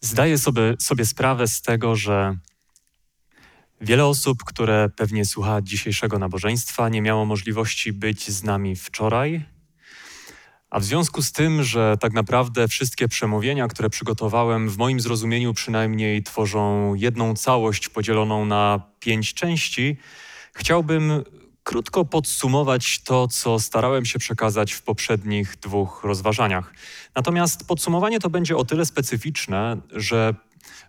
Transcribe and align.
Zdaję 0.00 0.38
sobie, 0.38 0.74
sobie 0.78 1.06
sprawę 1.06 1.48
z 1.48 1.62
tego, 1.62 1.96
że 1.96 2.36
wiele 3.80 4.06
osób, 4.06 4.44
które 4.44 4.88
pewnie 4.96 5.24
słucha 5.24 5.62
dzisiejszego 5.62 6.18
nabożeństwa, 6.18 6.88
nie 6.88 7.02
miało 7.02 7.24
możliwości 7.24 7.92
być 7.92 8.30
z 8.30 8.44
nami 8.44 8.76
wczoraj. 8.76 9.44
A 10.70 10.80
w 10.80 10.84
związku 10.84 11.22
z 11.22 11.32
tym, 11.32 11.62
że 11.62 11.96
tak 12.00 12.12
naprawdę 12.12 12.68
wszystkie 12.68 13.08
przemówienia, 13.08 13.68
które 13.68 13.90
przygotowałem, 13.90 14.68
w 14.68 14.78
moim 14.78 15.00
zrozumieniu 15.00 15.54
przynajmniej 15.54 16.22
tworzą 16.22 16.94
jedną 16.94 17.34
całość 17.34 17.88
podzieloną 17.88 18.44
na 18.44 18.80
pięć 19.00 19.34
części, 19.34 19.96
chciałbym 20.54 21.24
krótko 21.68 22.04
podsumować 22.04 23.00
to, 23.00 23.28
co 23.28 23.58
starałem 23.58 24.04
się 24.04 24.18
przekazać 24.18 24.72
w 24.72 24.82
poprzednich 24.82 25.56
dwóch 25.56 26.04
rozważaniach. 26.04 26.72
Natomiast 27.14 27.66
podsumowanie 27.66 28.20
to 28.20 28.30
będzie 28.30 28.56
o 28.56 28.64
tyle 28.64 28.86
specyficzne, 28.86 29.76
że 29.92 30.34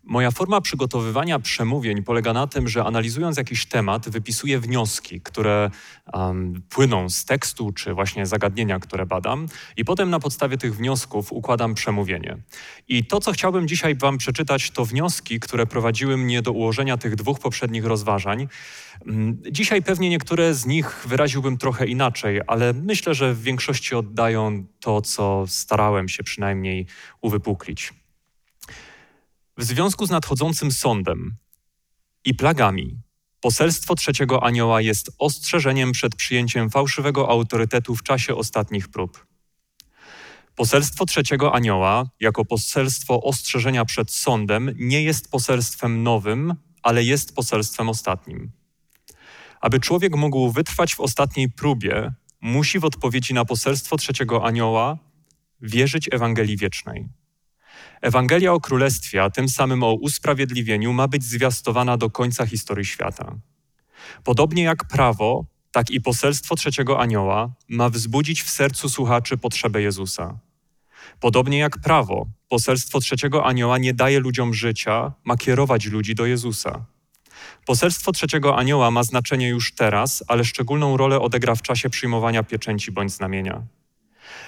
Moja 0.04 0.32
forma 0.32 0.62
przygotowywania 0.62 1.40
przemówień 1.40 2.04
polega 2.04 2.34
na 2.34 2.48
tym, 2.48 2.67
że 2.67 2.84
analizując 2.84 3.38
jakiś 3.38 3.66
temat, 3.66 4.09
wypisuję 4.09 4.59
wnioski, 4.59 5.21
które 5.21 5.71
um, 6.13 6.62
płyną 6.70 7.09
z 7.09 7.26
tekstu 7.26 7.71
czy 7.71 7.94
właśnie 7.94 8.26
zagadnienia, 8.26 8.80
które 8.80 9.05
badam, 9.05 9.48
i 9.77 9.85
potem 9.85 10.09
na 10.09 10.20
podstawie 10.20 10.57
tych 10.57 10.76
wniosków 10.76 11.31
układam 11.31 11.73
przemówienie. 11.73 12.38
I 12.88 13.05
to, 13.05 13.20
co 13.20 13.31
chciałbym 13.31 13.68
dzisiaj 13.68 13.95
Wam 13.95 14.18
przeczytać, 14.18 14.71
to 14.71 14.85
wnioski, 14.85 15.40
które 15.40 15.66
prowadziły 15.66 16.18
mnie 16.18 16.41
do 16.41 16.52
ułożenia 16.52 16.98
tych 16.98 17.16
dwóch 17.16 17.40
poprzednich 17.40 17.85
rozważań. 17.85 18.48
Mm, 19.05 19.41
dzisiaj 19.52 19.82
pewnie 19.82 20.09
niektóre 20.09 20.54
z 20.54 20.66
nich 20.66 21.05
wyraziłbym 21.07 21.57
trochę 21.57 21.88
inaczej, 21.88 22.41
ale 22.48 22.73
myślę, 22.73 23.16
że 23.16 23.34
w 23.34 23.41
większości 23.41 23.96
oddają 23.96 24.66
to, 24.80 25.02
co 25.02 25.43
starałem 25.48 26.09
się 26.09 26.23
przynajmniej 26.23 26.85
uwypuklić. 27.21 27.93
W 29.59 29.63
związku 29.63 30.05
z 30.05 30.09
nadchodzącym 30.09 30.72
sądem 30.72 31.36
i 32.26 32.34
plagami, 32.34 33.02
poselstwo 33.41 33.96
trzeciego 33.96 34.43
anioła 34.43 34.82
jest 34.82 35.12
ostrzeżeniem 35.18 35.91
przed 35.91 36.15
przyjęciem 36.15 36.70
fałszywego 36.70 37.29
autorytetu 37.29 37.96
w 37.96 38.04
czasie 38.04 38.35
ostatnich 38.35 38.87
prób. 38.87 39.27
Poselstwo 40.55 41.05
trzeciego 41.05 41.55
anioła, 41.55 42.10
jako 42.20 42.46
poselstwo 42.46 43.24
ostrzeżenia 43.24 43.85
przed 43.85 44.12
sądem, 44.12 44.71
nie 44.76 45.04
jest 45.04 45.32
poselstwem 45.32 46.04
nowym, 46.04 46.55
ale 46.84 47.04
jest 47.04 47.35
poselstwem 47.35 47.90
ostatnim. 47.90 48.52
Aby 49.62 49.80
człowiek 49.80 50.15
mógł 50.15 50.52
wytrwać 50.52 50.96
w 50.96 50.99
ostatniej 50.99 51.49
próbie, 51.49 52.13
musi 52.41 52.80
w 52.80 52.85
odpowiedzi 52.85 53.34
na 53.34 53.46
poselstwo 53.46 53.98
trzeciego 53.98 54.46
anioła 54.46 54.98
wierzyć 55.62 56.10
Ewangelii 56.12 56.57
wiecznej. 56.57 57.18
Ewangelia 58.02 58.54
o 58.54 58.60
Królestwie, 58.60 59.24
a 59.24 59.30
tym 59.30 59.49
samym 59.49 59.84
o 59.84 59.94
usprawiedliwieniu, 59.94 60.94
ma 60.94 61.08
być 61.08 61.24
zwiastowana 61.24 61.98
do 61.98 62.10
końca 62.10 62.46
historii 62.46 62.86
świata. 62.86 63.36
Podobnie 64.24 64.63
jak 64.63 64.86
prawo, 64.88 65.46
tak 65.72 65.91
i 65.91 66.02
poselstwo 66.02 66.56
trzeciego 66.56 67.00
anioła 67.00 67.53
ma 67.69 67.90
wzbudzić 67.90 68.44
w 68.44 68.50
sercu 68.50 68.90
słuchaczy 68.90 69.38
potrzebę 69.38 69.81
Jezusa. 69.81 70.40
Podobnie 71.19 71.58
jak 71.58 71.78
prawo, 71.78 72.28
poselstwo 72.50 73.00
trzeciego 73.00 73.46
anioła 73.46 73.78
nie 73.78 73.94
daje 73.94 74.19
ludziom 74.19 74.53
życia, 74.53 75.14
ma 75.24 75.38
kierować 75.38 75.86
ludzi 75.86 76.16
do 76.16 76.25
Jezusa. 76.25 76.86
Poselstwo 77.66 78.12
trzeciego 78.12 78.58
anioła 78.58 78.91
ma 78.91 79.03
znaczenie 79.03 79.50
już 79.50 79.75
teraz, 79.75 80.24
ale 80.28 80.46
szczególną 80.46 80.97
rolę 80.97 81.19
odegra 81.19 81.56
w 81.56 81.62
czasie 81.62 81.90
przyjmowania 81.90 82.44
pieczęci 82.44 82.91
bądź 82.91 83.12
znamienia. 83.12 83.62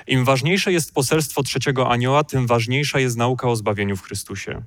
Im 0.08 0.26
ważniejsze 0.26 0.72
jest 0.72 0.94
poselstwo 0.94 1.44
trzeciego 1.44 1.90
anioła, 1.90 2.24
tym 2.24 2.48
ważniejsza 2.48 3.00
jest 3.00 3.18
nauka 3.18 3.48
o 3.48 3.56
zbawieniu 3.56 3.98
w 3.98 4.02
Chrystusie. 4.02 4.64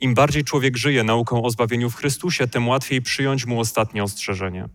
Im 0.00 0.14
bardziej 0.14 0.44
człowiek 0.44 0.76
żyje 0.76 1.04
nauką 1.04 1.42
o 1.42 1.50
zbawieniu 1.50 1.90
w 1.90 1.96
Chrystusie, 1.96 2.46
tym 2.46 2.68
łatwiej 2.68 3.02
przyjąć 3.02 3.46
mu 3.46 3.60
ostatnie 3.60 4.02
ostrzeżenie. 4.02 4.68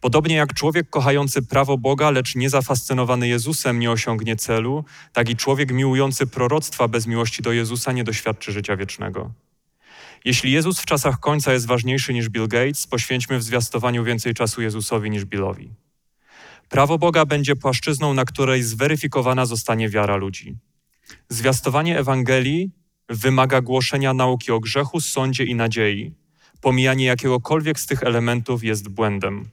Podobnie 0.00 0.34
jak 0.34 0.54
człowiek 0.54 0.90
kochający 0.90 1.42
prawo 1.42 1.78
Boga, 1.78 2.10
lecz 2.10 2.36
nie 2.36 2.50
zafascynowany 2.50 3.28
Jezusem 3.28 3.78
nie 3.78 3.90
osiągnie 3.90 4.36
celu, 4.36 4.84
tak 5.12 5.28
i 5.28 5.36
człowiek 5.36 5.72
miłujący 5.72 6.26
proroctwa 6.26 6.88
bez 6.88 7.06
miłości 7.06 7.42
do 7.42 7.52
Jezusa 7.52 7.92
nie 7.92 8.04
doświadczy 8.04 8.52
życia 8.52 8.76
wiecznego. 8.76 9.32
Jeśli 10.24 10.52
Jezus 10.52 10.80
w 10.80 10.86
czasach 10.86 11.20
końca 11.20 11.52
jest 11.52 11.66
ważniejszy 11.66 12.14
niż 12.14 12.28
Bill 12.28 12.48
Gates, 12.48 12.86
poświęćmy 12.86 13.38
w 13.38 13.42
zwiastowaniu 13.42 14.04
więcej 14.04 14.34
czasu 14.34 14.62
Jezusowi 14.62 15.10
niż 15.10 15.24
Billowi. 15.24 15.70
Prawo 16.70 16.98
Boga 16.98 17.26
będzie 17.26 17.56
płaszczyzną, 17.56 18.14
na 18.14 18.24
której 18.24 18.62
zweryfikowana 18.62 19.46
zostanie 19.46 19.88
wiara 19.88 20.16
ludzi. 20.16 20.56
Zwiastowanie 21.28 21.98
Ewangelii 21.98 22.70
wymaga 23.08 23.60
głoszenia 23.60 24.14
nauki 24.14 24.52
o 24.52 24.60
grzechu, 24.60 25.00
sądzie 25.00 25.44
i 25.44 25.54
nadziei. 25.54 26.14
Pomijanie 26.60 27.04
jakiegokolwiek 27.04 27.80
z 27.80 27.86
tych 27.86 28.02
elementów 28.02 28.64
jest 28.64 28.88
błędem. 28.88 29.50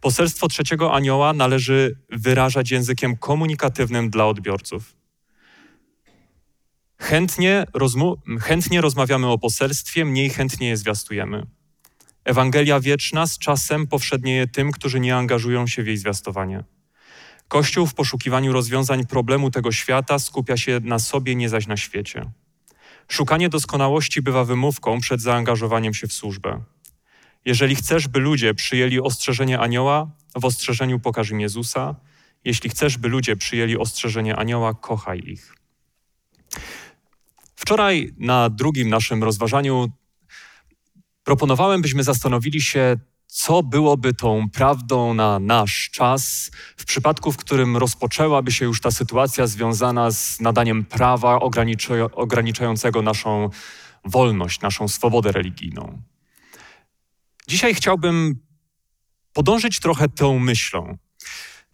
Poselstwo 0.00 0.48
trzeciego 0.48 0.94
anioła 0.94 1.32
należy 1.32 1.98
wyrażać 2.10 2.70
językiem 2.70 3.16
komunikatywnym 3.16 4.10
dla 4.10 4.26
odbiorców. 4.26 4.96
Chętnie, 6.98 7.66
chętnie 8.40 8.80
rozmawiamy 8.80 9.26
o 9.26 9.38
poselstwie, 9.38 10.04
mniej 10.04 10.30
chętnie 10.30 10.68
je 10.68 10.76
zwiastujemy. 10.76 11.46
Ewangelia 12.24 12.80
wieczna 12.80 13.26
z 13.26 13.38
czasem 13.38 13.86
powszednieje 13.86 14.46
tym, 14.46 14.72
którzy 14.72 15.00
nie 15.00 15.16
angażują 15.16 15.66
się 15.66 15.82
w 15.82 15.86
jej 15.86 15.96
zwiastowanie. 15.96 16.64
Kościół 17.48 17.86
w 17.86 17.94
poszukiwaniu 17.94 18.52
rozwiązań 18.52 19.06
problemu 19.06 19.50
tego 19.50 19.72
świata 19.72 20.18
skupia 20.18 20.56
się 20.56 20.80
na 20.82 20.98
sobie, 20.98 21.34
nie 21.34 21.48
zaś 21.48 21.66
na 21.66 21.76
świecie. 21.76 22.30
Szukanie 23.08 23.48
doskonałości 23.48 24.22
bywa 24.22 24.44
wymówką 24.44 25.00
przed 25.00 25.20
zaangażowaniem 25.20 25.94
się 25.94 26.06
w 26.06 26.12
służbę. 26.12 26.62
Jeżeli 27.44 27.76
chcesz, 27.76 28.08
by 28.08 28.18
ludzie 28.18 28.54
przyjęli 28.54 29.00
ostrzeżenie 29.00 29.58
anioła, 29.58 30.10
w 30.40 30.44
ostrzeżeniu 30.44 31.00
pokaż 31.00 31.30
im 31.30 31.40
Jezusa. 31.40 31.94
Jeśli 32.44 32.70
chcesz, 32.70 32.98
by 32.98 33.08
ludzie 33.08 33.36
przyjęli 33.36 33.76
ostrzeżenie 33.76 34.36
anioła, 34.36 34.74
kochaj 34.74 35.18
ich. 35.18 35.54
Wczoraj 37.56 38.14
na 38.18 38.50
drugim 38.50 38.88
naszym 38.88 39.24
rozważaniu 39.24 39.88
proponowałem, 41.24 41.82
byśmy 41.82 42.02
zastanowili 42.02 42.60
się, 42.60 42.96
co 43.26 43.62
byłoby 43.62 44.14
tą 44.14 44.50
prawdą 44.50 45.14
na 45.14 45.38
nasz 45.38 45.90
czas, 45.90 46.50
w 46.76 46.84
przypadku, 46.84 47.32
w 47.32 47.36
którym 47.36 47.76
rozpoczęłaby 47.76 48.52
się 48.52 48.64
już 48.64 48.80
ta 48.80 48.90
sytuacja 48.90 49.46
związana 49.46 50.10
z 50.10 50.40
nadaniem 50.40 50.84
prawa 50.84 51.40
ograniczającego 52.12 53.02
naszą 53.02 53.50
wolność, 54.04 54.60
naszą 54.60 54.88
swobodę 54.88 55.32
religijną. 55.32 56.02
Dzisiaj 57.48 57.74
chciałbym 57.74 58.40
podążyć 59.32 59.80
trochę 59.80 60.08
tą 60.08 60.38
myślą. 60.38 60.98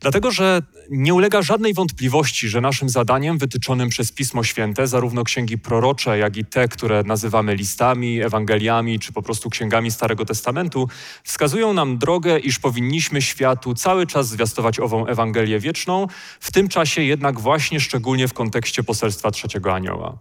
Dlatego, 0.00 0.30
że 0.30 0.62
nie 0.90 1.14
ulega 1.14 1.42
żadnej 1.42 1.74
wątpliwości, 1.74 2.48
że 2.48 2.60
naszym 2.60 2.88
zadaniem 2.88 3.38
wytyczonym 3.38 3.88
przez 3.88 4.12
Pismo 4.12 4.44
Święte, 4.44 4.86
zarówno 4.86 5.24
księgi 5.24 5.58
prorocze, 5.58 6.18
jak 6.18 6.36
i 6.36 6.44
te, 6.44 6.68
które 6.68 7.02
nazywamy 7.02 7.54
listami, 7.56 8.22
Ewangeliami 8.22 8.98
czy 8.98 9.12
po 9.12 9.22
prostu 9.22 9.50
księgami 9.50 9.90
Starego 9.90 10.24
Testamentu, 10.24 10.88
wskazują 11.24 11.72
nam 11.72 11.98
drogę, 11.98 12.38
iż 12.38 12.58
powinniśmy 12.58 13.22
światu 13.22 13.74
cały 13.74 14.06
czas 14.06 14.28
zwiastować 14.28 14.80
ową 14.80 15.06
Ewangelię 15.06 15.60
wieczną, 15.60 16.06
w 16.40 16.52
tym 16.52 16.68
czasie 16.68 17.02
jednak 17.02 17.40
właśnie 17.40 17.80
szczególnie 17.80 18.28
w 18.28 18.32
kontekście 18.32 18.82
poselstwa 18.82 19.30
trzeciego 19.30 19.74
anioła. 19.74 20.18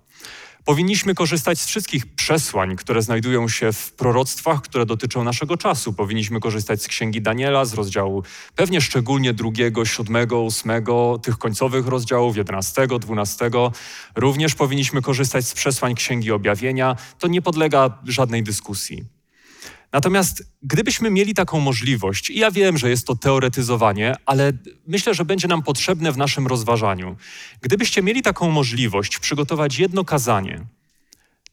Powinniśmy 0.66 1.16
korzystać 1.16 1.60
z 1.60 1.66
wszystkich 1.66 2.16
przesłań, 2.16 2.76
które 2.76 3.02
znajdują 3.02 3.48
się 3.48 3.72
w 3.72 3.94
proroctwach, 3.94 4.62
które 4.62 4.86
dotyczą 4.86 5.24
naszego 5.24 5.58
czasu. 5.58 5.94
Powinniśmy 5.94 6.40
korzystać 6.40 6.82
z 6.82 6.88
księgi 6.88 7.22
Daniela, 7.22 7.66
z 7.66 7.74
rozdziału 7.74 8.24
pewnie 8.56 8.82
szczególnie 8.82 9.34
drugiego, 9.34 9.86
siódmego, 9.86 10.42
ósmego, 10.42 11.20
tych 11.24 11.38
końcowych 11.38 11.88
rozdziałów, 11.88 12.38
jedenastego, 12.38 13.00
dwunastego. 13.00 13.72
Również 14.16 14.56
powinniśmy 14.56 15.02
korzystać 15.02 15.48
z 15.48 15.54
przesłań 15.54 15.96
księgi 15.96 16.32
objawienia. 16.32 16.96
To 17.20 17.28
nie 17.28 17.42
podlega 17.42 18.00
żadnej 18.06 18.44
dyskusji. 18.44 19.19
Natomiast 19.92 20.44
gdybyśmy 20.64 21.12
mieli 21.12 21.34
taką 21.34 21.60
możliwość, 21.60 22.30
i 22.30 22.40
ja 22.40 22.52
wiem, 22.52 22.78
że 22.78 22.90
jest 22.90 23.08
to 23.08 23.16
teoretyzowanie, 23.16 24.16
ale 24.26 24.54
myślę, 24.88 25.14
że 25.14 25.26
będzie 25.26 25.48
nam 25.48 25.64
potrzebne 25.64 26.12
w 26.12 26.18
naszym 26.18 26.48
rozważaniu. 26.48 27.18
Gdybyście 27.62 28.02
mieli 28.02 28.22
taką 28.22 28.52
możliwość 28.52 29.20
przygotować 29.20 29.80
jedno 29.80 30.06
kazanie 30.06 30.66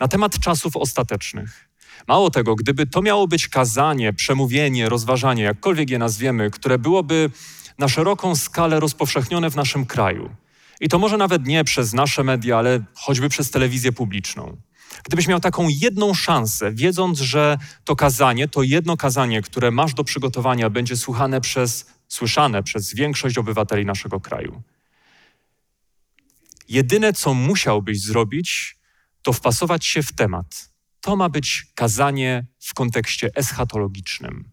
na 0.01 0.09
temat 0.09 0.39
czasów 0.39 0.77
ostatecznych, 0.77 1.67
Mało 2.09 2.31
tego, 2.31 2.55
gdyby 2.55 2.87
to 2.87 3.03
miało 3.03 3.29
być 3.29 3.49
kazanie, 3.49 4.13
przemówienie, 4.13 4.89
rozważanie, 4.89 5.43
jakkolwiek 5.43 5.91
je 5.91 5.99
nazwiemy, 5.99 6.51
które 6.51 6.79
byłoby 6.79 7.31
na 7.79 7.89
szeroką 7.89 8.37
skalę 8.37 8.81
rozpowszechnione 8.81 9.51
w 9.51 9.57
naszym 9.57 9.87
kraju, 9.87 10.31
i 10.81 10.89
to 10.89 10.99
może 10.99 11.17
nawet 11.17 11.47
nie 11.47 11.65
przez 11.65 11.93
nasze 11.93 12.25
media, 12.25 12.59
ale 12.59 12.81
choćby 12.95 13.29
przez 13.29 13.51
telewizję 13.51 13.93
publiczną, 13.93 14.57
Gdybyś 15.07 15.27
miał 15.27 15.41
taką 15.41 15.69
jedną 15.69 16.15
szansę, 16.15 16.73
wiedząc, 16.73 17.19
że 17.19 17.59
to 17.85 17.97
kazanie, 17.97 18.49
to 18.49 18.63
jedno 18.63 18.97
kazanie, 18.97 19.43
które 19.43 19.71
masz 19.71 19.95
do 19.95 20.05
przygotowania, 20.05 20.71
będzie 20.71 20.97
słuchane 20.97 21.41
przez, 21.41 21.87
słyszane 22.09 22.63
przez 22.63 22.95
większość 22.95 23.39
obywateli 23.39 23.85
naszego 23.85 24.21
kraju. 24.21 24.63
Jedyne, 26.69 27.13
co 27.13 27.35
musiałbyś 27.35 28.03
zrobić, 28.03 28.79
to 29.23 29.33
wpasować 29.33 29.87
się 29.87 30.03
w 30.03 30.13
temat. 30.13 30.71
To 31.01 31.17
ma 31.17 31.29
być 31.29 31.67
kazanie 31.75 32.47
w 32.61 32.75
kontekście 32.75 33.31
eschatologicznym, 33.35 34.51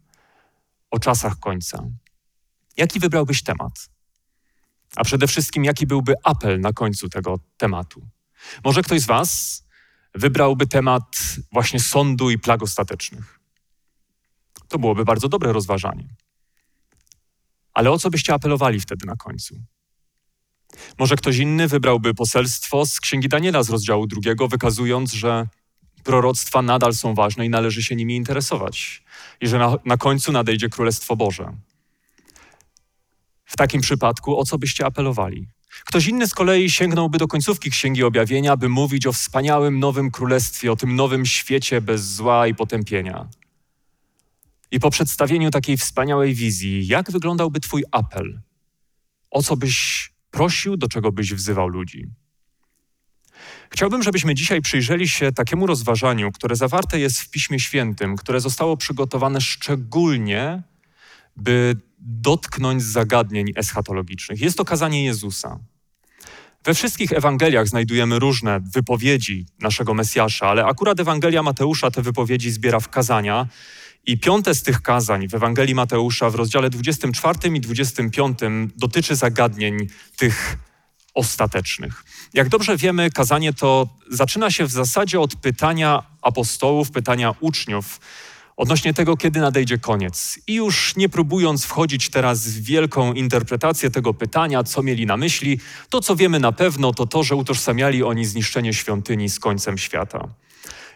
o 0.92 1.00
czasach 1.00 1.40
końca. 1.40 1.84
Jaki 2.78 3.00
wybrałbyś 3.00 3.44
temat? 3.44 3.90
A 4.96 5.04
przede 5.04 5.28
wszystkim, 5.28 5.64
jaki 5.64 5.88
byłby 5.88 6.14
apel 6.24 6.60
na 6.60 6.74
końcu 6.74 7.10
tego 7.10 7.40
tematu? 7.58 8.08
Może 8.64 8.82
ktoś 8.82 9.02
z 9.02 9.06
Was 9.06 9.63
wybrałby 10.16 10.68
temat 10.68 11.04
właśnie 11.52 11.80
sądu 11.80 12.30
i 12.30 12.40
plag 12.40 12.64
ostatecznych. 12.64 13.40
To 14.68 14.80
byłoby 14.80 15.06
bardzo 15.06 15.30
dobre 15.30 15.54
rozważanie. 15.54 16.08
Ale 17.74 17.92
o 17.92 18.00
co 18.00 18.10
byście 18.10 18.34
apelowali 18.34 18.80
wtedy 18.80 19.06
na 19.06 19.16
końcu? 19.16 19.56
Może 21.00 21.16
ktoś 21.16 21.38
inny 21.38 21.68
wybrałby 21.68 22.14
poselstwo 22.14 22.86
z 22.86 23.00
Księgi 23.00 23.30
Daniela 23.30 23.64
z 23.64 23.70
rozdziału 23.70 24.08
drugiego, 24.08 24.48
wykazując, 24.48 25.14
że 25.14 25.48
proroctwa 26.04 26.62
nadal 26.62 26.94
są 26.94 27.16
ważne 27.16 27.46
i 27.46 27.50
należy 27.50 27.84
się 27.84 27.96
nimi 27.96 28.16
interesować, 28.16 29.04
i 29.42 29.48
że 29.48 29.58
na, 29.58 29.76
na 29.86 29.98
końcu 29.98 30.32
nadejdzie 30.32 30.70
Królestwo 30.70 31.16
Boże. 31.16 31.54
W 33.46 33.58
takim 33.58 33.82
przypadku 33.82 34.40
o 34.40 34.46
co 34.46 34.58
byście 34.58 34.86
apelowali? 34.86 35.48
Ktoś 35.86 36.08
inny 36.08 36.28
z 36.28 36.34
kolei 36.34 36.70
sięgnąłby 36.70 37.18
do 37.18 37.28
końcówki 37.28 37.70
Księgi 37.70 38.04
Objawienia, 38.04 38.58
by 38.58 38.70
mówić 38.70 39.08
o 39.08 39.14
wspaniałym 39.14 39.80
nowym 39.80 40.12
królestwie, 40.12 40.72
o 40.72 40.76
tym 40.76 40.96
nowym 40.96 41.26
świecie 41.26 41.82
bez 41.82 42.14
zła 42.14 42.48
i 42.48 42.56
potępienia. 42.56 43.28
I 44.72 44.80
po 44.80 44.90
przedstawieniu 44.90 45.52
takiej 45.52 45.78
wspaniałej 45.78 46.34
wizji, 46.34 46.88
jak 46.88 47.12
wyglądałby 47.12 47.60
Twój 47.60 47.84
apel? 47.92 48.42
O 49.32 49.44
co 49.44 49.58
byś 49.58 50.10
prosił, 50.32 50.78
do 50.78 50.88
czego 50.88 51.12
byś 51.12 51.34
wzywał 51.34 51.68
ludzi? 51.68 52.08
Chciałbym, 53.70 54.04
żebyśmy 54.04 54.36
dzisiaj 54.36 54.62
przyjrzeli 54.62 55.10
się 55.10 55.32
takiemu 55.32 55.68
rozważaniu, 55.68 56.32
które 56.32 56.56
zawarte 56.56 57.00
jest 57.00 57.22
w 57.22 57.30
Piśmie 57.30 57.60
Świętym, 57.60 58.16
które 58.16 58.42
zostało 58.42 58.78
przygotowane 58.78 59.42
szczególnie, 59.42 60.64
by 61.36 61.76
dotknąć 62.06 62.84
zagadnień 62.84 63.52
eschatologicznych. 63.56 64.42
Jest 64.42 64.58
to 64.58 64.66
kazanie 64.66 65.06
Jezusa. 65.06 65.60
We 66.66 66.74
wszystkich 66.74 67.12
Ewangeliach 67.12 67.68
znajdujemy 67.68 68.20
różne 68.20 68.60
wypowiedzi 68.74 69.46
naszego 69.60 69.94
Mesjasza, 69.94 70.48
ale 70.48 70.66
akurat 70.66 71.00
Ewangelia 71.00 71.44
Mateusza 71.44 71.92
te 71.92 72.02
wypowiedzi 72.02 72.52
zbiera 72.52 72.80
w 72.80 72.90
kazania. 72.90 73.48
I 74.06 74.20
piąte 74.20 74.56
z 74.56 74.64
tych 74.64 74.82
kazań 74.82 75.28
w 75.28 75.34
Ewangelii 75.34 75.76
Mateusza 75.76 76.30
w 76.30 76.36
rozdziale 76.36 76.70
24 76.70 77.56
i 77.56 77.62
25 77.62 78.40
dotyczy 78.76 79.16
zagadnień 79.16 79.88
tych 80.18 80.58
ostatecznych. 81.14 82.04
Jak 82.34 82.50
dobrze 82.50 82.78
wiemy, 82.78 83.12
kazanie 83.12 83.54
to 83.54 83.88
zaczyna 84.10 84.52
się 84.52 84.66
w 84.66 84.72
zasadzie 84.72 85.20
od 85.20 85.36
pytania 85.36 86.04
apostołów, 86.22 86.92
pytania 86.92 87.34
uczniów 87.40 88.00
odnośnie 88.58 88.94
tego, 88.94 89.18
kiedy 89.18 89.40
nadejdzie 89.40 89.78
koniec. 89.78 90.40
I 90.48 90.54
już 90.54 90.96
nie 90.96 91.10
próbując 91.10 91.66
wchodzić 91.66 92.10
teraz 92.10 92.48
w 92.48 92.64
wielką 92.64 93.14
interpretację 93.14 93.92
tego 93.92 94.14
pytania, 94.14 94.64
co 94.64 94.84
mieli 94.84 95.06
na 95.06 95.18
myśli, 95.18 95.60
to 95.90 96.02
co 96.02 96.16
wiemy 96.16 96.40
na 96.40 96.52
pewno, 96.52 96.94
to 96.94 97.06
to, 97.06 97.24
że 97.24 97.36
utożsamiali 97.36 98.04
oni 98.04 98.26
zniszczenie 98.26 98.74
świątyni 98.74 99.30
z 99.30 99.40
końcem 99.40 99.78
świata. 99.78 100.28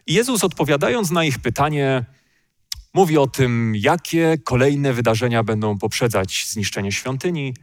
I 0.07 0.13
Jezus 0.13 0.43
odpowiadając 0.43 1.11
na 1.11 1.23
ich 1.23 1.39
pytanie, 1.39 2.05
mówi 2.93 3.17
o 3.17 3.27
tym, 3.27 3.73
jakie 3.75 4.37
kolejne 4.43 4.93
wydarzenia 4.93 5.43
będą 5.43 5.77
poprzedzać 5.77 6.45
zniszczenie 6.49 6.91
świątyni 6.91 7.53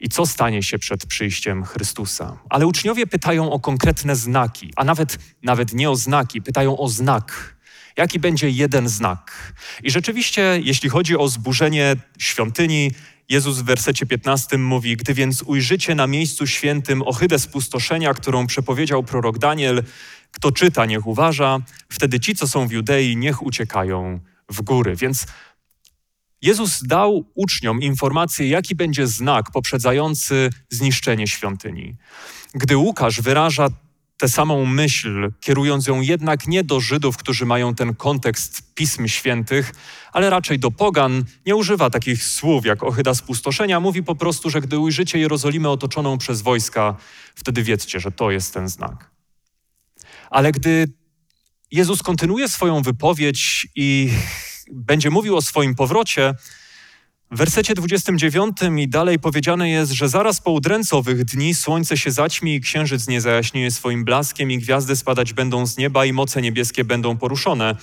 i 0.00 0.08
co 0.08 0.26
stanie 0.26 0.62
się 0.62 0.78
przed 0.78 1.06
przyjściem 1.06 1.64
Chrystusa. 1.64 2.38
Ale 2.50 2.66
uczniowie 2.66 3.06
pytają 3.06 3.52
o 3.52 3.60
konkretne 3.60 4.16
znaki, 4.16 4.72
a 4.76 4.84
nawet, 4.84 5.18
nawet 5.42 5.72
nie 5.72 5.90
o 5.90 5.96
znaki, 5.96 6.42
pytają 6.42 6.78
o 6.78 6.88
znak 6.88 7.55
Jaki 7.96 8.18
będzie 8.18 8.50
jeden 8.50 8.88
znak? 8.88 9.52
I 9.82 9.90
rzeczywiście, 9.90 10.60
jeśli 10.62 10.88
chodzi 10.88 11.16
o 11.16 11.28
zburzenie 11.28 11.96
świątyni, 12.18 12.90
Jezus 13.28 13.58
w 13.58 13.64
wersecie 13.64 14.06
15 14.06 14.58
mówi: 14.58 14.96
Gdy 14.96 15.14
więc 15.14 15.42
ujrzycie 15.42 15.94
na 15.94 16.06
miejscu 16.06 16.46
świętym 16.46 17.02
ohydę 17.02 17.38
spustoszenia, 17.38 18.14
którą 18.14 18.46
przepowiedział 18.46 19.02
prorok 19.02 19.38
Daniel, 19.38 19.82
kto 20.32 20.52
czyta, 20.52 20.86
niech 20.86 21.06
uważa, 21.06 21.58
wtedy 21.88 22.20
ci, 22.20 22.34
co 22.34 22.48
są 22.48 22.68
w 22.68 22.72
Judei, 22.72 23.16
niech 23.16 23.42
uciekają 23.42 24.20
w 24.48 24.62
góry. 24.62 24.96
Więc 24.96 25.26
Jezus 26.42 26.82
dał 26.82 27.30
uczniom 27.34 27.82
informację, 27.82 28.48
jaki 28.48 28.74
będzie 28.74 29.06
znak 29.06 29.50
poprzedzający 29.50 30.50
zniszczenie 30.70 31.26
świątyni. 31.26 31.96
Gdy 32.54 32.76
Łukasz 32.76 33.20
wyraża 33.20 33.68
tę 34.16 34.28
samą 34.28 34.66
myśl, 34.66 35.32
kierując 35.40 35.86
ją 35.86 36.00
jednak 36.00 36.46
nie 36.46 36.64
do 36.64 36.80
Żydów, 36.80 37.16
którzy 37.16 37.46
mają 37.46 37.74
ten 37.74 37.94
kontekst 37.94 38.74
pism 38.74 39.06
świętych, 39.06 39.72
ale 40.12 40.30
raczej 40.30 40.58
do 40.58 40.70
pogan, 40.70 41.24
nie 41.46 41.56
używa 41.56 41.90
takich 41.90 42.24
słów 42.24 42.66
jak 42.66 42.82
ohyda 42.82 43.14
spustoszenia, 43.14 43.80
mówi 43.80 44.02
po 44.02 44.14
prostu, 44.14 44.50
że 44.50 44.60
gdy 44.60 44.78
ujrzycie 44.78 45.18
Jerozolimę 45.18 45.70
otoczoną 45.70 46.18
przez 46.18 46.42
wojska, 46.42 46.96
wtedy 47.34 47.62
wiedzcie, 47.62 48.00
że 48.00 48.12
to 48.12 48.30
jest 48.30 48.54
ten 48.54 48.68
znak. 48.68 49.10
Ale 50.30 50.52
gdy 50.52 50.86
Jezus 51.70 52.02
kontynuuje 52.02 52.48
swoją 52.48 52.82
wypowiedź 52.82 53.68
i 53.74 54.10
będzie 54.72 55.10
mówił 55.10 55.36
o 55.36 55.42
swoim 55.42 55.74
powrocie, 55.74 56.34
w 57.30 57.36
wersecie 57.36 57.74
29 57.74 58.56
i 58.78 58.88
dalej 58.88 59.18
powiedziane 59.18 59.70
jest, 59.70 59.92
że 59.92 60.08
zaraz 60.08 60.40
po 60.40 60.50
udręce 60.50 60.96
owych 60.96 61.24
dni 61.24 61.54
słońce 61.54 61.96
się 61.96 62.10
zaćmi 62.10 62.54
i 62.54 62.60
księżyc 62.60 63.08
nie 63.08 63.20
zajaśnieje 63.20 63.70
swoim 63.70 64.04
blaskiem 64.04 64.50
i 64.50 64.58
gwiazdy 64.58 64.96
spadać 64.96 65.32
będą 65.32 65.66
z 65.66 65.76
nieba 65.76 66.04
i 66.04 66.12
moce 66.12 66.42
niebieskie 66.42 66.84
będą 66.84 67.16
poruszone. 67.16 67.76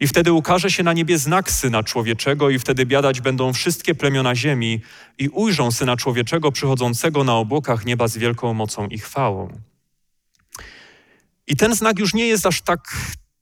I 0.00 0.06
wtedy 0.06 0.32
ukaże 0.32 0.70
się 0.70 0.82
na 0.82 0.92
niebie 0.92 1.18
znak 1.18 1.50
Syna 1.50 1.82
Człowieczego 1.82 2.50
i 2.50 2.58
wtedy 2.58 2.86
biadać 2.86 3.20
będą 3.20 3.52
wszystkie 3.52 3.94
plemiona 3.94 4.34
ziemi 4.34 4.80
i 5.18 5.28
ujrzą 5.28 5.70
Syna 5.70 5.96
Człowieczego 5.96 6.52
przychodzącego 6.52 7.24
na 7.24 7.36
obłokach 7.36 7.86
nieba 7.86 8.08
z 8.08 8.16
wielką 8.16 8.54
mocą 8.54 8.88
i 8.88 8.98
chwałą. 8.98 9.48
I 11.46 11.56
ten 11.56 11.74
znak 11.74 11.98
już 11.98 12.14
nie 12.14 12.26
jest 12.26 12.46
aż 12.46 12.60
tak 12.60 12.80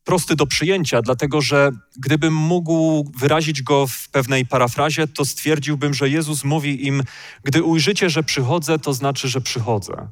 prosty 0.05 0.37
do 0.37 0.47
przyjęcia, 0.47 1.03
dlatego 1.03 1.41
że 1.41 1.71
gdybym 1.97 2.35
mógł 2.35 3.11
wyrazić 3.19 3.63
go 3.63 3.87
w 3.87 4.09
pewnej 4.09 4.47
parafrazie, 4.47 5.09
to 5.09 5.25
stwierdziłbym, 5.25 5.95
że 5.95 6.09
Jezus 6.09 6.45
mówi 6.45 6.87
im: 6.87 7.03
Gdy 7.45 7.63
ujrzycie, 7.63 8.11
że 8.11 8.23
przychodzę, 8.23 8.79
to 8.79 8.95
znaczy, 8.95 9.29
że 9.29 9.41
przychodzę. 9.41 10.09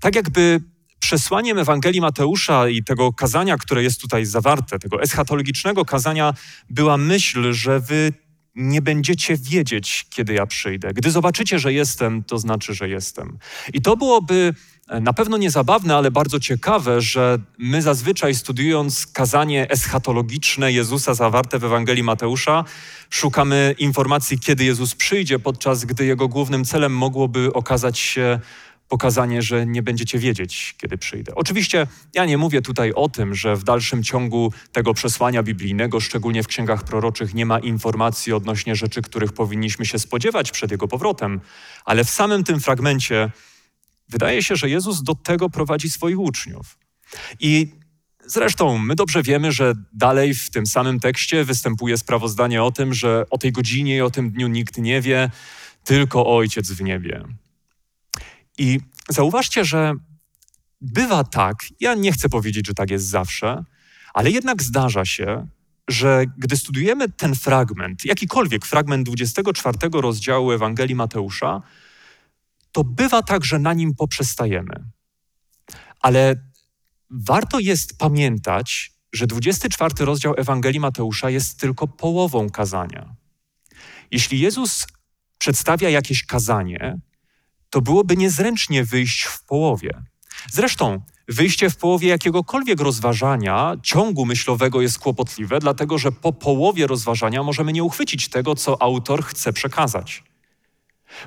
Tak 0.00 0.16
jakby 0.16 0.60
przesłaniem 0.98 1.58
Ewangelii 1.58 2.00
Mateusza 2.00 2.68
i 2.68 2.84
tego 2.84 3.12
kazania, 3.12 3.56
które 3.56 3.82
jest 3.82 4.00
tutaj 4.00 4.24
zawarte, 4.24 4.78
tego 4.78 5.02
eschatologicznego 5.02 5.84
kazania, 5.84 6.34
była 6.70 6.96
myśl, 6.96 7.52
że 7.52 7.80
wy 7.80 8.12
nie 8.54 8.82
będziecie 8.82 9.36
wiedzieć, 9.36 10.06
kiedy 10.10 10.34
ja 10.34 10.46
przyjdę. 10.46 10.92
Gdy 10.94 11.10
zobaczycie, 11.10 11.58
że 11.58 11.72
jestem, 11.72 12.24
to 12.24 12.38
znaczy, 12.38 12.74
że 12.74 12.88
jestem. 12.88 13.38
I 13.72 13.82
to 13.82 13.96
byłoby 13.96 14.54
na 15.00 15.12
pewno 15.12 15.36
nie 15.36 15.50
zabawne, 15.50 15.96
ale 15.96 16.10
bardzo 16.10 16.40
ciekawe, 16.40 17.00
że 17.00 17.38
my 17.58 17.82
zazwyczaj 17.82 18.34
studiując 18.34 19.06
kazanie 19.06 19.70
eschatologiczne 19.70 20.72
Jezusa 20.72 21.14
zawarte 21.14 21.58
w 21.58 21.64
Ewangelii 21.64 22.02
Mateusza, 22.02 22.64
szukamy 23.10 23.74
informacji, 23.78 24.38
kiedy 24.38 24.64
Jezus 24.64 24.94
przyjdzie, 24.94 25.38
podczas 25.38 25.84
gdy 25.84 26.04
jego 26.04 26.28
głównym 26.28 26.64
celem 26.64 26.96
mogłoby 26.96 27.52
okazać 27.52 27.98
się 27.98 28.40
pokazanie, 28.88 29.42
że 29.42 29.66
nie 29.66 29.82
będziecie 29.82 30.18
wiedzieć, 30.18 30.74
kiedy 30.78 30.98
przyjdę. 30.98 31.34
Oczywiście 31.34 31.86
ja 32.14 32.24
nie 32.24 32.38
mówię 32.38 32.62
tutaj 32.62 32.92
o 32.92 33.08
tym, 33.08 33.34
że 33.34 33.56
w 33.56 33.64
dalszym 33.64 34.02
ciągu 34.02 34.52
tego 34.72 34.94
przesłania 34.94 35.42
biblijnego, 35.42 36.00
szczególnie 36.00 36.42
w 36.42 36.46
księgach 36.46 36.84
proroczych, 36.84 37.34
nie 37.34 37.46
ma 37.46 37.58
informacji 37.58 38.32
odnośnie 38.32 38.76
rzeczy, 38.76 39.02
których 39.02 39.32
powinniśmy 39.32 39.86
się 39.86 39.98
spodziewać 39.98 40.50
przed 40.50 40.70
jego 40.70 40.88
powrotem, 40.88 41.40
ale 41.84 42.04
w 42.04 42.10
samym 42.10 42.44
tym 42.44 42.60
fragmencie 42.60 43.30
Wydaje 44.12 44.42
się, 44.42 44.56
że 44.56 44.68
Jezus 44.68 45.02
do 45.02 45.14
tego 45.14 45.50
prowadzi 45.50 45.90
swoich 45.90 46.18
uczniów. 46.18 46.78
I 47.40 47.68
zresztą 48.26 48.78
my 48.78 48.94
dobrze 48.94 49.22
wiemy, 49.22 49.52
że 49.52 49.74
dalej 49.92 50.34
w 50.34 50.50
tym 50.50 50.66
samym 50.66 51.00
tekście 51.00 51.44
występuje 51.44 51.98
sprawozdanie 51.98 52.62
o 52.62 52.70
tym, 52.70 52.94
że 52.94 53.24
o 53.30 53.38
tej 53.38 53.52
godzinie 53.52 53.96
i 53.96 54.00
o 54.00 54.10
tym 54.10 54.30
dniu 54.30 54.48
nikt 54.48 54.78
nie 54.78 55.00
wie, 55.00 55.30
tylko 55.84 56.36
Ojciec 56.36 56.70
w 56.72 56.82
niebie. 56.82 57.24
I 58.58 58.80
zauważcie, 59.08 59.64
że 59.64 59.94
bywa 60.80 61.24
tak, 61.24 61.56
ja 61.80 61.94
nie 61.94 62.12
chcę 62.12 62.28
powiedzieć, 62.28 62.66
że 62.66 62.74
tak 62.74 62.90
jest 62.90 63.06
zawsze, 63.06 63.64
ale 64.14 64.30
jednak 64.30 64.62
zdarza 64.62 65.04
się, 65.04 65.46
że 65.88 66.24
gdy 66.38 66.56
studujemy 66.56 67.08
ten 67.08 67.34
fragment, 67.34 68.04
jakikolwiek 68.04 68.66
fragment 68.66 69.06
24 69.06 69.78
rozdziału 69.92 70.52
Ewangelii 70.52 70.94
Mateusza, 70.94 71.62
to 72.72 72.84
bywa 72.84 73.22
tak, 73.22 73.44
że 73.44 73.58
na 73.58 73.74
nim 73.74 73.94
poprzestajemy. 73.94 74.74
Ale 76.00 76.36
warto 77.10 77.58
jest 77.58 77.98
pamiętać, 77.98 78.92
że 79.12 79.26
24 79.26 80.04
rozdział 80.04 80.34
Ewangelii 80.36 80.80
Mateusza 80.80 81.30
jest 81.30 81.60
tylko 81.60 81.88
połową 81.88 82.50
kazania. 82.50 83.14
Jeśli 84.10 84.40
Jezus 84.40 84.86
przedstawia 85.38 85.90
jakieś 85.90 86.26
kazanie, 86.26 86.98
to 87.70 87.80
byłoby 87.80 88.16
niezręcznie 88.16 88.84
wyjść 88.84 89.22
w 89.22 89.44
połowie. 89.44 90.02
Zresztą 90.50 91.02
wyjście 91.28 91.70
w 91.70 91.76
połowie 91.76 92.08
jakiegokolwiek 92.08 92.80
rozważania, 92.80 93.76
ciągu 93.82 94.26
myślowego 94.26 94.82
jest 94.82 94.98
kłopotliwe, 94.98 95.58
dlatego 95.58 95.98
że 95.98 96.12
po 96.12 96.32
połowie 96.32 96.86
rozważania 96.86 97.42
możemy 97.42 97.72
nie 97.72 97.84
uchwycić 97.84 98.28
tego, 98.28 98.54
co 98.54 98.82
autor 98.82 99.24
chce 99.24 99.52
przekazać. 99.52 100.24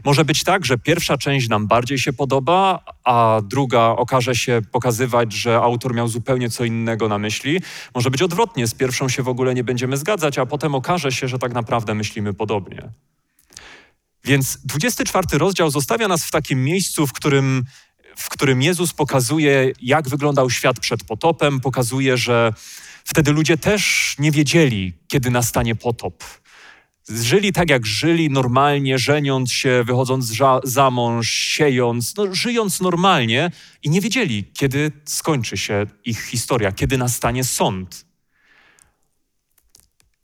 Może 0.06 0.26
być 0.26 0.44
tak, 0.44 0.66
że 0.66 0.78
pierwsza 0.78 1.18
część 1.18 1.50
nam 1.50 1.68
bardziej 1.68 2.00
się 2.00 2.14
podoba, 2.14 2.80
a 3.04 3.42
druga 3.44 3.82
okaże 3.82 4.36
się 4.36 4.62
pokazywać, 4.72 5.34
że 5.34 5.58
autor 5.58 5.96
miał 5.96 6.08
zupełnie 6.08 6.50
co 6.50 6.66
innego 6.66 7.10
na 7.10 7.18
myśli. 7.18 7.62
Może 7.96 8.12
być 8.12 8.22
odwrotnie, 8.22 8.68
z 8.68 8.74
pierwszą 8.74 9.10
się 9.10 9.24
w 9.24 9.28
ogóle 9.28 9.54
nie 9.54 9.64
będziemy 9.64 9.98
zgadzać, 9.98 10.38
a 10.38 10.46
potem 10.46 10.76
okaże 10.76 11.12
się, 11.12 11.28
że 11.28 11.40
tak 11.40 11.54
naprawdę 11.54 11.94
myślimy 11.94 12.34
podobnie. 12.34 12.90
Więc 14.24 14.60
24 14.64 15.38
rozdział 15.38 15.72
zostawia 15.72 16.08
nas 16.08 16.26
w 16.26 16.32
takim 16.32 16.64
miejscu, 16.64 17.08
w 17.08 17.14
którym, 17.14 17.66
w 18.18 18.30
którym 18.30 18.62
Jezus 18.62 18.94
pokazuje, 18.94 19.72
jak 19.82 20.10
wyglądał 20.10 20.50
świat 20.50 20.80
przed 20.80 21.04
potopem, 21.04 21.60
pokazuje, 21.60 22.18
że 22.18 22.54
wtedy 23.04 23.32
ludzie 23.32 23.58
też 23.58 24.16
nie 24.20 24.32
wiedzieli, 24.32 24.94
kiedy 25.08 25.32
nastanie 25.32 25.76
potop 25.76 26.24
Żyli 27.10 27.54
tak, 27.54 27.70
jak 27.70 27.86
żyli 27.86 28.30
normalnie, 28.30 29.00
żeniąc 29.00 29.52
się, 29.52 29.84
wychodząc 29.84 30.32
za 30.64 30.92
mąż, 30.92 31.30
siejąc, 31.30 32.16
no, 32.16 32.36
żyjąc 32.36 32.82
normalnie 32.82 33.52
i 33.84 33.90
nie 33.90 34.02
wiedzieli, 34.02 34.44
kiedy 34.54 34.92
skończy 35.06 35.58
się 35.58 35.86
ich 36.06 36.22
historia, 36.22 36.72
kiedy 36.72 36.98
nastanie 36.98 37.44
sąd. 37.44 38.06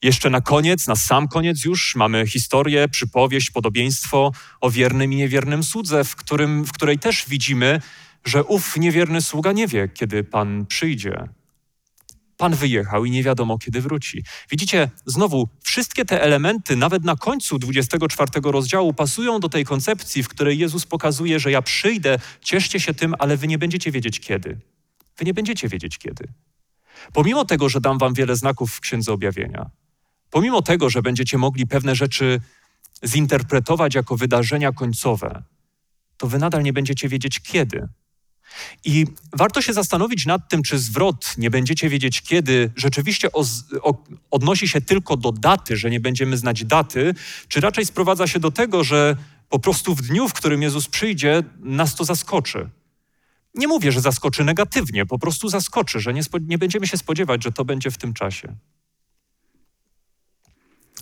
Jeszcze 0.03 0.29
na 0.29 0.41
koniec, 0.41 0.87
na 0.87 0.95
sam 0.95 1.27
koniec 1.27 1.65
już 1.65 1.95
mamy 1.95 2.27
historię, 2.27 2.87
przypowieść, 2.87 3.51
podobieństwo 3.51 4.31
o 4.61 4.71
wiernym 4.71 5.13
i 5.13 5.15
niewiernym 5.15 5.63
słudze, 5.63 6.03
w, 6.03 6.15
którym, 6.15 6.63
w 6.65 6.71
której 6.71 6.99
też 6.99 7.25
widzimy, 7.27 7.81
że 8.25 8.43
ów 8.43 8.77
niewierny 8.77 9.21
sługa 9.21 9.51
nie 9.51 9.67
wie, 9.67 9.87
kiedy 9.87 10.23
Pan 10.23 10.65
przyjdzie. 10.65 11.27
Pan 12.41 12.55
wyjechał 12.55 13.05
i 13.05 13.11
nie 13.11 13.23
wiadomo, 13.23 13.57
kiedy 13.57 13.81
wróci. 13.81 14.23
Widzicie, 14.49 14.89
znowu, 15.05 15.49
wszystkie 15.63 16.05
te 16.05 16.21
elementy, 16.21 16.75
nawet 16.75 17.03
na 17.03 17.15
końcu 17.15 17.59
24 17.59 18.31
rozdziału, 18.43 18.93
pasują 18.93 19.39
do 19.39 19.49
tej 19.49 19.65
koncepcji, 19.65 20.23
w 20.23 20.29
której 20.29 20.59
Jezus 20.59 20.85
pokazuje, 20.85 21.39
że 21.39 21.51
ja 21.51 21.61
przyjdę, 21.61 22.19
cieszcie 22.41 22.79
się 22.79 22.93
tym, 22.93 23.15
ale 23.19 23.37
wy 23.37 23.47
nie 23.47 23.57
będziecie 23.57 23.91
wiedzieć 23.91 24.19
kiedy. 24.19 24.59
Wy 25.17 25.25
nie 25.25 25.33
będziecie 25.33 25.67
wiedzieć 25.67 25.97
kiedy. 25.97 26.27
Pomimo 27.13 27.45
tego, 27.45 27.69
że 27.69 27.81
dam 27.81 27.97
wam 27.97 28.13
wiele 28.13 28.35
znaków 28.35 28.73
w 28.73 28.79
Księdze 28.79 29.13
Objawienia, 29.13 29.69
pomimo 30.29 30.61
tego, 30.61 30.89
że 30.89 31.01
będziecie 31.01 31.37
mogli 31.37 31.67
pewne 31.67 31.95
rzeczy 31.95 32.41
zinterpretować 33.05 33.95
jako 33.95 34.17
wydarzenia 34.17 34.71
końcowe, 34.71 35.43
to 36.17 36.27
wy 36.27 36.39
nadal 36.39 36.63
nie 36.63 36.73
będziecie 36.73 37.09
wiedzieć 37.09 37.39
kiedy. 37.39 37.87
I 38.85 39.05
warto 39.33 39.61
się 39.61 39.73
zastanowić 39.73 40.25
nad 40.25 40.49
tym, 40.49 40.63
czy 40.63 40.79
zwrot 40.79 41.37
nie 41.37 41.49
będziecie 41.49 41.89
wiedzieć 41.89 42.21
kiedy 42.21 42.71
rzeczywiście 42.75 43.31
o, 43.31 43.45
odnosi 44.31 44.67
się 44.67 44.81
tylko 44.81 45.17
do 45.17 45.31
daty, 45.31 45.77
że 45.77 45.89
nie 45.89 45.99
będziemy 45.99 46.37
znać 46.37 46.65
daty, 46.65 47.13
czy 47.47 47.61
raczej 47.61 47.85
sprowadza 47.85 48.27
się 48.27 48.39
do 48.39 48.51
tego, 48.51 48.83
że 48.83 49.15
po 49.49 49.59
prostu 49.59 49.95
w 49.95 50.01
dniu, 50.01 50.29
w 50.29 50.33
którym 50.33 50.61
Jezus 50.61 50.87
przyjdzie, 50.87 51.43
nas 51.59 51.95
to 51.95 52.05
zaskoczy. 52.05 52.69
Nie 53.55 53.67
mówię, 53.67 53.91
że 53.91 54.01
zaskoczy 54.01 54.43
negatywnie, 54.43 55.05
po 55.05 55.19
prostu 55.19 55.49
zaskoczy, 55.49 55.99
że 55.99 56.13
nie, 56.13 56.21
nie 56.41 56.57
będziemy 56.57 56.87
się 56.87 56.97
spodziewać, 56.97 57.43
że 57.43 57.51
to 57.51 57.65
będzie 57.65 57.91
w 57.91 57.97
tym 57.97 58.13
czasie. 58.13 58.55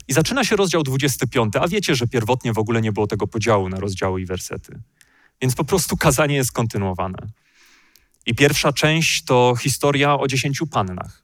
I 0.08 0.14
zaczyna 0.14 0.44
się 0.44 0.56
rozdział 0.56 0.84
25, 0.84 1.54
a 1.56 1.68
wiecie, 1.68 1.96
że 1.96 2.08
pierwotnie 2.08 2.54
w 2.54 2.58
ogóle 2.58 2.82
nie 2.82 2.92
było 2.92 3.08
tego 3.08 3.28
podziału 3.28 3.70
na 3.70 3.80
rozdziały 3.80 4.22
i 4.22 4.26
wersety. 4.26 4.80
Więc 5.42 5.56
po 5.56 5.64
prostu 5.64 5.98
kazanie 5.98 6.36
jest 6.36 6.52
kontynuowane. 6.52 7.18
I 8.26 8.36
pierwsza 8.36 8.74
część 8.74 9.24
to 9.24 9.56
historia 9.62 10.20
o 10.20 10.28
dziesięciu 10.28 10.68
pannach. 10.68 11.24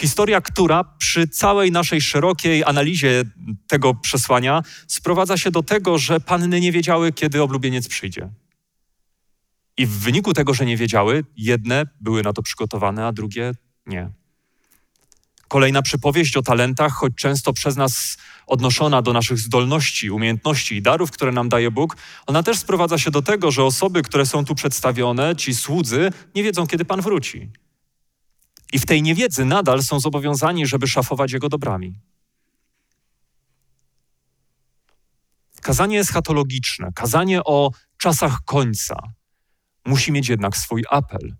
Historia, 0.00 0.40
która 0.40 0.84
przy 0.84 1.28
całej 1.28 1.72
naszej 1.72 2.00
szerokiej 2.00 2.64
analizie 2.64 3.24
tego 3.66 3.94
przesłania 3.94 4.62
sprowadza 4.86 5.36
się 5.36 5.50
do 5.50 5.62
tego, 5.62 5.98
że 5.98 6.20
panny 6.20 6.60
nie 6.60 6.72
wiedziały, 6.72 7.12
kiedy 7.12 7.42
oblubieniec 7.42 7.88
przyjdzie. 7.88 8.30
I 9.76 9.86
w 9.86 9.90
wyniku 9.90 10.32
tego, 10.32 10.54
że 10.54 10.66
nie 10.66 10.76
wiedziały, 10.76 11.24
jedne 11.36 11.86
były 12.00 12.22
na 12.22 12.32
to 12.32 12.42
przygotowane, 12.42 13.06
a 13.06 13.12
drugie 13.12 13.52
nie. 13.86 14.10
Kolejna 15.50 15.82
przypowieść 15.82 16.36
o 16.36 16.42
talentach, 16.42 16.92
choć 16.92 17.14
często 17.14 17.52
przez 17.52 17.76
nas 17.76 18.18
odnoszona 18.46 19.02
do 19.02 19.12
naszych 19.12 19.38
zdolności, 19.38 20.10
umiejętności 20.10 20.76
i 20.76 20.82
darów, 20.82 21.10
które 21.10 21.32
nam 21.32 21.48
daje 21.48 21.70
Bóg, 21.70 21.96
ona 22.26 22.42
też 22.42 22.58
sprowadza 22.58 22.98
się 22.98 23.10
do 23.10 23.22
tego, 23.22 23.50
że 23.50 23.64
osoby, 23.64 24.02
które 24.02 24.26
są 24.26 24.44
tu 24.44 24.54
przedstawione, 24.54 25.36
ci 25.36 25.54
słudzy, 25.54 26.10
nie 26.34 26.42
wiedzą, 26.42 26.66
kiedy 26.66 26.84
Pan 26.84 27.00
wróci. 27.00 27.50
I 28.72 28.78
w 28.78 28.86
tej 28.86 29.02
niewiedzy 29.02 29.44
nadal 29.44 29.82
są 29.82 30.00
zobowiązani, 30.00 30.66
żeby 30.66 30.86
szafować 30.86 31.32
Jego 31.32 31.48
dobrami. 31.48 31.94
Kazanie 35.62 36.00
eschatologiczne, 36.00 36.92
kazanie 36.94 37.44
o 37.44 37.70
czasach 37.98 38.38
końca 38.44 38.96
musi 39.84 40.12
mieć 40.12 40.28
jednak 40.28 40.56
swój 40.56 40.84
apel, 40.90 41.36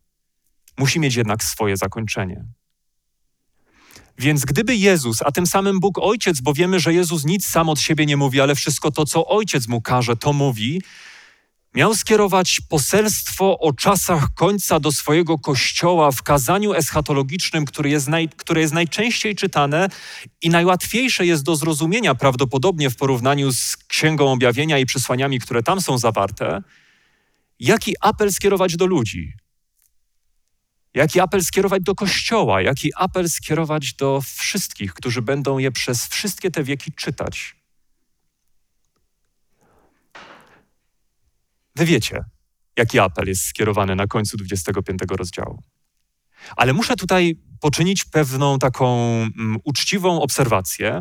musi 0.78 1.00
mieć 1.00 1.14
jednak 1.14 1.44
swoje 1.44 1.76
zakończenie. 1.76 2.44
Więc 4.20 4.44
gdyby 4.44 4.76
Jezus, 4.76 5.22
a 5.22 5.32
tym 5.32 5.46
samym 5.46 5.80
Bóg 5.80 5.98
Ojciec, 5.98 6.40
bo 6.40 6.54
wiemy, 6.54 6.80
że 6.80 6.94
Jezus 6.94 7.24
nic 7.24 7.46
sam 7.46 7.68
od 7.68 7.80
siebie 7.80 8.06
nie 8.06 8.16
mówi, 8.16 8.40
ale 8.40 8.54
wszystko 8.54 8.90
to, 8.90 9.06
co 9.06 9.26
Ojciec 9.26 9.68
mu 9.68 9.80
każe, 9.80 10.16
to 10.16 10.32
mówi, 10.32 10.82
miał 11.74 11.94
skierować 11.94 12.60
poselstwo 12.68 13.58
o 13.58 13.72
czasach 13.72 14.34
końca 14.34 14.80
do 14.80 14.92
swojego 14.92 15.38
kościoła 15.38 16.10
w 16.10 16.22
kazaniu 16.22 16.74
eschatologicznym, 16.74 17.64
które 17.64 17.90
jest, 17.90 18.08
naj, 18.08 18.28
które 18.28 18.60
jest 18.60 18.74
najczęściej 18.74 19.34
czytane 19.34 19.88
i 20.42 20.50
najłatwiejsze 20.50 21.26
jest 21.26 21.42
do 21.42 21.56
zrozumienia 21.56 22.14
prawdopodobnie 22.14 22.90
w 22.90 22.96
porównaniu 22.96 23.52
z 23.52 23.76
Księgą 23.76 24.32
Objawienia 24.32 24.78
i 24.78 24.86
przesłaniami, 24.86 25.40
które 25.40 25.62
tam 25.62 25.80
są 25.80 25.98
zawarte, 25.98 26.62
jaki 27.60 27.94
apel 28.00 28.32
skierować 28.32 28.76
do 28.76 28.86
ludzi? 28.86 29.32
Jaki 30.94 31.20
apel 31.20 31.44
skierować 31.44 31.82
do 31.82 31.94
Kościoła, 31.94 32.62
jaki 32.62 32.90
apel 32.96 33.30
skierować 33.30 33.94
do 33.94 34.20
wszystkich, 34.20 34.94
którzy 34.94 35.22
będą 35.22 35.58
je 35.58 35.72
przez 35.72 36.06
wszystkie 36.06 36.50
te 36.50 36.64
wieki 36.64 36.92
czytać. 36.92 37.56
Wy 41.76 41.84
wiecie, 41.84 42.24
jaki 42.76 42.98
apel 42.98 43.28
jest 43.28 43.46
skierowany 43.46 43.96
na 43.96 44.06
końcu 44.06 44.36
25 44.36 45.00
rozdziału. 45.10 45.62
Ale 46.56 46.72
muszę 46.72 46.96
tutaj 46.96 47.36
poczynić 47.60 48.04
pewną 48.04 48.58
taką 48.58 48.86
um, 48.86 49.56
uczciwą 49.64 50.22
obserwację, 50.22 51.00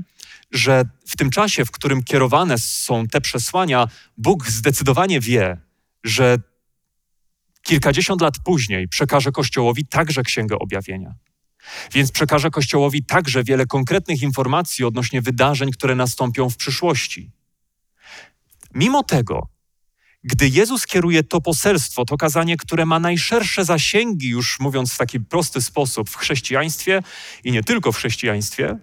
że 0.52 0.84
w 1.08 1.18
tym 1.18 1.30
czasie, 1.30 1.66
w 1.66 1.72
którym 1.72 2.04
kierowane 2.04 2.58
są 2.58 3.08
te 3.08 3.22
przesłania, 3.22 3.88
Bóg 4.18 4.48
zdecydowanie 4.50 5.20
wie, 5.20 5.58
że 6.04 6.38
kilkadziesiąt 7.62 8.22
lat 8.22 8.34
później 8.44 8.88
przekaże 8.88 9.32
Kościołowi 9.32 9.86
także 9.86 10.24
Księgę 10.24 10.60
Objawienia. 10.60 11.16
Więc 11.94 12.12
przekaże 12.12 12.52
Kościołowi 12.52 13.04
także 13.04 13.44
wiele 13.44 13.66
konkretnych 13.66 14.22
informacji 14.22 14.86
odnośnie 14.86 15.22
wydarzeń, 15.22 15.72
które 15.72 15.96
nastąpią 15.96 16.50
w 16.50 16.58
przyszłości. 16.58 17.32
Mimo 18.74 19.04
tego, 19.04 19.48
gdy 20.24 20.48
Jezus 20.48 20.86
kieruje 20.86 21.24
to 21.24 21.42
poselstwo, 21.42 22.06
to 22.06 22.18
kazanie, 22.18 22.58
które 22.58 22.86
ma 22.86 23.00
najszersze 23.00 23.66
zasięgi, 23.66 24.28
już 24.28 24.60
mówiąc 24.60 24.94
w 24.94 24.98
taki 24.98 25.20
prosty 25.20 25.62
sposób, 25.62 26.10
w 26.10 26.16
chrześcijaństwie 26.16 27.02
i 27.44 27.52
nie 27.52 27.64
tylko 27.64 27.92
w 27.92 27.98
chrześcijaństwie, 27.98 28.78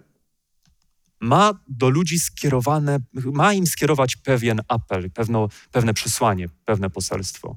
ma 1.19 1.53
do 1.67 1.89
ludzi 1.89 2.19
skierowane, 2.19 2.99
ma 3.13 3.53
im 3.53 3.67
skierować 3.67 4.15
pewien 4.15 4.61
apel, 4.67 5.11
pewno, 5.11 5.49
pewne 5.71 5.93
przesłanie, 5.93 6.49
pewne 6.65 6.89
poselstwo. 6.89 7.55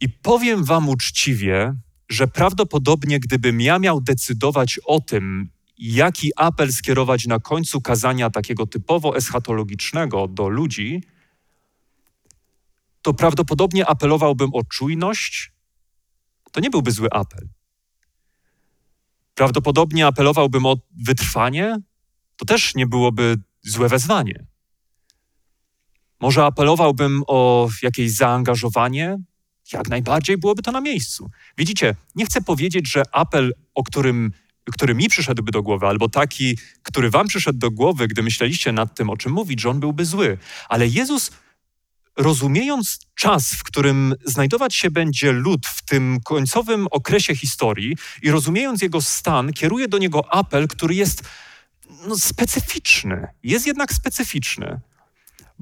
I 0.00 0.08
powiem 0.08 0.64
Wam 0.64 0.88
uczciwie, 0.88 1.74
że 2.08 2.28
prawdopodobnie 2.28 3.20
gdybym 3.20 3.60
ja 3.60 3.78
miał 3.78 4.00
decydować 4.00 4.80
o 4.84 5.00
tym, 5.00 5.50
jaki 5.78 6.30
apel 6.36 6.72
skierować 6.72 7.26
na 7.26 7.38
końcu 7.38 7.80
kazania 7.80 8.30
takiego 8.30 8.66
typowo 8.66 9.16
eschatologicznego 9.16 10.28
do 10.28 10.48
ludzi, 10.48 11.02
to 13.02 13.14
prawdopodobnie 13.14 13.86
apelowałbym 13.86 14.50
o 14.54 14.64
czujność. 14.64 15.52
To 16.52 16.60
nie 16.60 16.70
byłby 16.70 16.90
zły 16.90 17.08
apel. 17.10 17.48
Prawdopodobnie 19.34 20.06
apelowałbym 20.06 20.66
o 20.66 20.76
wytrwanie. 20.96 21.78
To 22.36 22.44
też 22.44 22.74
nie 22.74 22.86
byłoby 22.86 23.36
złe 23.62 23.88
wezwanie. 23.88 24.46
Może 26.20 26.44
apelowałbym 26.44 27.22
o 27.26 27.68
jakieś 27.82 28.12
zaangażowanie, 28.12 29.18
jak 29.72 29.88
najbardziej 29.88 30.38
byłoby 30.38 30.62
to 30.62 30.72
na 30.72 30.80
miejscu. 30.80 31.30
Widzicie, 31.58 31.94
nie 32.14 32.26
chcę 32.26 32.40
powiedzieć, 32.40 32.90
że 32.90 33.02
apel, 33.12 33.54
o 33.74 33.82
którym, 33.82 34.32
który 34.72 34.94
mi 34.94 35.08
przyszedłby 35.08 35.52
do 35.52 35.62
głowy, 35.62 35.86
albo 35.86 36.08
taki, 36.08 36.58
który 36.82 37.10
wam 37.10 37.28
przyszedł 37.28 37.58
do 37.58 37.70
głowy, 37.70 38.08
gdy 38.08 38.22
myśleliście 38.22 38.72
nad 38.72 38.96
tym, 38.96 39.10
o 39.10 39.16
czym 39.16 39.32
mówić, 39.32 39.60
że 39.60 39.70
on 39.70 39.80
byłby 39.80 40.04
zły. 40.04 40.38
Ale 40.68 40.86
Jezus 40.86 41.30
rozumiejąc 42.16 42.98
czas, 43.14 43.54
w 43.54 43.62
którym 43.62 44.14
znajdować 44.24 44.74
się 44.74 44.90
będzie 44.90 45.32
lud 45.32 45.66
w 45.66 45.84
tym 45.84 46.20
końcowym 46.24 46.86
okresie 46.90 47.36
historii 47.36 47.96
i 48.22 48.30
rozumiejąc 48.30 48.82
jego 48.82 49.02
stan, 49.02 49.52
kieruje 49.52 49.88
do 49.88 49.98
niego 49.98 50.34
apel, 50.34 50.68
który 50.68 50.94
jest 50.94 51.22
no, 52.08 52.18
specyficzny. 52.18 53.26
Jest 53.42 53.66
jednak 53.66 53.92
specyficzny. 53.92 54.80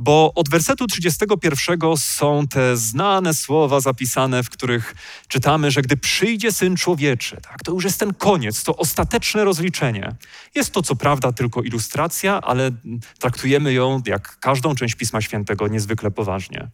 Bo 0.00 0.32
od 0.34 0.48
wersetu 0.48 0.86
31 0.86 1.96
są 1.96 2.48
te 2.48 2.76
znane 2.76 3.34
słowa 3.34 3.80
zapisane, 3.80 4.42
w 4.42 4.50
których 4.50 4.94
czytamy, 5.28 5.70
że 5.70 5.82
gdy 5.82 5.96
przyjdzie 5.96 6.52
syn 6.52 6.76
człowieczy, 6.76 7.36
tak, 7.42 7.62
to 7.64 7.72
już 7.72 7.84
jest 7.84 8.00
ten 8.00 8.14
koniec, 8.14 8.62
to 8.64 8.76
ostateczne 8.76 9.44
rozliczenie. 9.44 10.16
Jest 10.54 10.72
to 10.72 10.82
co 10.82 10.96
prawda 10.96 11.32
tylko 11.32 11.62
ilustracja, 11.62 12.40
ale 12.40 12.70
traktujemy 13.18 13.72
ją, 13.72 14.02
jak 14.06 14.38
każdą 14.38 14.74
część 14.74 14.94
Pisma 14.94 15.20
Świętego, 15.20 15.68
niezwykle 15.68 16.10
poważnie. 16.10 16.70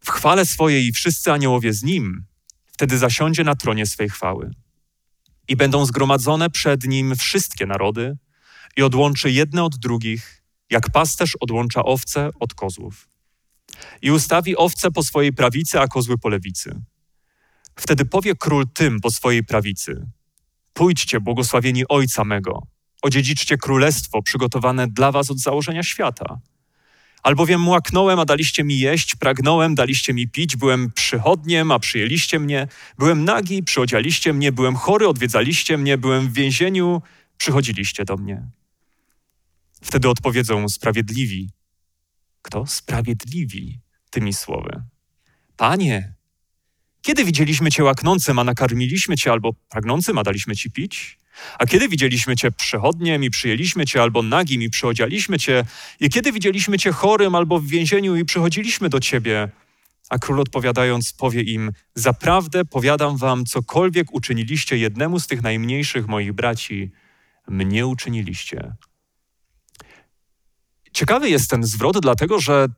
W 0.00 0.10
chwale 0.10 0.46
swojej 0.46 0.92
wszyscy 0.92 1.32
aniołowie 1.32 1.72
z 1.72 1.82
nim, 1.82 2.24
wtedy 2.66 2.98
zasiądzie 2.98 3.44
na 3.44 3.54
tronie 3.54 3.86
swej 3.86 4.08
chwały. 4.08 4.50
I 5.48 5.56
będą 5.56 5.86
zgromadzone 5.86 6.50
przed 6.50 6.84
nim 6.84 7.16
wszystkie 7.16 7.66
narody 7.66 8.16
i 8.76 8.82
odłączy 8.82 9.30
jedne 9.30 9.64
od 9.64 9.76
drugich 9.76 10.39
jak 10.70 10.90
pasterz 10.90 11.36
odłącza 11.40 11.84
owce 11.84 12.30
od 12.40 12.54
kozłów. 12.54 13.08
I 14.02 14.10
ustawi 14.10 14.56
owce 14.56 14.90
po 14.90 15.02
swojej 15.02 15.32
prawicy, 15.32 15.80
a 15.80 15.86
kozły 15.86 16.18
po 16.18 16.28
lewicy. 16.28 16.80
Wtedy 17.74 18.04
powie 18.04 18.34
król 18.34 18.66
tym 18.74 19.00
po 19.00 19.10
swojej 19.10 19.44
prawicy: 19.44 20.06
Pójdźcie, 20.72 21.20
błogosławieni 21.20 21.88
Ojca 21.88 22.24
mego, 22.24 22.62
odziedziczcie 23.02 23.58
królestwo 23.58 24.22
przygotowane 24.22 24.88
dla 24.88 25.12
was 25.12 25.30
od 25.30 25.38
założenia 25.38 25.82
świata. 25.82 26.40
Albowiem 27.22 27.60
młaknąłem, 27.60 28.18
a 28.18 28.24
daliście 28.24 28.64
mi 28.64 28.78
jeść, 28.78 29.14
pragnąłem, 29.14 29.74
daliście 29.74 30.14
mi 30.14 30.28
pić, 30.28 30.56
byłem 30.56 30.92
przychodniem, 30.92 31.70
a 31.70 31.78
przyjęliście 31.78 32.38
mnie, 32.38 32.68
byłem 32.98 33.24
nagi, 33.24 33.62
przyodzialiście 33.62 34.32
mnie, 34.32 34.52
byłem 34.52 34.76
chory, 34.76 35.08
odwiedzaliście 35.08 35.78
mnie, 35.78 35.98
byłem 35.98 36.28
w 36.28 36.32
więzieniu, 36.32 37.02
przychodziliście 37.36 38.04
do 38.04 38.16
mnie. 38.16 38.50
Wtedy 39.82 40.08
odpowiedzą 40.08 40.68
sprawiedliwi. 40.68 41.50
Kto? 42.42 42.66
Sprawiedliwi 42.66 43.80
tymi 44.10 44.32
słowy. 44.32 44.82
Panie, 45.56 46.14
kiedy 47.02 47.24
widzieliśmy 47.24 47.70
Cię 47.70 47.84
łaknącym, 47.84 48.38
a 48.38 48.44
nakarmiliśmy 48.44 49.16
Cię, 49.16 49.32
albo 49.32 49.52
pragnącym, 49.52 50.18
a 50.18 50.22
daliśmy 50.22 50.56
Ci 50.56 50.70
pić? 50.70 51.18
A 51.58 51.66
kiedy 51.66 51.88
widzieliśmy 51.88 52.36
Cię 52.36 52.50
przechodniem 52.50 53.24
i 53.24 53.30
przyjęliśmy 53.30 53.86
Cię, 53.86 54.02
albo 54.02 54.22
nagim 54.22 54.62
i 54.62 54.70
przyodzialiśmy 54.70 55.38
Cię? 55.38 55.64
I 56.00 56.08
kiedy 56.08 56.32
widzieliśmy 56.32 56.78
Cię 56.78 56.92
chorym 56.92 57.34
albo 57.34 57.60
w 57.60 57.66
więzieniu 57.66 58.16
i 58.16 58.24
przychodziliśmy 58.24 58.88
do 58.88 59.00
Ciebie? 59.00 59.48
A 60.10 60.18
król 60.18 60.40
odpowiadając 60.40 61.12
powie 61.12 61.42
im, 61.42 61.72
zaprawdę 61.94 62.64
powiadam 62.64 63.16
wam, 63.16 63.44
cokolwiek 63.44 64.14
uczyniliście 64.14 64.76
jednemu 64.76 65.20
z 65.20 65.26
tych 65.26 65.42
najmniejszych 65.42 66.08
moich 66.08 66.32
braci, 66.32 66.90
mnie 67.48 67.86
uczyniliście. 67.86 68.72
Ciekawy 70.92 71.30
jest 71.30 71.50
ten 71.50 71.64
zwrot, 71.64 71.98
dlatego 72.02 72.40
że 72.40 72.68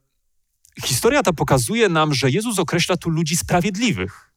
historia 0.84 1.22
ta 1.22 1.32
pokazuje 1.32 1.88
nam, 1.88 2.14
że 2.14 2.30
Jezus 2.30 2.58
określa 2.58 2.96
tu 2.96 3.10
ludzi 3.10 3.36
sprawiedliwych. 3.36 4.32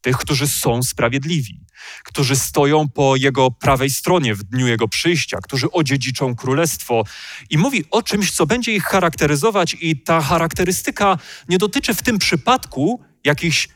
Tych, 0.00 0.16
którzy 0.16 0.48
są 0.48 0.82
sprawiedliwi, 0.82 1.60
którzy 2.04 2.36
stoją 2.36 2.88
po 2.88 3.16
Jego 3.16 3.50
prawej 3.50 3.90
stronie 3.90 4.34
w 4.34 4.42
dniu 4.42 4.66
Jego 4.66 4.88
przyjścia, 4.88 5.38
którzy 5.42 5.70
odziedziczą 5.70 6.36
królestwo. 6.36 7.04
I 7.50 7.58
mówi 7.58 7.84
o 7.90 8.02
czymś, 8.02 8.30
co 8.30 8.46
będzie 8.46 8.74
ich 8.74 8.84
charakteryzować, 8.84 9.76
i 9.80 10.02
ta 10.02 10.20
charakterystyka 10.20 11.18
nie 11.48 11.58
dotyczy 11.58 11.94
w 11.94 12.02
tym 12.02 12.18
przypadku 12.18 13.00
jakichś 13.24 13.68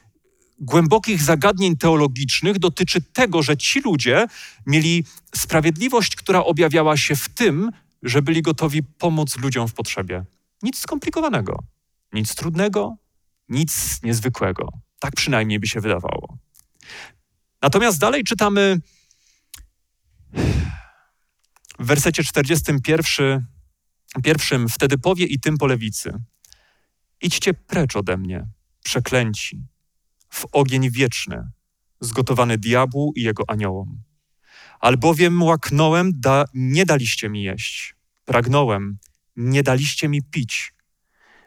głębokich 0.59 1.23
zagadnień 1.23 1.76
teologicznych, 1.76 2.59
dotyczy 2.59 3.00
tego, 3.00 3.42
że 3.42 3.56
ci 3.56 3.80
ludzie 3.80 4.26
mieli 4.66 5.04
sprawiedliwość, 5.34 6.17
która 6.17 6.45
objawiała 6.45 6.97
się 6.97 7.17
w 7.17 7.28
tym, 7.28 7.71
że 8.06 8.23
byli 8.23 8.42
gotowi 8.42 8.82
pomóc 8.82 9.38
ludziom 9.38 9.69
w 9.69 9.75
potrzebie. 9.75 10.25
Nic 10.62 10.78
skomplikowanego, 10.78 11.58
nic 12.12 12.34
trudnego, 12.34 12.97
nic 13.49 14.02
niezwykłego. 14.02 14.69
Tak 14.99 15.14
przynajmniej 15.16 15.60
by 15.60 15.66
się 15.66 15.80
wydawało. 15.80 16.38
Natomiast 17.62 17.99
dalej 17.99 18.25
czytamy 18.25 18.80
w 21.78 21.86
wersecie 21.86 22.25
41, 22.25 23.47
pierwszym, 24.25 24.69
wtedy 24.69 24.99
powie 24.99 25.26
i 25.26 25.40
tym 25.40 25.58
po 25.58 25.66
lewicy: 25.66 26.12
Idźcie 27.23 27.54
precz 27.54 27.97
ode 27.97 28.16
mnie, 28.16 28.49
przeklęci, 28.84 29.66
w 30.28 30.47
ogień 30.52 30.90
wieczny, 30.90 31.50
zgotowany 32.00 32.58
diabłu 32.58 33.12
i 33.16 33.23
jego 33.23 33.45
aniołom. 33.49 34.02
Albowiem 34.80 35.42
łaknąłem, 35.42 36.12
da, 36.14 36.45
nie 36.54 36.86
daliście 36.86 37.28
mi 37.28 37.42
jeść. 37.42 37.96
Pragnąłem, 38.26 38.99
nie 39.36 39.62
daliście 39.62 40.08
mi 40.08 40.23
pić. 40.23 40.75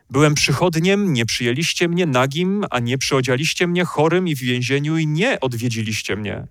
Byłem 0.10 0.36
przychodniem, 0.36 1.14
nie 1.14 1.26
przyjęliście 1.26 1.88
mnie, 1.88 2.06
nagim, 2.06 2.66
a 2.70 2.80
nie 2.80 2.98
przyodzialiście 2.98 3.68
mnie, 3.68 3.86
chorym 3.86 4.28
i 4.28 4.36
w 4.36 4.40
więzieniu 4.40 4.98
i 4.98 5.08
nie 5.08 5.40
odwiedziliście 5.40 6.16
mnie. 6.16 6.48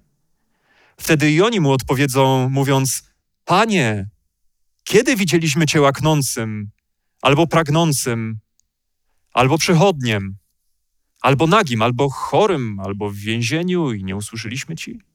Wtedy 0.96 1.30
i 1.30 1.42
oni 1.42 1.60
mu 1.60 1.72
odpowiedzą, 1.72 2.48
mówiąc: 2.48 3.02
Panie, 3.44 4.08
kiedy 4.84 5.16
widzieliśmy 5.16 5.66
cię 5.66 5.80
łaknącym, 5.80 6.70
albo 7.22 7.46
pragnącym, 7.46 8.38
albo 9.32 9.58
przychodniem, 9.58 10.36
albo 11.20 11.46
nagim, 11.46 11.82
albo 11.82 12.10
chorym, 12.10 12.80
albo 12.80 13.10
w 13.10 13.16
więzieniu 13.16 13.92
i 13.92 14.04
nie 14.04 14.16
usłyszeliśmy 14.16 14.76
ci? 14.76 15.07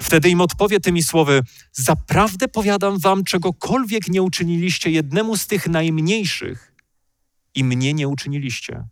Wtedy 0.00 0.28
im 0.28 0.40
odpowie 0.40 0.80
tymi 0.80 1.02
słowy: 1.02 1.42
Zaprawdę 1.72 2.48
powiadam 2.48 2.98
wam, 2.98 3.24
czegokolwiek 3.24 4.08
nie 4.08 4.22
uczyniliście 4.22 4.90
jednemu 4.90 5.36
z 5.36 5.46
tych 5.46 5.68
najmniejszych, 5.68 6.74
i 7.54 7.64
mnie 7.64 7.94
nie 7.94 8.08
uczyniliście. 8.08 8.88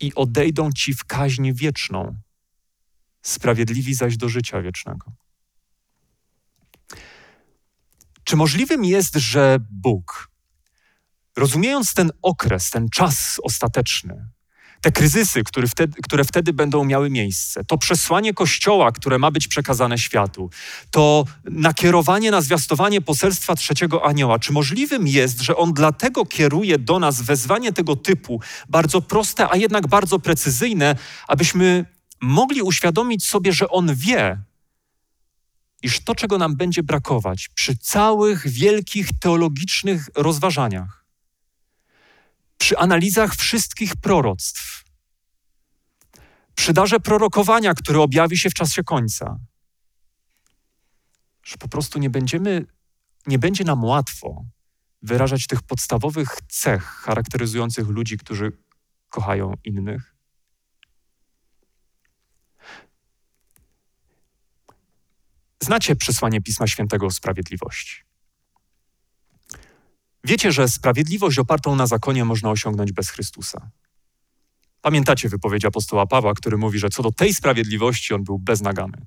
I 0.00 0.14
odejdą 0.14 0.72
ci 0.72 0.94
w 0.94 1.04
kaźń 1.04 1.52
wieczną, 1.52 2.16
sprawiedliwi 3.22 3.94
zaś 3.94 4.16
do 4.16 4.28
życia 4.28 4.62
wiecznego. 4.62 5.12
Czy 8.24 8.36
możliwym 8.36 8.84
jest, 8.84 9.14
że 9.14 9.58
Bóg, 9.70 10.30
rozumiejąc 11.36 11.94
ten 11.94 12.12
okres, 12.22 12.70
ten 12.70 12.88
czas 12.88 13.40
ostateczny, 13.42 14.28
te 14.84 14.92
kryzysy, 14.92 15.44
które 15.44 15.68
wtedy, 15.68 16.02
które 16.02 16.24
wtedy 16.24 16.52
będą 16.52 16.84
miały 16.84 17.10
miejsce, 17.10 17.64
to 17.64 17.78
przesłanie 17.78 18.34
Kościoła, 18.34 18.92
które 18.92 19.18
ma 19.18 19.30
być 19.30 19.48
przekazane 19.48 19.98
światu, 19.98 20.50
to 20.90 21.24
nakierowanie 21.44 22.30
na 22.30 22.40
zwiastowanie 22.40 23.00
poselstwa 23.00 23.54
trzeciego 23.54 24.06
anioła. 24.06 24.38
Czy 24.38 24.52
możliwym 24.52 25.08
jest, 25.08 25.40
że 25.40 25.56
on 25.56 25.72
dlatego 25.72 26.24
kieruje 26.24 26.78
do 26.78 26.98
nas 26.98 27.22
wezwanie 27.22 27.72
tego 27.72 27.96
typu, 27.96 28.40
bardzo 28.68 29.00
proste, 29.00 29.50
a 29.50 29.56
jednak 29.56 29.86
bardzo 29.86 30.18
precyzyjne, 30.18 30.96
abyśmy 31.28 31.84
mogli 32.20 32.62
uświadomić 32.62 33.24
sobie, 33.24 33.52
że 33.52 33.68
on 33.68 33.94
wie, 33.94 34.38
iż 35.82 36.00
to, 36.00 36.14
czego 36.14 36.38
nam 36.38 36.56
będzie 36.56 36.82
brakować 36.82 37.48
przy 37.54 37.76
całych 37.76 38.48
wielkich 38.48 39.08
teologicznych 39.20 40.08
rozważaniach, 40.14 41.03
przy 42.64 42.78
analizach 42.78 43.34
wszystkich 43.34 43.96
proroctw, 43.96 44.84
przy 46.54 46.72
darze 46.72 47.00
prorokowania, 47.00 47.74
który 47.74 48.00
objawi 48.00 48.38
się 48.38 48.50
w 48.50 48.54
czasie 48.54 48.84
końca, 48.84 49.38
że 51.42 51.56
po 51.56 51.68
prostu 51.68 51.98
nie 51.98 52.10
będziemy, 52.10 52.66
nie 53.26 53.38
będzie 53.38 53.64
nam 53.64 53.84
łatwo 53.84 54.44
wyrażać 55.02 55.46
tych 55.46 55.62
podstawowych 55.62 56.28
cech 56.48 56.84
charakteryzujących 56.84 57.88
ludzi, 57.88 58.18
którzy 58.18 58.52
kochają 59.08 59.54
innych. 59.64 60.16
Znacie 65.60 65.96
przesłanie 65.96 66.40
Pisma 66.40 66.66
Świętego 66.66 67.06
o 67.06 67.10
sprawiedliwości. 67.10 68.13
Wiecie, 70.24 70.52
że 70.52 70.68
sprawiedliwość 70.68 71.38
opartą 71.38 71.76
na 71.76 71.86
zakonie 71.86 72.24
można 72.24 72.50
osiągnąć 72.50 72.92
bez 72.92 73.10
Chrystusa. 73.10 73.70
Pamiętacie 74.82 75.28
wypowiedź 75.28 75.64
apostoła 75.64 76.06
Pawła, 76.06 76.34
który 76.34 76.56
mówi, 76.56 76.78
że 76.78 76.88
co 76.88 77.02
do 77.02 77.12
tej 77.12 77.34
sprawiedliwości 77.34 78.14
on 78.14 78.24
był 78.24 78.38
beznagany. 78.38 79.06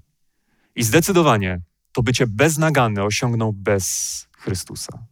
I 0.75 0.83
zdecydowanie 0.83 1.61
to 1.91 2.03
bycie 2.03 2.27
beznagany 2.27 3.03
osiągnął 3.03 3.53
bez 3.53 4.27
Chrystusa. 4.31 5.05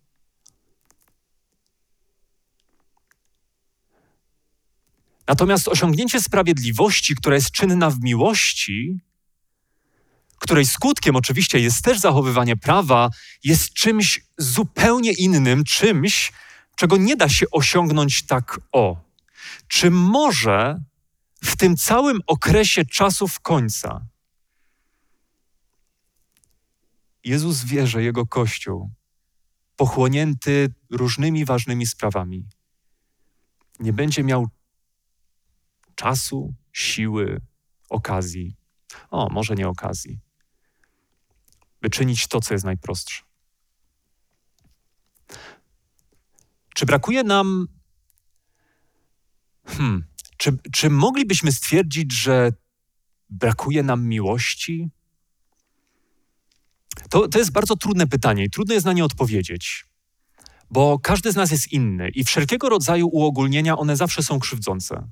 Natomiast 5.27 5.67
osiągnięcie 5.67 6.21
sprawiedliwości, 6.21 7.15
która 7.15 7.35
jest 7.35 7.51
czynna 7.51 7.89
w 7.89 7.99
miłości, 7.99 8.99
której 10.39 10.65
skutkiem 10.65 11.15
oczywiście 11.15 11.59
jest 11.59 11.83
też 11.83 11.99
zachowywanie 11.99 12.57
prawa, 12.57 13.09
jest 13.43 13.73
czymś 13.73 14.21
zupełnie 14.37 15.11
innym, 15.11 15.63
czymś, 15.63 16.33
czego 16.75 16.97
nie 16.97 17.15
da 17.15 17.29
się 17.29 17.45
osiągnąć 17.51 18.25
tak 18.25 18.59
o. 18.71 18.97
Czy 19.67 19.91
może 19.91 20.83
w 21.43 21.55
tym 21.55 21.77
całym 21.77 22.19
okresie 22.27 22.85
czasów 22.85 23.39
końca 23.39 24.05
Jezus 27.25 27.63
wie, 27.63 27.87
że 27.87 28.03
jego 28.03 28.25
kościół, 28.25 28.91
pochłonięty 29.75 30.73
różnymi 30.89 31.45
ważnymi 31.45 31.87
sprawami, 31.87 32.45
nie 33.79 33.93
będzie 33.93 34.23
miał 34.23 34.49
czasu, 35.95 36.53
siły, 36.73 37.41
okazji, 37.89 38.55
o, 39.11 39.29
może 39.29 39.55
nie 39.55 39.67
okazji, 39.67 40.19
by 41.85 41.89
czynić 41.89 42.27
to, 42.27 42.41
co 42.41 42.53
jest 42.53 42.65
najprostsze. 42.65 43.23
Czy 46.75 46.85
brakuje 46.85 47.23
nam. 47.23 47.67
Hmm, 49.65 50.05
czy, 50.37 50.57
czy 50.73 50.89
moglibyśmy 50.89 51.51
stwierdzić, 51.51 52.13
że 52.13 52.51
brakuje 53.29 53.83
nam 53.83 54.07
miłości? 54.07 54.89
To, 57.09 57.27
to 57.27 57.39
jest 57.39 57.51
bardzo 57.51 57.75
trudne 57.75 58.07
pytanie 58.07 58.45
i 58.45 58.49
trudno 58.49 58.73
jest 58.73 58.85
na 58.85 58.93
nie 58.93 59.05
odpowiedzieć, 59.05 59.85
bo 60.71 60.99
każdy 60.99 61.31
z 61.31 61.35
nas 61.35 61.51
jest 61.51 61.71
inny 61.71 62.09
i 62.09 62.23
wszelkiego 62.23 62.69
rodzaju 62.69 63.07
uogólnienia 63.07 63.77
one 63.77 63.95
zawsze 63.95 64.23
są 64.23 64.39
krzywdzące. 64.39 65.07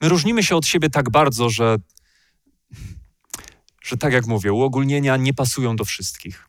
My 0.00 0.08
różnimy 0.08 0.42
się 0.42 0.56
od 0.56 0.66
siebie 0.66 0.90
tak 0.90 1.10
bardzo, 1.10 1.50
że, 1.50 1.76
że 3.82 3.96
tak 3.96 4.12
jak 4.12 4.26
mówię, 4.26 4.52
uogólnienia 4.52 5.16
nie 5.16 5.34
pasują 5.34 5.76
do 5.76 5.84
wszystkich. 5.84 6.48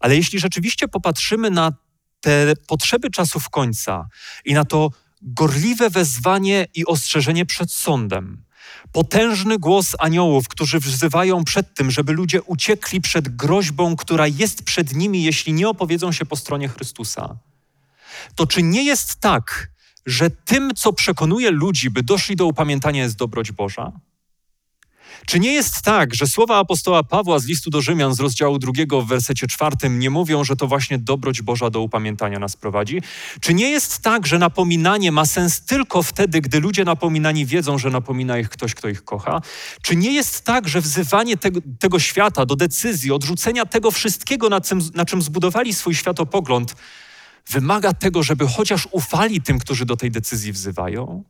Ale 0.00 0.16
jeśli 0.16 0.38
rzeczywiście 0.38 0.88
popatrzymy 0.88 1.50
na 1.50 1.72
te 2.20 2.52
potrzeby 2.66 3.10
czasów 3.10 3.50
końca 3.50 4.08
i 4.44 4.54
na 4.54 4.64
to 4.64 4.90
gorliwe 5.22 5.90
wezwanie 5.90 6.66
i 6.74 6.86
ostrzeżenie 6.86 7.46
przed 7.46 7.72
sądem, 7.72 8.44
potężny 8.92 9.58
głos 9.58 9.96
aniołów, 9.98 10.48
którzy 10.48 10.78
wzywają 10.78 11.44
przed 11.44 11.74
tym, 11.74 11.90
żeby 11.90 12.12
ludzie 12.12 12.42
uciekli 12.42 13.00
przed 13.00 13.36
groźbą, 13.36 13.96
która 13.96 14.26
jest 14.26 14.62
przed 14.62 14.94
nimi, 14.94 15.22
jeśli 15.22 15.52
nie 15.52 15.68
opowiedzą 15.68 16.12
się 16.12 16.26
po 16.26 16.36
stronie 16.36 16.68
Chrystusa, 16.68 17.38
to 18.34 18.46
czy 18.46 18.62
nie 18.62 18.84
jest 18.84 19.20
tak, 19.20 19.70
że 20.06 20.30
tym, 20.30 20.74
co 20.74 20.92
przekonuje 20.92 21.50
ludzi, 21.50 21.90
by 21.90 22.02
doszli 22.02 22.36
do 22.36 22.46
upamiętania, 22.46 23.02
jest 23.02 23.16
dobroć 23.16 23.52
Boża? 23.52 23.92
Czy 25.26 25.40
nie 25.40 25.52
jest 25.52 25.82
tak, 25.82 26.14
że 26.14 26.26
słowa 26.26 26.58
apostoła 26.58 27.02
Pawła 27.02 27.38
z 27.38 27.46
listu 27.46 27.70
do 27.70 27.80
Rzymian 27.80 28.14
z 28.14 28.20
rozdziału 28.20 28.58
drugiego 28.58 29.02
w 29.02 29.08
wersecie 29.08 29.46
czwartym 29.46 29.98
nie 29.98 30.10
mówią, 30.10 30.44
że 30.44 30.56
to 30.56 30.66
właśnie 30.66 30.98
dobroć 30.98 31.42
Boża 31.42 31.70
do 31.70 31.80
upamiętania 31.80 32.38
nas 32.38 32.56
prowadzi? 32.56 33.02
Czy 33.40 33.54
nie 33.54 33.70
jest 33.70 33.98
tak, 33.98 34.26
że 34.26 34.38
napominanie 34.38 35.12
ma 35.12 35.26
sens 35.26 35.60
tylko 35.60 36.02
wtedy, 36.02 36.40
gdy 36.40 36.60
ludzie 36.60 36.84
napominani 36.84 37.46
wiedzą, 37.46 37.78
że 37.78 37.90
napomina 37.90 38.38
ich 38.38 38.48
ktoś, 38.48 38.74
kto 38.74 38.88
ich 38.88 39.04
kocha? 39.04 39.40
Czy 39.82 39.96
nie 39.96 40.12
jest 40.12 40.44
tak, 40.44 40.68
że 40.68 40.80
wzywanie 40.80 41.36
tego, 41.36 41.60
tego 41.78 41.98
świata 41.98 42.46
do 42.46 42.56
decyzji, 42.56 43.12
odrzucenia 43.12 43.66
tego 43.66 43.90
wszystkiego, 43.90 44.48
na 44.48 44.60
czym, 44.60 44.80
na 44.94 45.04
czym 45.04 45.22
zbudowali 45.22 45.74
swój 45.74 45.94
światopogląd, 45.94 46.74
wymaga 47.50 47.92
tego, 47.92 48.22
żeby 48.22 48.46
chociaż 48.46 48.88
ufali 48.90 49.42
tym, 49.42 49.58
którzy 49.58 49.86
do 49.86 49.96
tej 49.96 50.10
decyzji 50.10 50.52
wzywają? 50.52 51.24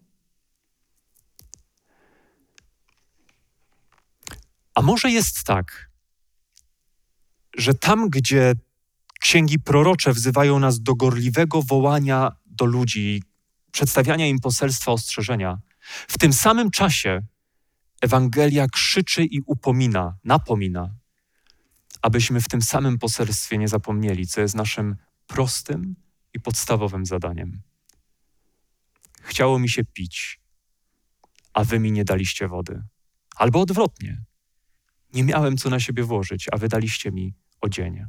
A 4.79 4.83
może 4.83 5.11
jest 5.11 5.45
tak, 5.45 5.91
że 7.57 7.75
tam, 7.75 8.09
gdzie 8.09 8.55
księgi 9.21 9.59
prorocze 9.59 10.13
wzywają 10.13 10.59
nas 10.59 10.81
do 10.81 10.95
gorliwego 10.95 11.63
wołania 11.63 12.33
do 12.47 12.65
ludzi, 12.65 13.23
przedstawiania 13.73 14.27
im 14.27 14.41
poselstwa 14.41 14.93
ostrzeżenia, 14.93 15.59
w 16.09 16.19
tym 16.19 16.33
samym 16.33 16.71
czasie 16.71 17.23
Ewangelia 18.01 18.67
krzyczy 18.69 19.25
i 19.25 19.41
upomina, 19.47 20.19
napomina, 20.25 20.95
abyśmy 22.03 22.41
w 22.41 22.49
tym 22.49 22.63
samym 22.63 22.99
poselstwie 22.99 23.59
nie 23.59 23.69
zapomnieli, 23.69 24.27
co 24.27 24.41
jest 24.41 24.55
naszym 24.55 24.97
prostym 25.27 25.97
i 26.35 26.41
podstawowym 26.41 27.07
zadaniem. 27.07 27.63
Chciało 29.23 29.59
mi 29.59 29.69
się 29.69 29.85
pić, 29.85 30.41
a 31.53 31.65
wy 31.65 31.79
mi 31.79 31.93
nie 31.93 32.05
daliście 32.05 32.49
wody. 32.49 32.83
Albo 33.37 33.61
odwrotnie. 33.61 34.28
Nie 35.13 35.25
miałem 35.25 35.57
co 35.57 35.71
na 35.71 35.81
siebie 35.81 36.03
włożyć, 36.03 36.47
a 36.53 36.57
wydaliście 36.57 37.11
mi 37.11 37.35
odzienie. 37.61 38.09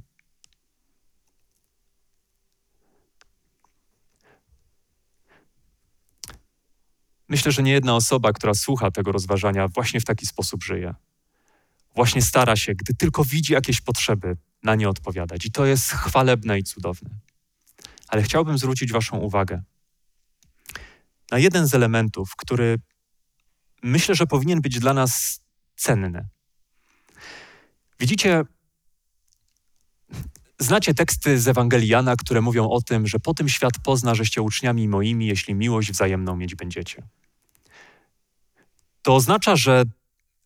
Myślę, 7.29 7.51
że 7.51 7.63
nie 7.63 7.71
jedna 7.71 7.95
osoba, 7.95 8.33
która 8.33 8.53
słucha 8.53 8.91
tego 8.91 9.11
rozważania, 9.11 9.67
właśnie 9.67 9.99
w 9.99 10.05
taki 10.05 10.25
sposób 10.25 10.63
żyje. 10.63 10.95
Właśnie 11.95 12.21
stara 12.21 12.55
się, 12.55 12.75
gdy 12.75 12.95
tylko 12.95 13.23
widzi 13.23 13.53
jakieś 13.53 13.81
potrzeby, 13.81 14.37
na 14.63 14.75
nie 14.75 14.89
odpowiadać. 14.89 15.45
I 15.45 15.51
to 15.51 15.65
jest 15.65 15.91
chwalebne 15.91 16.59
i 16.59 16.63
cudowne. 16.63 17.09
Ale 18.07 18.23
chciałbym 18.23 18.57
zwrócić 18.57 18.91
Waszą 18.91 19.17
uwagę 19.17 19.63
na 21.31 21.37
jeden 21.37 21.67
z 21.67 21.73
elementów, 21.73 22.35
który 22.35 22.79
myślę, 23.83 24.15
że 24.15 24.27
powinien 24.27 24.61
być 24.61 24.79
dla 24.79 24.93
nas 24.93 25.41
cenny. 25.75 26.27
Widzicie, 27.99 28.43
znacie 30.59 30.93
teksty 30.93 31.39
z 31.39 31.47
Ewangeliana, 31.47 32.15
które 32.15 32.41
mówią 32.41 32.69
o 32.69 32.81
tym, 32.81 33.07
że 33.07 33.19
po 33.19 33.33
tym 33.33 33.49
świat 33.49 33.73
pozna, 33.83 34.15
żeście 34.15 34.41
uczniami 34.41 34.87
moimi, 34.87 35.27
jeśli 35.27 35.55
miłość 35.55 35.91
wzajemną 35.91 36.35
mieć 36.35 36.55
będziecie. 36.55 37.03
To 39.01 39.15
oznacza, 39.15 39.55
że 39.55 39.83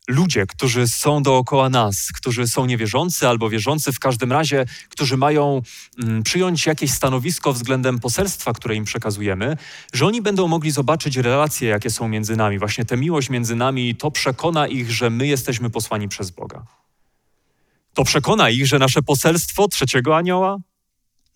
ludzie, 0.08 0.46
którzy 0.46 0.88
są 0.88 1.22
dookoła 1.22 1.68
nas, 1.68 2.12
którzy 2.14 2.48
są 2.48 2.66
niewierzący 2.66 3.28
albo 3.28 3.50
wierzący, 3.50 3.92
w 3.92 3.98
każdym 3.98 4.32
razie, 4.32 4.64
którzy 4.88 5.16
mają 5.16 5.62
mm, 6.02 6.22
przyjąć 6.22 6.66
jakieś 6.66 6.90
stanowisko 6.90 7.52
względem 7.52 7.98
poselstwa, 7.98 8.52
które 8.52 8.74
im 8.74 8.84
przekazujemy, 8.84 9.56
że 9.92 10.06
oni 10.06 10.22
będą 10.22 10.48
mogli 10.48 10.70
zobaczyć 10.70 11.16
relacje, 11.16 11.68
jakie 11.68 11.90
są 11.90 12.08
między 12.08 12.36
nami, 12.36 12.58
właśnie 12.58 12.84
tę 12.84 12.96
miłość 12.96 13.30
między 13.30 13.56
nami, 13.56 13.94
to 13.94 14.10
przekona 14.10 14.66
ich, 14.66 14.90
że 14.90 15.10
my 15.10 15.26
jesteśmy 15.26 15.70
posłani 15.70 16.08
przez 16.08 16.30
Boga. 16.30 16.66
To 17.94 18.04
przekona 18.04 18.50
ich, 18.50 18.66
że 18.66 18.78
nasze 18.78 19.02
poselstwo 19.02 19.68
trzeciego 19.68 20.16
anioła, 20.16 20.58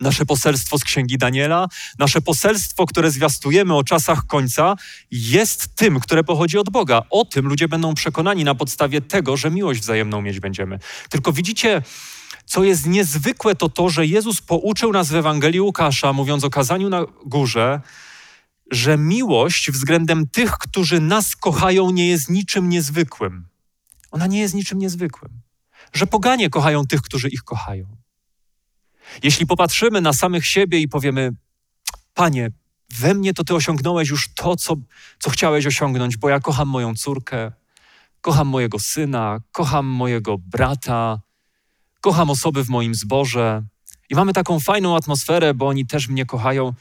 nasze 0.01 0.27
poselstwo 0.27 0.79
z 0.79 0.85
księgi 0.85 1.19
Daniela, 1.19 1.69
nasze 1.99 2.21
poselstwo, 2.21 2.87
które 2.87 3.11
zwiastujemy 3.11 3.75
o 3.75 3.85
czasach 3.85 4.27
końca, 4.27 4.77
jest 5.11 5.75
tym, 5.75 6.01
które 6.01 6.25
pochodzi 6.25 6.59
od 6.59 6.71
Boga. 6.71 7.03
O 7.11 7.25
tym 7.25 7.47
ludzie 7.47 7.69
będą 7.69 7.95
przekonani 7.95 8.45
na 8.45 8.55
podstawie 8.55 9.01
tego, 9.01 9.37
że 9.37 9.51
miłość 9.51 9.81
wzajemną 9.81 10.23
mieć 10.23 10.41
będziemy. 10.41 10.79
Tylko 11.11 11.33
widzicie, 11.33 11.83
co 12.45 12.65
jest 12.65 12.87
niezwykłe, 12.87 13.55
to 13.55 13.69
to, 13.69 13.89
że 13.89 14.07
Jezus 14.07 14.41
pouczył 14.41 14.93
nas 14.93 15.09
w 15.11 15.15
Ewangelii 15.15 15.61
Łukasza, 15.61 16.13
mówiąc 16.13 16.45
o 16.45 16.51
kazaniu 16.51 16.89
na 16.89 17.05
górze, 17.27 17.81
że 18.71 18.99
miłość 18.99 19.71
względem 19.71 20.29
tych, 20.29 20.53
którzy 20.53 21.01
nas 21.01 21.37
kochają, 21.37 21.91
nie 21.91 22.09
jest 22.09 22.31
niczym 22.31 22.69
niezwykłym. 22.69 23.49
Ona 24.11 24.27
nie 24.27 24.41
jest 24.41 24.55
niczym 24.55 24.79
niezwykłym 24.79 25.48
że 25.93 26.07
poganie 26.07 26.51
kochają 26.51 26.87
tych, 26.87 27.03
którzy 27.03 27.29
ich 27.29 27.43
kochają. 27.43 27.97
Jeśli 29.23 29.47
popatrzymy 29.47 30.01
na 30.01 30.13
samych 30.13 30.47
siebie 30.47 30.79
i 30.79 30.89
powiemy, 30.89 31.33
Panie, 32.15 32.51
we 32.91 33.15
mnie 33.15 33.35
to 33.35 33.45
Ty 33.45 33.55
osiągnąłeś 33.55 34.09
już 34.09 34.35
to, 34.35 34.57
co, 34.57 34.77
co 35.19 35.31
chciałeś 35.31 35.67
osiągnąć, 35.67 36.17
bo 36.17 36.29
ja 36.29 36.41
kocham 36.41 36.69
moją 36.69 36.95
córkę, 36.95 37.53
kocham 38.21 38.49
mojego 38.49 38.79
syna, 38.79 39.39
kocham 39.53 39.87
mojego 39.87 40.39
brata, 40.39 41.21
kocham 42.01 42.31
osoby 42.31 42.65
w 42.65 42.69
moim 42.69 42.95
zborze 42.95 43.63
i 44.11 44.15
mamy 44.15 44.33
taką 44.33 44.61
fajną 44.61 44.97
atmosferę, 44.97 45.55
bo 45.55 45.69
oni 45.69 45.87
też 45.87 46.09
mnie 46.09 46.27
kochają. 46.27 46.75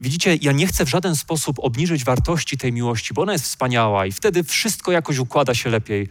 Widzicie, 0.00 0.36
ja 0.42 0.52
nie 0.52 0.66
chcę 0.66 0.84
w 0.84 0.88
żaden 0.88 1.16
sposób 1.16 1.58
obniżyć 1.58 2.04
wartości 2.04 2.58
tej 2.58 2.72
miłości, 2.72 3.14
bo 3.14 3.22
ona 3.22 3.32
jest 3.32 3.44
wspaniała 3.44 4.06
i 4.06 4.12
wtedy 4.12 4.44
wszystko 4.44 4.92
jakoś 4.92 5.18
układa 5.18 5.54
się 5.54 5.70
lepiej. 5.70 6.08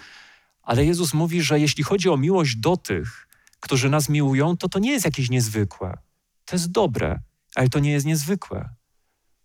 Ale 0.63 0.85
Jezus 0.85 1.13
mówi, 1.13 1.41
że 1.41 1.59
jeśli 1.59 1.83
chodzi 1.83 2.09
o 2.09 2.17
miłość 2.17 2.55
do 2.55 2.77
tych, 2.77 3.27
którzy 3.59 3.89
nas 3.89 4.09
miłują, 4.09 4.57
to 4.57 4.69
to 4.69 4.79
nie 4.79 4.91
jest 4.91 5.05
jakieś 5.05 5.29
niezwykłe. 5.29 5.97
To 6.45 6.55
jest 6.55 6.71
dobre, 6.71 7.19
ale 7.55 7.69
to 7.69 7.79
nie 7.79 7.91
jest 7.91 8.05
niezwykłe. 8.05 8.69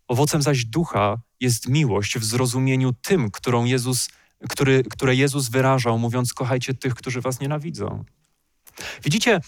Owocem 0.09 0.43
zaś 0.43 0.65
ducha 0.65 1.21
jest 1.41 1.69
miłość 1.69 2.19
w 2.19 2.25
zrozumieniu 2.25 2.93
tym, 2.93 3.31
którą 3.31 3.65
Jezus, 3.65 4.09
który, 4.49 4.85
które 4.91 5.15
Jezus 5.15 5.49
wyrażał, 5.49 5.99
mówiąc: 5.99 6.35
Kochajcie 6.35 6.75
tych, 6.75 6.95
którzy 6.95 7.21
was 7.21 7.41
nienawidzą. 7.41 8.05
Widzicie, 9.05 9.41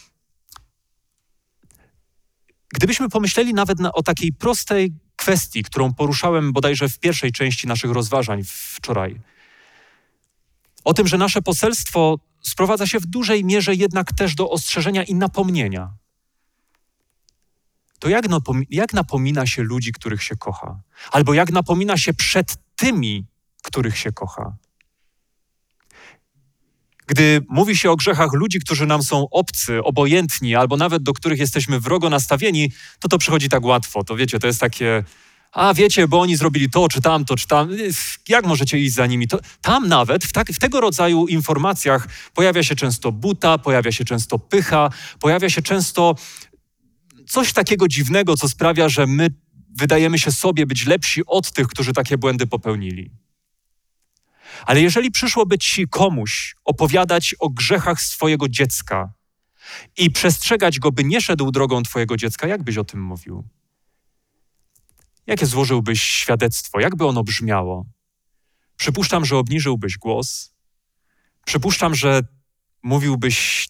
gdybyśmy 2.74 3.08
pomyśleli 3.08 3.54
nawet 3.54 3.78
na, 3.78 3.92
o 3.92 4.02
takiej 4.02 4.32
prostej 4.32 4.92
kwestii, 5.16 5.62
którą 5.62 5.94
poruszałem 5.94 6.52
bodajże 6.52 6.88
w 6.88 6.98
pierwszej 6.98 7.32
części 7.32 7.66
naszych 7.66 7.90
rozważań 7.90 8.42
wczoraj, 8.44 9.20
o 10.84 10.94
tym, 10.94 11.06
że 11.06 11.18
nasze 11.18 11.42
poselstwo 11.42 12.18
sprowadza 12.40 12.86
się 12.86 13.00
w 13.00 13.06
dużej 13.06 13.44
mierze 13.44 13.74
jednak 13.74 14.12
też 14.12 14.34
do 14.34 14.50
ostrzeżenia 14.50 15.02
i 15.02 15.14
napomnienia. 15.14 15.92
to 17.98 18.08
jak, 18.08 18.28
napom 18.28 18.62
jak 18.70 18.92
napomina 18.92 19.46
się 19.46 19.62
ludzi, 19.62 19.92
których 19.92 20.22
się 20.22 20.36
kocha? 20.36 20.80
Albo 21.12 21.34
jak 21.34 21.52
napomina 21.52 21.96
się 21.96 22.14
przed 22.14 22.56
tymi, 22.76 23.26
których 23.62 23.98
się 23.98 24.12
kocha? 24.12 24.56
Gdy 27.06 27.40
mówi 27.48 27.76
się 27.76 27.90
o 27.90 27.96
grzechach 27.96 28.32
ludzi, 28.32 28.60
którzy 28.60 28.86
nam 28.86 29.02
są 29.02 29.28
obcy, 29.30 29.82
obojętni, 29.84 30.54
albo 30.56 30.76
nawet 30.76 31.02
do 31.02 31.12
których 31.12 31.38
jesteśmy 31.38 31.80
wrogo 31.80 32.10
nastawieni, 32.10 32.72
to 33.00 33.08
to 33.08 33.18
przychodzi 33.18 33.48
tak 33.48 33.64
łatwo. 33.64 34.04
To 34.04 34.16
wiecie, 34.16 34.38
to 34.38 34.46
jest 34.46 34.60
takie, 34.60 35.04
a 35.52 35.74
wiecie, 35.74 36.08
bo 36.08 36.20
oni 36.20 36.36
zrobili 36.36 36.70
to, 36.70 36.88
czy 36.88 37.00
tamto, 37.00 37.36
czy 37.36 37.46
tam. 37.46 37.70
Jak 38.28 38.46
możecie 38.46 38.78
iść 38.78 38.94
za 38.94 39.06
nimi? 39.06 39.28
To, 39.28 39.38
tam 39.60 39.88
nawet 39.88 40.24
w, 40.24 40.32
tak, 40.32 40.48
w 40.48 40.58
tego 40.58 40.80
rodzaju 40.80 41.26
informacjach 41.26 42.08
pojawia 42.34 42.62
się 42.62 42.76
często 42.76 43.12
buta, 43.12 43.58
pojawia 43.58 43.92
się 43.92 44.04
często 44.04 44.38
pycha, 44.38 44.90
pojawia 45.20 45.50
się 45.50 45.62
często 45.62 46.14
coś 47.28 47.52
takiego 47.52 47.88
dziwnego, 47.88 48.36
co 48.36 48.48
sprawia, 48.48 48.88
że 48.88 49.06
my 49.06 49.28
wydajemy 49.78 50.18
się 50.18 50.32
sobie 50.32 50.66
być 50.66 50.86
lepsi 50.86 51.22
od 51.26 51.52
tych, 51.52 51.68
którzy 51.68 51.92
takie 51.92 52.18
błędy 52.18 52.46
popełnili. 52.46 53.10
Ale 54.66 54.80
jeżeli 54.80 55.10
przyszłoby 55.10 55.58
ci 55.58 55.88
komuś 55.88 56.56
opowiadać 56.64 57.34
o 57.38 57.50
grzechach 57.50 58.00
swojego 58.00 58.48
dziecka 58.48 59.12
i 59.96 60.10
przestrzegać 60.10 60.78
go, 60.78 60.92
by 60.92 61.04
nie 61.04 61.20
szedł 61.20 61.50
drogą 61.50 61.82
twojego 61.82 62.16
dziecka, 62.16 62.46
jak 62.46 62.62
byś 62.62 62.78
o 62.78 62.84
tym 62.84 63.02
mówił? 63.02 63.44
Jakie 65.30 65.46
złożyłbyś 65.46 66.02
świadectwo? 66.02 66.80
Jakby 66.80 67.06
ono 67.06 67.22
brzmiało? 67.22 67.86
Przypuszczam, 68.76 69.24
że 69.24 69.36
obniżyłbyś 69.36 69.98
głos. 69.98 70.54
Przypuszczam, 71.46 71.94
że 71.94 72.20
mówiłbyś 72.82 73.68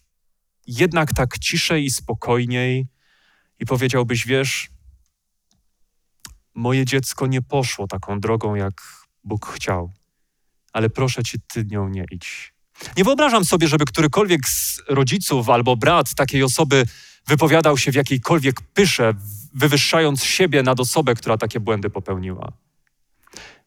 jednak 0.66 1.14
tak 1.14 1.38
ciszej 1.38 1.84
i 1.84 1.90
spokojniej 1.90 2.86
i 3.58 3.66
powiedziałbyś: 3.66 4.26
Wiesz, 4.26 4.70
moje 6.54 6.84
dziecko 6.84 7.26
nie 7.26 7.42
poszło 7.42 7.86
taką 7.86 8.20
drogą, 8.20 8.54
jak 8.54 9.06
Bóg 9.24 9.46
chciał, 9.46 9.92
ale 10.72 10.90
proszę 10.90 11.22
cię, 11.22 11.38
ty 11.46 11.64
nią 11.64 11.88
nie 11.88 12.04
idź. 12.10 12.54
Nie 12.96 13.04
wyobrażam 13.04 13.44
sobie, 13.44 13.68
żeby 13.68 13.84
którykolwiek 13.84 14.48
z 14.48 14.82
rodziców 14.88 15.48
albo 15.48 15.76
brat 15.76 16.14
takiej 16.14 16.42
osoby 16.42 16.84
wypowiadał 17.26 17.78
się 17.78 17.92
w 17.92 17.94
jakiejkolwiek 17.94 18.60
pysze, 18.60 19.14
wywyższając 19.54 20.24
siebie 20.24 20.62
nad 20.62 20.80
osobę, 20.80 21.14
która 21.14 21.36
takie 21.36 21.60
błędy 21.60 21.90
popełniła. 21.90 22.52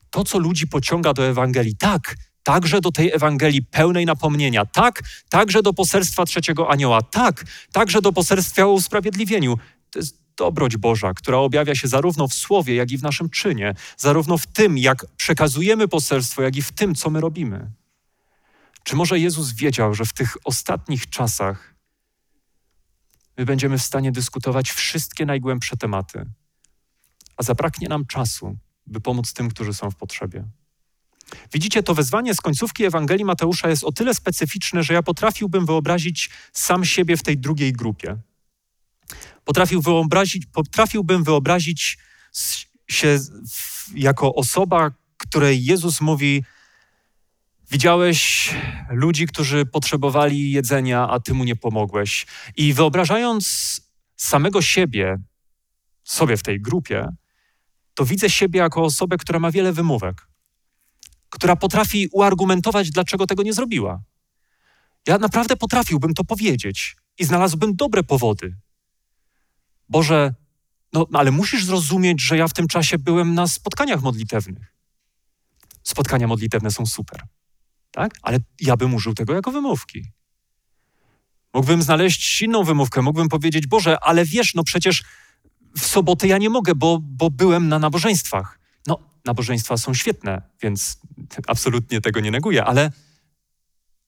To, 0.09 0.23
co 0.23 0.39
ludzi 0.39 0.67
pociąga 0.67 1.13
do 1.13 1.27
Ewangelii, 1.27 1.75
tak, 1.75 2.15
także 2.43 2.81
do 2.81 2.91
tej 2.91 3.11
Ewangelii 3.11 3.61
pełnej 3.61 4.05
napomnienia, 4.05 4.65
tak, 4.65 5.01
także 5.29 5.61
do 5.61 5.73
poselstwa 5.73 6.25
trzeciego 6.25 6.71
anioła, 6.71 7.01
tak, 7.01 7.45
także 7.71 8.01
do 8.01 8.13
poselstwa 8.13 8.63
o 8.63 8.71
usprawiedliwieniu. 8.71 9.57
To 9.89 9.99
jest 9.99 10.23
dobroć 10.37 10.77
Boża, 10.77 11.13
która 11.13 11.37
objawia 11.37 11.75
się 11.75 11.87
zarówno 11.87 12.27
w 12.27 12.33
słowie, 12.33 12.75
jak 12.75 12.91
i 12.91 12.97
w 12.97 13.03
naszym 13.03 13.29
czynie, 13.29 13.75
zarówno 13.97 14.37
w 14.37 14.47
tym, 14.47 14.77
jak 14.77 15.05
przekazujemy 15.17 15.87
poselstwo, 15.87 16.41
jak 16.41 16.55
i 16.55 16.61
w 16.61 16.71
tym, 16.71 16.95
co 16.95 17.09
my 17.09 17.21
robimy. 17.21 17.71
Czy 18.83 18.95
może 18.95 19.19
Jezus 19.19 19.51
wiedział, 19.51 19.93
że 19.93 20.05
w 20.05 20.13
tych 20.13 20.37
ostatnich 20.43 21.09
czasach 21.09 21.72
my 23.37 23.45
będziemy 23.45 23.77
w 23.77 23.83
stanie 23.83 24.11
dyskutować 24.11 24.71
wszystkie 24.71 25.25
najgłębsze 25.25 25.77
tematy, 25.77 26.25
a 27.37 27.43
zabraknie 27.43 27.87
nam 27.87 28.05
czasu, 28.05 28.57
by 28.87 29.01
pomóc 29.01 29.33
tym, 29.33 29.49
którzy 29.49 29.73
są 29.73 29.91
w 29.91 29.95
potrzebie. 29.95 30.45
Widzicie, 31.53 31.83
to 31.83 31.93
wezwanie 31.93 32.35
z 32.35 32.41
końcówki 32.41 32.85
Ewangelii 32.85 33.25
Mateusza 33.25 33.69
jest 33.69 33.83
o 33.83 33.91
tyle 33.91 34.13
specyficzne, 34.15 34.83
że 34.83 34.93
ja 34.93 35.03
potrafiłbym 35.03 35.65
wyobrazić 35.65 36.29
sam 36.53 36.85
siebie 36.85 37.17
w 37.17 37.23
tej 37.23 37.37
drugiej 37.37 37.73
grupie. 37.73 38.17
Potrafił 39.43 39.81
wyobrazić, 39.81 40.45
potrafiłbym 40.45 41.23
wyobrazić 41.23 41.97
się 42.87 43.19
jako 43.95 44.35
osoba, 44.35 44.91
której 45.17 45.65
Jezus 45.65 46.01
mówi: 46.01 46.43
Widziałeś 47.73 48.49
ludzi, 48.89 49.27
którzy 49.27 49.65
potrzebowali 49.65 50.51
jedzenia, 50.51 51.07
a 51.09 51.19
ty 51.19 51.33
mu 51.33 51.43
nie 51.43 51.55
pomogłeś. 51.55 52.25
I 52.55 52.73
wyobrażając 52.73 53.81
samego 54.15 54.61
siebie, 54.61 55.17
sobie 56.03 56.37
w 56.37 56.43
tej 56.43 56.61
grupie, 56.61 57.09
to 57.93 58.05
widzę 58.05 58.29
siebie 58.29 58.59
jako 58.59 58.83
osobę, 58.83 59.17
która 59.17 59.39
ma 59.39 59.51
wiele 59.51 59.73
wymówek, 59.73 60.27
która 61.29 61.55
potrafi 61.55 62.09
uargumentować, 62.11 62.91
dlaczego 62.91 63.27
tego 63.27 63.43
nie 63.43 63.53
zrobiła. 63.53 64.03
Ja 65.07 65.17
naprawdę 65.17 65.55
potrafiłbym 65.55 66.13
to 66.13 66.23
powiedzieć 66.23 66.95
i 67.19 67.25
znalazłbym 67.25 67.75
dobre 67.75 68.03
powody. 68.03 68.55
Boże, 69.89 70.33
no 70.93 71.07
ale 71.13 71.31
musisz 71.31 71.65
zrozumieć, 71.65 72.21
że 72.21 72.37
ja 72.37 72.47
w 72.47 72.53
tym 72.53 72.67
czasie 72.67 72.97
byłem 72.97 73.33
na 73.33 73.47
spotkaniach 73.47 74.01
modlitewnych. 74.01 74.73
Spotkania 75.83 76.27
modlitewne 76.27 76.71
są 76.71 76.85
super 76.85 77.23
tak? 77.93 78.11
Ale 78.21 78.37
ja 78.61 78.77
bym 78.77 78.93
użył 78.93 79.13
tego 79.13 79.33
jako 79.33 79.51
wymówki. 79.51 80.03
Mógłbym 81.53 81.81
znaleźć 81.81 82.41
inną 82.41 82.63
wymówkę, 82.63 83.01
mógłbym 83.01 83.29
powiedzieć, 83.29 83.67
Boże, 83.67 83.97
ale 83.99 84.25
wiesz, 84.25 84.53
no 84.55 84.63
przecież 84.63 85.03
w 85.77 85.85
sobotę 85.85 86.27
ja 86.27 86.37
nie 86.37 86.49
mogę, 86.49 86.75
bo, 86.75 86.99
bo 87.01 87.29
byłem 87.29 87.67
na 87.67 87.79
nabożeństwach. 87.79 88.59
No, 88.87 88.99
nabożeństwa 89.25 89.77
są 89.77 89.93
świetne, 89.93 90.41
więc 90.61 90.99
absolutnie 91.47 92.01
tego 92.01 92.19
nie 92.19 92.31
neguję, 92.31 92.65
ale, 92.65 92.91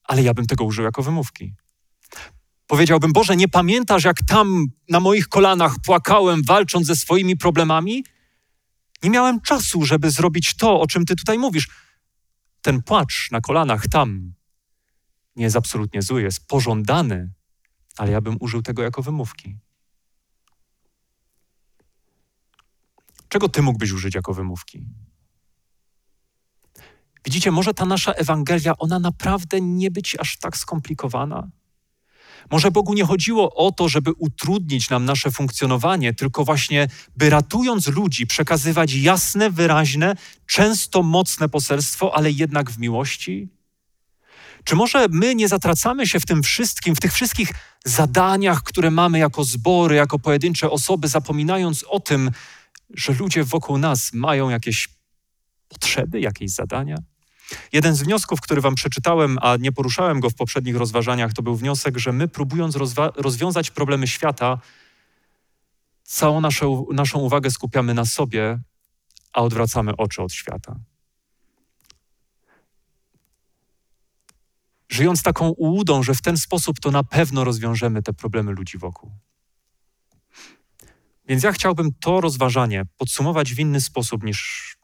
ale 0.03 0.23
ja 0.23 0.33
bym 0.33 0.47
tego 0.47 0.63
użył 0.63 0.85
jako 0.85 1.03
wymówki. 1.03 1.53
Powiedziałbym, 2.67 3.13
Boże, 3.13 3.35
nie 3.35 3.47
pamiętasz, 3.47 4.03
jak 4.03 4.17
tam 4.27 4.65
na 4.89 4.99
moich 4.99 5.27
kolanach 5.27 5.75
płakałem, 5.85 6.43
walcząc 6.43 6.87
ze 6.87 6.95
swoimi 6.95 7.37
problemami? 7.37 8.05
Nie 9.03 9.09
miałem 9.09 9.41
czasu, 9.41 9.85
żeby 9.85 10.11
zrobić 10.11 10.55
to, 10.55 10.81
o 10.81 10.87
czym 10.87 11.05
Ty 11.05 11.15
tutaj 11.15 11.39
mówisz 11.39 11.67
ten 12.65 12.83
płacz 12.83 13.31
na 13.31 13.41
kolanach 13.41 13.87
tam 13.87 14.33
nie 15.35 15.43
jest 15.43 15.55
absolutnie 15.55 16.01
zły, 16.01 16.21
jest 16.21 16.47
pożądany, 16.47 17.33
ale 17.97 18.11
ja 18.11 18.21
bym 18.21 18.37
użył 18.39 18.61
tego 18.61 18.83
jako 18.83 19.01
wymówki. 19.01 19.57
Czego 23.29 23.49
ty 23.49 23.61
mógłbyś 23.61 23.91
użyć 23.91 24.15
jako 24.15 24.33
wymówki? 24.33 24.87
Widzicie, 27.25 27.51
może 27.51 27.73
ta 27.73 27.85
nasza 27.85 28.11
Ewangelia, 28.11 28.77
ona 28.77 28.99
naprawdę 28.99 29.61
nie 29.61 29.91
być 29.91 30.15
aż 30.19 30.37
tak 30.37 30.57
skomplikowana? 30.57 31.49
Może 32.51 32.71
Bogu 32.71 32.93
nie 32.93 33.05
chodziło 33.05 33.55
o 33.55 33.71
to, 33.71 33.89
żeby 33.89 34.11
utrudnić 34.17 34.89
nam 34.89 35.05
nasze 35.05 35.31
funkcjonowanie, 35.31 36.13
tylko 36.13 36.45
właśnie, 36.45 36.87
by 37.15 37.29
ratując 37.29 37.87
ludzi, 37.87 38.27
przekazywać 38.27 38.93
jasne, 38.93 39.49
wyraźne, 39.49 40.15
często 40.45 41.03
mocne 41.03 41.49
poselstwo, 41.49 42.15
ale 42.15 42.31
jednak 42.31 42.71
w 42.71 42.79
miłości? 42.79 43.49
Czy 44.63 44.75
może 44.75 45.07
my 45.09 45.35
nie 45.35 45.47
zatracamy 45.47 46.07
się 46.07 46.19
w 46.19 46.25
tym 46.25 46.43
wszystkim, 46.43 46.95
w 46.95 46.99
tych 46.99 47.13
wszystkich 47.13 47.49
zadaniach, 47.85 48.63
które 48.63 48.91
mamy 48.91 49.19
jako 49.19 49.43
zbory, 49.43 49.95
jako 49.95 50.19
pojedyncze 50.19 50.69
osoby, 50.69 51.07
zapominając 51.07 51.83
o 51.83 51.99
tym, 51.99 52.31
że 52.89 53.13
ludzie 53.13 53.43
wokół 53.43 53.77
nas 53.77 54.13
mają 54.13 54.49
jakieś 54.49 54.89
potrzeby, 55.67 56.19
jakieś 56.19 56.51
zadania? 56.51 56.97
Jeden 57.73 57.95
z 57.95 58.03
wniosków, 58.03 58.41
który 58.41 58.61
Wam 58.61 58.75
przeczytałem, 58.75 59.37
a 59.41 59.57
nie 59.57 59.71
poruszałem 59.71 60.19
go 60.19 60.29
w 60.29 60.35
poprzednich 60.35 60.75
rozważaniach, 60.75 61.33
to 61.33 61.41
był 61.41 61.55
wniosek, 61.55 61.97
że 61.97 62.11
my, 62.11 62.27
próbując 62.27 62.77
rozwiązać 63.15 63.71
problemy 63.71 64.07
świata, 64.07 64.57
całą 66.03 66.41
naszą, 66.41 66.85
naszą 66.93 67.19
uwagę 67.19 67.51
skupiamy 67.51 67.93
na 67.93 68.05
sobie, 68.05 68.59
a 69.33 69.41
odwracamy 69.41 69.97
oczy 69.97 70.21
od 70.21 70.33
świata. 70.33 70.75
Żyjąc 74.89 75.23
taką 75.23 75.49
ułudą, 75.49 76.03
że 76.03 76.13
w 76.13 76.21
ten 76.21 76.37
sposób 76.37 76.79
to 76.79 76.91
na 76.91 77.03
pewno 77.03 77.43
rozwiążemy 77.43 78.03
te 78.03 78.13
problemy 78.13 78.51
ludzi 78.51 78.77
wokół. 78.77 79.11
Więc 81.27 81.43
ja 81.43 81.51
chciałbym 81.51 81.93
to 81.93 82.21
rozważanie 82.21 82.85
podsumować 82.97 83.53
w 83.53 83.59
inny 83.59 83.81
sposób 83.81 84.23
niż 84.23 84.74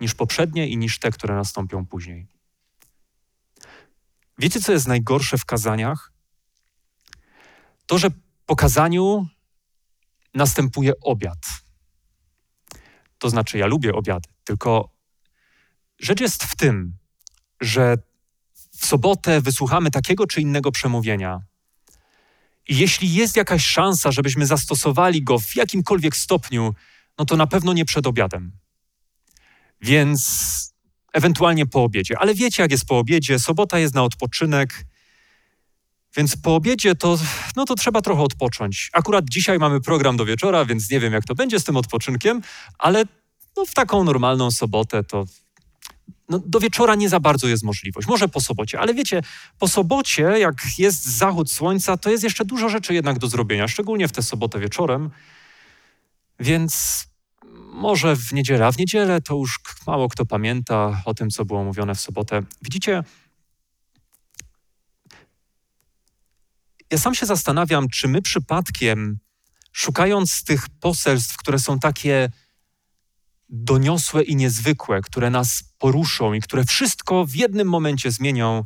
niż 0.00 0.14
poprzednie 0.14 0.68
i 0.68 0.76
niż 0.76 0.98
te, 0.98 1.10
które 1.10 1.34
nastąpią 1.34 1.86
później. 1.86 2.26
Wiecie, 4.38 4.60
co 4.60 4.72
jest 4.72 4.88
najgorsze 4.88 5.38
w 5.38 5.44
kazaniach? 5.44 6.12
To, 7.86 7.98
że 7.98 8.08
po 8.46 8.56
kazaniu 8.56 9.26
następuje 10.34 10.92
obiad. 11.00 11.38
To 13.18 13.30
znaczy, 13.30 13.58
ja 13.58 13.66
lubię 13.66 13.92
obiady, 13.94 14.28
tylko 14.44 14.96
rzecz 15.98 16.20
jest 16.20 16.44
w 16.44 16.56
tym, 16.56 16.96
że 17.60 17.96
w 18.72 18.86
sobotę 18.86 19.40
wysłuchamy 19.40 19.90
takiego 19.90 20.26
czy 20.26 20.40
innego 20.40 20.72
przemówienia. 20.72 21.40
I 22.68 22.78
jeśli 22.78 23.14
jest 23.14 23.36
jakaś 23.36 23.66
szansa, 23.66 24.12
żebyśmy 24.12 24.46
zastosowali 24.46 25.24
go 25.24 25.38
w 25.38 25.56
jakimkolwiek 25.56 26.16
stopniu, 26.16 26.74
no 27.18 27.24
to 27.24 27.36
na 27.36 27.46
pewno 27.46 27.72
nie 27.72 27.84
przed 27.84 28.06
obiadem. 28.06 28.59
Więc 29.80 30.70
ewentualnie 31.12 31.66
po 31.66 31.84
obiedzie. 31.84 32.18
Ale 32.18 32.34
wiecie, 32.34 32.62
jak 32.62 32.70
jest 32.70 32.84
po 32.84 32.98
obiedzie, 32.98 33.38
sobota 33.38 33.78
jest 33.78 33.94
na 33.94 34.02
odpoczynek. 34.02 34.84
Więc 36.16 36.36
po 36.36 36.54
obiedzie 36.54 36.94
to, 36.94 37.18
no 37.56 37.64
to 37.64 37.74
trzeba 37.74 38.02
trochę 38.02 38.22
odpocząć. 38.22 38.90
Akurat 38.92 39.24
dzisiaj 39.30 39.58
mamy 39.58 39.80
program 39.80 40.16
do 40.16 40.24
wieczora, 40.24 40.64
więc 40.64 40.90
nie 40.90 41.00
wiem, 41.00 41.12
jak 41.12 41.24
to 41.24 41.34
będzie 41.34 41.60
z 41.60 41.64
tym 41.64 41.76
odpoczynkiem, 41.76 42.42
ale 42.78 43.04
no, 43.56 43.66
w 43.66 43.74
taką 43.74 44.04
normalną 44.04 44.50
sobotę 44.50 45.04
to 45.04 45.24
no, 46.28 46.38
do 46.46 46.60
wieczora 46.60 46.94
nie 46.94 47.08
za 47.08 47.20
bardzo 47.20 47.48
jest 47.48 47.62
możliwość. 47.62 48.08
Może 48.08 48.28
po 48.28 48.40
sobocie, 48.40 48.80
ale 48.80 48.94
wiecie, 48.94 49.22
po 49.58 49.68
sobocie, 49.68 50.22
jak 50.22 50.56
jest 50.78 51.04
zachód 51.04 51.50
słońca, 51.50 51.96
to 51.96 52.10
jest 52.10 52.24
jeszcze 52.24 52.44
dużo 52.44 52.68
rzeczy 52.68 52.94
jednak 52.94 53.18
do 53.18 53.28
zrobienia, 53.28 53.68
szczególnie 53.68 54.08
w 54.08 54.12
tę 54.12 54.22
sobotę 54.22 54.58
wieczorem. 54.58 55.10
Więc 56.40 57.04
może 57.80 58.16
w 58.16 58.32
niedzielę, 58.32 58.66
a 58.66 58.72
w 58.72 58.78
niedzielę 58.78 59.20
to 59.20 59.34
już 59.34 59.60
mało 59.86 60.08
kto 60.08 60.26
pamięta 60.26 61.02
o 61.04 61.14
tym, 61.14 61.30
co 61.30 61.44
było 61.44 61.64
mówione 61.64 61.94
w 61.94 62.00
sobotę. 62.00 62.42
Widzicie, 62.62 63.02
ja 66.90 66.98
sam 66.98 67.14
się 67.14 67.26
zastanawiam, 67.26 67.88
czy 67.88 68.08
my 68.08 68.22
przypadkiem, 68.22 69.18
szukając 69.72 70.44
tych 70.44 70.68
poselstw, 70.68 71.36
które 71.36 71.58
są 71.58 71.78
takie 71.78 72.30
doniosłe 73.48 74.22
i 74.22 74.36
niezwykłe, 74.36 75.00
które 75.00 75.30
nas 75.30 75.64
poruszą 75.78 76.32
i 76.32 76.40
które 76.40 76.64
wszystko 76.64 77.26
w 77.26 77.34
jednym 77.34 77.68
momencie 77.68 78.10
zmienią, 78.10 78.64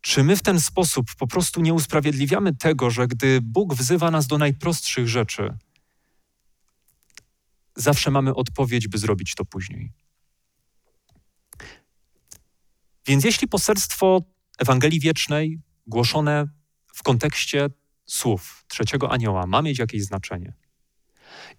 czy 0.00 0.24
my 0.24 0.36
w 0.36 0.42
ten 0.42 0.60
sposób 0.60 1.06
po 1.18 1.26
prostu 1.26 1.60
nie 1.60 1.74
usprawiedliwiamy 1.74 2.56
tego, 2.56 2.90
że 2.90 3.06
gdy 3.06 3.40
Bóg 3.42 3.74
wzywa 3.74 4.10
nas 4.10 4.26
do 4.26 4.38
najprostszych 4.38 5.08
rzeczy, 5.08 5.54
zawsze 7.76 8.10
mamy 8.10 8.34
odpowiedź, 8.34 8.88
by 8.88 8.98
zrobić 8.98 9.34
to 9.34 9.44
później. 9.44 9.92
Więc 13.06 13.24
jeśli 13.24 13.48
poselstwo 13.48 14.22
Ewangelii 14.58 15.00
Wiecznej, 15.00 15.60
głoszone 15.86 16.48
w 16.94 17.02
kontekście 17.02 17.68
słów 18.06 18.64
trzeciego 18.68 19.12
anioła, 19.12 19.46
ma 19.46 19.62
mieć 19.62 19.78
jakieś 19.78 20.04
znaczenie 20.04 20.52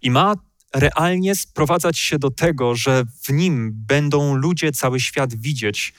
i 0.02 0.12
ma 0.12 0.36
realnie 0.76 1.36
sprowadzać 1.36 2.00
się 2.00 2.20
do 2.20 2.32
tego, 2.32 2.76
że 2.76 3.04
w 3.24 3.30
nim 3.30 3.72
będą 3.74 4.36
ludzie, 4.36 4.72
cały 4.72 5.00
świat 5.00 5.36
widzieć 5.36 5.94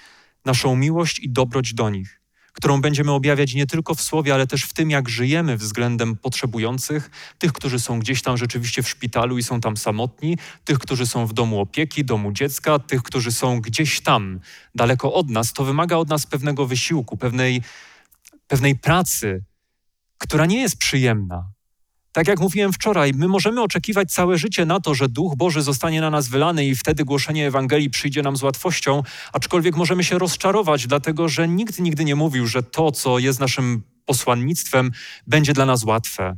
naszą 0.45 0.77
miłość 0.77 1.19
i 1.19 1.31
dobroć 1.31 1.75
do 1.75 1.91
nich, 1.91 2.21
którą 2.55 2.81
będziemy 2.81 3.13
objawiać 3.13 3.55
nie 3.55 3.67
tylko 3.67 3.95
w 3.95 4.03
słowie, 4.03 4.35
ale 4.35 4.47
też 4.47 4.63
w 4.63 4.73
tym, 4.73 4.91
jak 4.91 5.09
żyjemy 5.09 5.57
względem 5.57 6.17
potrzebujących, 6.17 7.11
tych, 7.39 7.53
którzy 7.53 7.81
są 7.81 7.99
gdzieś 7.99 8.23
tam 8.23 8.37
rzeczywiście 8.37 8.83
w 8.83 8.89
szpitalu 8.89 9.39
i 9.39 9.43
są 9.43 9.61
tam 9.61 9.77
samotni, 9.77 10.39
tych, 10.65 10.79
którzy 10.79 11.07
są 11.07 11.27
w 11.27 11.33
domu 11.33 11.61
opieki, 11.61 12.05
domu 12.05 12.33
dziecka, 12.33 12.79
tych, 12.79 13.03
którzy 13.03 13.33
są 13.33 13.61
gdzieś 13.61 14.01
tam, 14.01 14.41
daleko 14.75 15.13
od 15.13 15.31
nas. 15.31 15.53
To 15.53 15.65
wymaga 15.65 15.97
od 15.97 16.09
nas 16.09 16.27
pewnego 16.27 16.67
wysiłku, 16.67 17.17
pewnej, 17.17 17.63
pewnej 18.47 18.77
pracy, 18.77 19.45
która 20.19 20.47
nie 20.47 20.61
jest 20.63 20.77
przyjemna, 20.77 21.54
tak 22.15 22.29
jak 22.29 22.41
mówiłem 22.41 22.73
wczoraj, 22.73 23.13
my 23.15 23.29
możemy 23.29 23.63
oczekiwać 23.63 24.13
całe 24.13 24.39
życie 24.39 24.67
na 24.67 24.81
to, 24.81 24.95
że 24.95 25.09
Duch 25.09 25.37
Boży 25.37 25.63
zostanie 25.63 26.01
na 26.01 26.11
nas 26.11 26.29
wylany 26.29 26.67
i 26.67 26.77
wtedy 26.77 27.05
głoszenie 27.05 27.47
Ewangelii 27.47 27.91
przyjdzie 27.91 28.23
nam 28.23 28.37
z 28.37 28.43
łatwością, 28.43 29.03
aczkolwiek 29.33 29.77
możemy 29.77 30.05
się 30.05 30.19
rozczarować, 30.19 30.87
dlatego 30.87 31.29
że 31.29 31.49
nikt 31.49 31.79
nigdy 31.79 32.05
nie 32.05 32.17
mówił, 32.17 32.47
że 32.47 32.63
to, 32.63 32.93
co 32.93 33.19
jest 33.19 33.41
naszym 33.41 33.83
posłannictwem, 34.05 34.91
będzie 35.27 35.53
dla 35.53 35.67
nas 35.67 35.85
łatwe. 35.85 36.37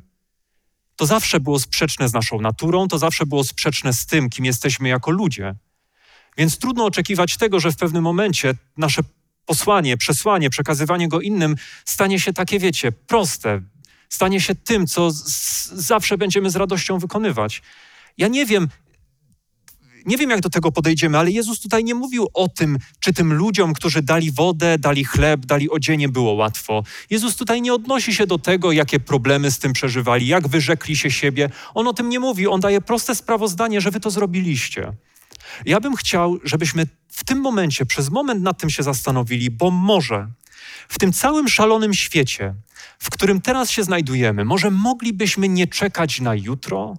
To 0.97 1.07
zawsze 1.07 1.41
było 1.41 1.59
sprzeczne 1.59 2.09
z 2.09 2.13
naszą 2.13 2.41
naturą, 2.41 2.89
to 2.89 2.99
zawsze 2.99 3.27
było 3.27 3.45
sprzeczne 3.45 3.93
z 3.93 4.07
tym, 4.07 4.31
kim 4.31 4.45
jesteśmy 4.45 4.89
jako 4.89 5.11
ludzie. 5.11 5.55
Więc 6.37 6.59
trudno 6.59 6.85
oczekiwać 6.85 7.37
tego, 7.37 7.61
że 7.61 7.73
w 7.73 7.77
pewnym 7.77 8.03
momencie 8.03 8.55
nasze 8.77 9.03
posłanie, 9.47 9.97
przesłanie, 9.97 10.51
przekazywanie 10.51 11.09
go 11.09 11.21
innym 11.21 11.57
stanie 11.85 12.21
się 12.21 12.33
takie, 12.33 12.59
wiecie, 12.59 12.93
proste, 12.93 13.61
stanie 14.09 14.41
się 14.41 14.55
tym, 14.55 14.87
co 14.87 15.11
zawsze 15.73 16.19
będziemy 16.19 16.51
z 16.51 16.57
radością 16.57 16.99
wykonywać. 16.99 17.63
Ja 18.19 18.29
nie 18.29 18.47
wiem, 18.47 18.69
nie 20.07 20.17
wiem, 20.17 20.31
jak 20.31 20.41
do 20.41 20.51
tego 20.51 20.73
podejdziemy, 20.73 21.19
ale 21.19 21.31
Jezus 21.31 21.61
tutaj 21.61 21.85
nie 21.85 21.95
mówił 21.95 22.29
o 22.35 22.49
tym, 22.49 22.79
czy 23.01 23.13
tym 23.13 23.33
ludziom, 23.33 23.75
którzy 23.75 24.03
dali 24.03 24.33
wodę, 24.33 24.79
dali 24.79 25.05
chleb, 25.05 25.47
dali 25.47 25.71
odzienie, 25.71 26.09
było 26.09 26.33
łatwo. 26.33 26.83
Jezus 27.11 27.37
tutaj 27.37 27.63
nie 27.63 27.75
odnosi 27.75 28.15
się 28.15 28.27
do 28.27 28.39
tego, 28.39 28.73
jakie 28.73 29.01
problemy 29.01 29.51
z 29.51 29.59
tym 29.59 29.73
przeżywali, 29.73 30.27
jak 30.27 30.49
wyrzekli 30.49 30.97
się 30.97 31.11
siebie. 31.11 31.51
On 31.75 31.89
o 31.89 31.93
tym 31.93 32.09
nie 32.09 32.21
mówi. 32.21 32.47
On 32.47 32.61
daje 32.61 32.81
proste 32.81 33.15
sprawozdanie, 33.15 33.81
że 33.81 33.91
wy 33.91 34.01
to 34.01 34.11
zrobiliście. 34.11 34.93
Ja 35.65 35.81
bym 35.81 35.97
chciał, 35.97 36.39
żebyśmy 36.45 36.87
w 37.09 37.25
tym 37.25 37.39
momencie, 37.39 37.87
przez 37.87 38.11
moment 38.11 38.43
nad 38.43 38.59
tym 38.59 38.71
się 38.71 38.83
zastanowili, 38.83 39.51
bo 39.51 39.71
może 39.71 40.29
w 40.89 40.99
tym 40.99 41.13
całym 41.13 41.49
szalonym 41.49 41.95
świecie, 41.95 42.55
w 42.99 43.11
którym 43.11 43.41
teraz 43.41 43.71
się 43.71 43.85
znajdujemy, 43.85 44.45
może 44.45 44.71
moglibyśmy 44.71 45.49
nie 45.49 45.67
czekać 45.67 46.21
na 46.21 46.35
jutro? 46.35 46.97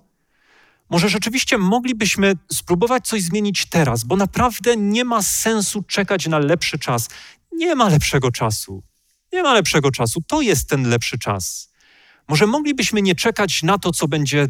Może 0.89 1.09
rzeczywiście 1.09 1.57
moglibyśmy 1.57 2.33
spróbować 2.51 3.07
coś 3.07 3.21
zmienić 3.21 3.65
teraz, 3.65 4.03
bo 4.03 4.15
naprawdę 4.15 4.77
nie 4.77 5.05
ma 5.05 5.21
sensu 5.21 5.83
czekać 5.83 6.27
na 6.27 6.39
lepszy 6.39 6.79
czas. 6.79 7.09
Nie 7.51 7.75
ma 7.75 7.89
lepszego 7.89 8.31
czasu. 8.31 8.83
Nie 9.33 9.43
ma 9.43 9.53
lepszego 9.53 9.91
czasu. 9.91 10.21
To 10.27 10.41
jest 10.41 10.69
ten 10.69 10.89
lepszy 10.89 11.19
czas. 11.19 11.71
Może 12.27 12.47
moglibyśmy 12.47 13.01
nie 13.01 13.15
czekać 13.15 13.63
na 13.63 13.77
to, 13.77 13.91
co 13.91 14.07
będzie 14.07 14.47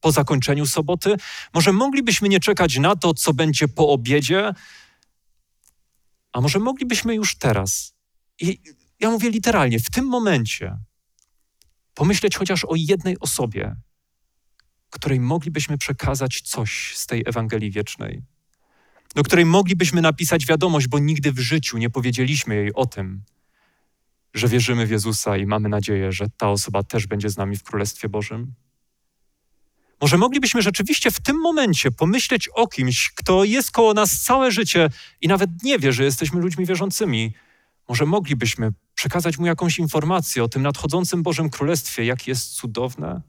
po 0.00 0.12
zakończeniu 0.12 0.66
soboty? 0.66 1.16
Może 1.54 1.72
moglibyśmy 1.72 2.28
nie 2.28 2.40
czekać 2.40 2.78
na 2.78 2.96
to, 2.96 3.14
co 3.14 3.34
będzie 3.34 3.68
po 3.68 3.88
obiedzie? 3.88 4.52
A 6.32 6.40
może 6.40 6.58
moglibyśmy 6.58 7.14
już 7.14 7.38
teraz? 7.38 7.95
I 8.40 8.60
ja 9.00 9.10
mówię 9.10 9.30
literalnie, 9.30 9.78
w 9.78 9.90
tym 9.90 10.06
momencie 10.06 10.78
pomyśleć 11.94 12.36
chociaż 12.36 12.64
o 12.64 12.74
jednej 12.74 13.18
osobie, 13.20 13.76
której 14.90 15.20
moglibyśmy 15.20 15.78
przekazać 15.78 16.40
coś 16.40 16.96
z 16.96 17.06
tej 17.06 17.22
Ewangelii 17.26 17.70
Wiecznej, 17.70 18.22
do 19.14 19.22
której 19.22 19.44
moglibyśmy 19.44 20.02
napisać 20.02 20.46
wiadomość, 20.46 20.88
bo 20.88 20.98
nigdy 20.98 21.32
w 21.32 21.38
życiu 21.38 21.78
nie 21.78 21.90
powiedzieliśmy 21.90 22.54
jej 22.54 22.74
o 22.74 22.86
tym, 22.86 23.22
że 24.34 24.48
wierzymy 24.48 24.86
w 24.86 24.90
Jezusa 24.90 25.36
i 25.36 25.46
mamy 25.46 25.68
nadzieję, 25.68 26.12
że 26.12 26.26
ta 26.36 26.50
osoba 26.50 26.82
też 26.82 27.06
będzie 27.06 27.30
z 27.30 27.36
nami 27.36 27.56
w 27.56 27.62
Królestwie 27.62 28.08
Bożym. 28.08 28.54
Może 30.00 30.18
moglibyśmy 30.18 30.62
rzeczywiście 30.62 31.10
w 31.10 31.20
tym 31.20 31.36
momencie 31.40 31.90
pomyśleć 31.90 32.48
o 32.48 32.66
kimś, 32.66 33.10
kto 33.10 33.44
jest 33.44 33.70
koło 33.70 33.94
nas 33.94 34.20
całe 34.20 34.50
życie 34.50 34.90
i 35.20 35.28
nawet 35.28 35.50
nie 35.62 35.78
wie, 35.78 35.92
że 35.92 36.04
jesteśmy 36.04 36.40
ludźmi 36.40 36.66
wierzącymi. 36.66 37.32
Może 37.88 38.06
moglibyśmy 38.06 38.70
przekazać 38.94 39.38
mu 39.38 39.46
jakąś 39.46 39.78
informację 39.78 40.44
o 40.44 40.48
tym 40.48 40.62
nadchodzącym 40.62 41.22
Bożym 41.22 41.50
Królestwie, 41.50 42.04
jak 42.04 42.26
jest 42.26 42.52
cudowne? 42.52 43.22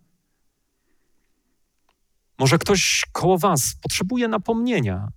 Może 2.39 2.57
ktoś 2.57 3.05
koło 3.11 3.37
Was 3.37 3.75
potrzebuje 3.81 4.27
napomnienia 4.27 5.07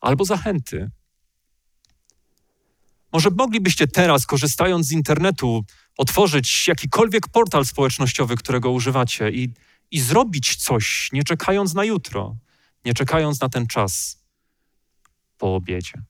albo 0.00 0.24
zachęty. 0.24 0.90
Może 3.12 3.30
moglibyście 3.30 3.86
teraz, 3.86 4.26
korzystając 4.26 4.86
z 4.86 4.92
internetu, 4.92 5.64
otworzyć 5.98 6.68
jakikolwiek 6.68 7.28
portal 7.28 7.64
społecznościowy, 7.64 8.36
którego 8.36 8.70
używacie 8.70 9.30
i, 9.30 9.52
i 9.90 10.00
zrobić 10.00 10.56
coś, 10.56 11.08
nie 11.12 11.24
czekając 11.24 11.74
na 11.74 11.84
jutro, 11.84 12.36
nie 12.84 12.94
czekając 12.94 13.40
na 13.40 13.48
ten 13.48 13.66
czas 13.66 14.22
po 15.38 15.54
obiedzie 15.54 16.02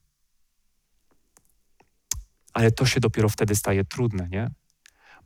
ale 2.53 2.71
to 2.71 2.85
się 2.85 2.99
dopiero 2.99 3.29
wtedy 3.29 3.55
staje 3.55 3.85
trudne, 3.85 4.27
nie? 4.29 4.51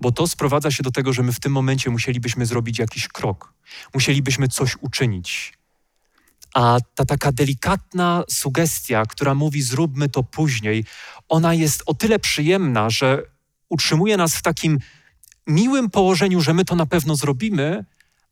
Bo 0.01 0.11
to 0.11 0.27
sprowadza 0.27 0.71
się 0.71 0.83
do 0.83 0.91
tego, 0.91 1.13
że 1.13 1.23
my 1.23 1.31
w 1.31 1.39
tym 1.39 1.51
momencie 1.51 1.89
musielibyśmy 1.89 2.45
zrobić 2.45 2.79
jakiś 2.79 3.07
krok, 3.07 3.53
musielibyśmy 3.93 4.47
coś 4.47 4.75
uczynić. 4.81 5.57
A 6.53 6.77
ta 6.95 7.05
taka 7.05 7.31
delikatna 7.31 8.23
sugestia, 8.29 9.05
która 9.05 9.35
mówi 9.35 9.61
zróbmy 9.61 10.09
to 10.09 10.23
później, 10.23 10.85
ona 11.29 11.53
jest 11.53 11.83
o 11.85 11.93
tyle 11.93 12.19
przyjemna, 12.19 12.89
że 12.89 13.23
utrzymuje 13.69 14.17
nas 14.17 14.35
w 14.35 14.41
takim 14.41 14.79
miłym 15.47 15.89
położeniu, 15.89 16.41
że 16.41 16.53
my 16.53 16.65
to 16.65 16.75
na 16.75 16.85
pewno 16.85 17.15
zrobimy, 17.15 17.85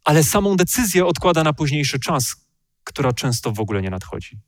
ale 0.04 0.24
samą 0.24 0.56
decyzję 0.56 1.06
odkłada 1.06 1.44
na 1.44 1.54
późniejszy 1.54 2.00
czas, 2.00 2.36
która 2.84 3.14
często 3.14 3.52
w 3.52 3.60
ogóle 3.60 3.82
nie 3.82 3.90
nadchodzi. 3.90 4.40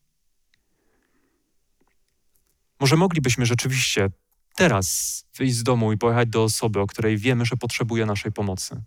Może 2.79 2.95
moglibyśmy 2.95 3.45
rzeczywiście 3.45 4.09
teraz 4.57 5.25
wyjść 5.37 5.55
z 5.55 5.63
domu 5.63 5.93
i 5.93 5.97
pojechać 5.97 6.29
do 6.29 6.43
osoby, 6.43 6.79
o 6.79 6.87
której 6.87 7.17
wiemy, 7.17 7.45
że 7.45 7.57
potrzebuje 7.57 8.05
naszej 8.05 8.31
pomocy 8.31 8.83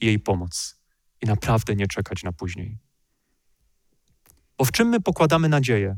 i 0.00 0.06
jej 0.06 0.18
pomoc. 0.18 0.76
I 1.22 1.26
naprawdę 1.26 1.76
nie 1.76 1.86
czekać 1.86 2.22
na 2.22 2.32
później. 2.32 2.78
Bo 4.58 4.64
w 4.64 4.72
czym 4.72 4.88
my 4.88 5.00
pokładamy 5.00 5.48
nadzieję? 5.48 5.96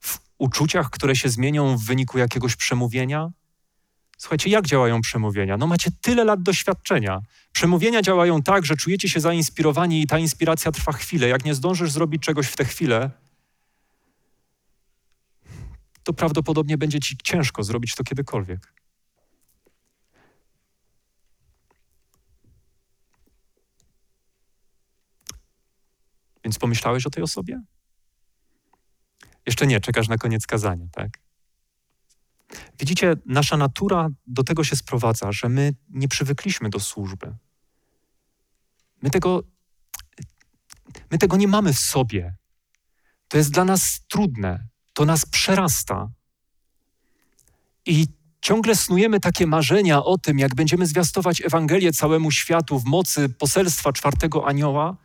W 0.00 0.18
uczuciach, 0.38 0.90
które 0.90 1.16
się 1.16 1.28
zmienią 1.28 1.76
w 1.76 1.84
wyniku 1.84 2.18
jakiegoś 2.18 2.56
przemówienia? 2.56 3.30
Słuchajcie, 4.18 4.50
jak 4.50 4.66
działają 4.66 5.00
przemówienia? 5.00 5.56
No 5.56 5.66
macie 5.66 5.90
tyle 6.00 6.24
lat 6.24 6.42
doświadczenia. 6.42 7.20
Przemówienia 7.52 8.02
działają 8.02 8.42
tak, 8.42 8.66
że 8.66 8.76
czujecie 8.76 9.08
się 9.08 9.20
zainspirowani 9.20 10.02
i 10.02 10.06
ta 10.06 10.18
inspiracja 10.18 10.72
trwa 10.72 10.92
chwilę. 10.92 11.28
Jak 11.28 11.44
nie 11.44 11.54
zdążysz 11.54 11.90
zrobić 11.90 12.22
czegoś 12.22 12.46
w 12.46 12.56
tę 12.56 12.64
chwilę, 12.64 13.10
to 16.06 16.12
prawdopodobnie 16.12 16.78
będzie 16.78 17.00
ci 17.00 17.16
ciężko 17.16 17.62
zrobić 17.62 17.94
to 17.94 18.04
kiedykolwiek. 18.04 18.72
Więc 26.44 26.58
pomyślałeś 26.58 27.06
o 27.06 27.10
tej 27.10 27.22
osobie? 27.22 27.62
Jeszcze 29.46 29.66
nie, 29.66 29.80
czekasz 29.80 30.08
na 30.08 30.18
koniec 30.18 30.46
kazania, 30.46 30.86
tak? 30.92 31.18
Widzicie, 32.78 33.14
nasza 33.26 33.56
natura 33.56 34.08
do 34.26 34.44
tego 34.44 34.64
się 34.64 34.76
sprowadza, 34.76 35.32
że 35.32 35.48
my 35.48 35.74
nie 35.88 36.08
przywykliśmy 36.08 36.70
do 36.70 36.80
służby. 36.80 37.36
My 39.02 39.10
tego, 39.10 39.42
my 41.10 41.18
tego 41.18 41.36
nie 41.36 41.48
mamy 41.48 41.72
w 41.72 41.78
sobie. 41.78 42.36
To 43.28 43.38
jest 43.38 43.50
dla 43.50 43.64
nas 43.64 44.06
trudne, 44.08 44.68
to 44.96 45.04
nas 45.04 45.26
przerasta. 45.26 46.08
I 47.86 48.06
ciągle 48.40 48.76
snujemy 48.76 49.20
takie 49.20 49.46
marzenia 49.46 50.04
o 50.04 50.18
tym, 50.18 50.38
jak 50.38 50.54
będziemy 50.54 50.86
zwiastować 50.86 51.42
Ewangelię 51.42 51.92
całemu 51.92 52.30
światu 52.30 52.78
w 52.78 52.84
mocy 52.84 53.28
poselstwa 53.28 53.92
czwartego 53.92 54.48
anioła, 54.48 54.96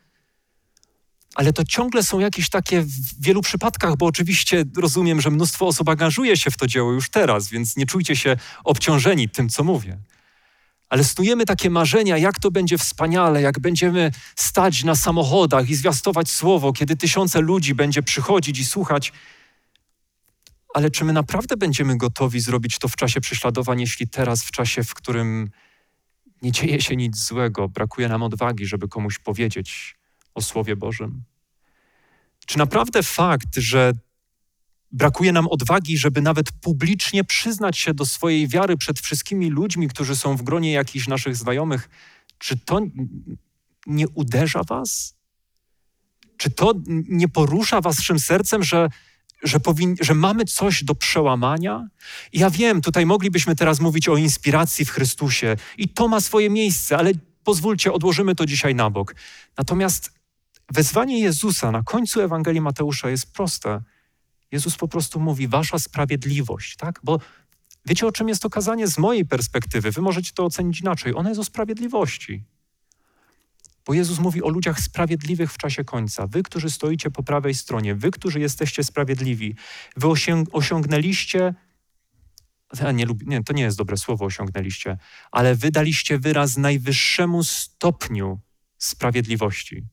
ale 1.35 1.53
to 1.53 1.63
ciągle 1.63 2.03
są 2.03 2.19
jakieś 2.19 2.49
takie 2.49 2.81
w 2.81 3.21
wielu 3.21 3.41
przypadkach, 3.41 3.95
bo 3.97 4.05
oczywiście 4.05 4.63
rozumiem, 4.77 5.21
że 5.21 5.29
mnóstwo 5.29 5.67
osób 5.67 5.89
angażuje 5.89 6.37
się 6.37 6.51
w 6.51 6.57
to 6.57 6.67
dzieło 6.67 6.91
już 6.91 7.09
teraz, 7.09 7.49
więc 7.49 7.77
nie 7.77 7.85
czujcie 7.85 8.15
się 8.15 8.37
obciążeni 8.63 9.29
tym, 9.29 9.49
co 9.49 9.63
mówię. 9.63 9.97
Ale 10.89 11.03
snujemy 11.03 11.45
takie 11.45 11.69
marzenia, 11.69 12.17
jak 12.17 12.39
to 12.39 12.51
będzie 12.51 12.77
wspaniale, 12.77 13.41
jak 13.41 13.59
będziemy 13.59 14.11
stać 14.35 14.83
na 14.83 14.95
samochodach 14.95 15.69
i 15.69 15.75
zwiastować 15.75 16.29
słowo, 16.29 16.73
kiedy 16.73 16.95
tysiące 16.95 17.41
ludzi 17.41 17.75
będzie 17.75 18.03
przychodzić 18.03 18.59
i 18.59 18.65
słuchać. 18.65 19.13
Ale 20.73 20.91
czy 20.91 21.05
my 21.05 21.13
naprawdę 21.13 21.57
będziemy 21.57 21.97
gotowi 21.97 22.39
zrobić 22.39 22.79
to 22.79 22.87
w 22.87 22.95
czasie 22.95 23.21
prześladowań, 23.21 23.79
jeśli 23.79 24.07
teraz, 24.07 24.43
w 24.43 24.51
czasie, 24.51 24.83
w 24.83 24.93
którym 24.93 25.49
nie 26.41 26.51
dzieje 26.51 26.81
się 26.81 26.95
nic 26.95 27.17
złego, 27.17 27.69
brakuje 27.69 28.07
nam 28.07 28.23
odwagi, 28.23 28.65
żeby 28.65 28.87
komuś 28.87 29.19
powiedzieć, 29.19 29.97
o 30.35 30.41
Słowie 30.41 30.75
Bożym? 30.75 31.23
Czy 32.45 32.57
naprawdę 32.57 33.03
fakt, 33.03 33.55
że 33.57 33.93
brakuje 34.91 35.31
nam 35.31 35.47
odwagi, 35.47 35.97
żeby 35.97 36.21
nawet 36.21 36.51
publicznie 36.51 37.23
przyznać 37.23 37.77
się 37.77 37.93
do 37.93 38.05
swojej 38.05 38.47
wiary 38.47 38.77
przed 38.77 38.99
wszystkimi 38.99 39.49
ludźmi, 39.49 39.87
którzy 39.87 40.15
są 40.15 40.37
w 40.37 40.41
gronie 40.41 40.71
jakichś 40.71 41.07
naszych 41.07 41.35
znajomych, 41.35 41.89
czy 42.37 42.59
to 42.59 42.79
nie 43.87 44.09
uderza 44.09 44.63
Was? 44.63 45.15
Czy 46.37 46.49
to 46.49 46.73
nie 46.87 47.27
porusza 47.27 47.81
Waszym 47.81 48.19
sercem, 48.19 48.63
że, 48.63 48.89
że, 49.43 49.59
powin, 49.59 49.95
że 50.01 50.13
mamy 50.13 50.45
coś 50.45 50.83
do 50.83 50.95
przełamania? 50.95 51.87
ja 52.33 52.49
wiem, 52.49 52.81
tutaj 52.81 53.05
moglibyśmy 53.05 53.55
teraz 53.55 53.79
mówić 53.79 54.09
o 54.09 54.17
inspiracji 54.17 54.85
w 54.85 54.91
Chrystusie 54.91 55.55
i 55.77 55.89
to 55.89 56.07
ma 56.07 56.21
swoje 56.21 56.49
miejsce, 56.49 56.97
ale 56.97 57.11
pozwólcie, 57.43 57.93
odłożymy 57.93 58.35
to 58.35 58.45
dzisiaj 58.45 58.75
na 58.75 58.89
bok. 58.89 59.15
Natomiast 59.57 60.21
Wezwanie 60.73 61.19
Jezusa 61.19 61.71
na 61.71 61.83
końcu 61.83 62.21
Ewangelii 62.21 62.61
Mateusza 62.61 63.09
jest 63.09 63.33
proste. 63.33 63.81
Jezus 64.51 64.77
po 64.77 64.87
prostu 64.87 65.19
mówi, 65.19 65.47
wasza 65.47 65.79
sprawiedliwość, 65.79 66.75
tak? 66.75 66.99
Bo 67.03 67.19
wiecie, 67.85 68.07
o 68.07 68.11
czym 68.11 68.29
jest 68.29 68.41
to 68.41 68.49
kazanie 68.49 68.87
z 68.87 68.97
mojej 68.97 69.25
perspektywy? 69.25 69.91
Wy 69.91 70.01
możecie 70.01 70.31
to 70.33 70.45
ocenić 70.45 70.81
inaczej. 70.81 71.15
Ono 71.15 71.29
jest 71.29 71.41
o 71.41 71.43
sprawiedliwości. 71.43 72.43
Bo 73.85 73.93
Jezus 73.93 74.19
mówi 74.19 74.43
o 74.43 74.49
ludziach 74.49 74.79
sprawiedliwych 74.79 75.53
w 75.53 75.57
czasie 75.57 75.83
końca. 75.83 76.27
Wy, 76.27 76.43
którzy 76.43 76.69
stoicie 76.69 77.11
po 77.11 77.23
prawej 77.23 77.53
stronie, 77.55 77.95
wy, 77.95 78.11
którzy 78.11 78.39
jesteście 78.39 78.83
sprawiedliwi, 78.83 79.55
wy 79.97 80.07
osiąg 80.07 80.49
osiągnęliście, 80.51 81.53
nie, 82.93 83.05
nie, 83.25 83.43
to 83.43 83.53
nie 83.53 83.63
jest 83.63 83.77
dobre 83.77 83.97
słowo 83.97 84.25
osiągnęliście, 84.25 84.97
ale 85.31 85.55
wydaliście 85.55 86.19
wyraz 86.19 86.57
najwyższemu 86.57 87.43
stopniu 87.43 88.39
sprawiedliwości. 88.77 89.83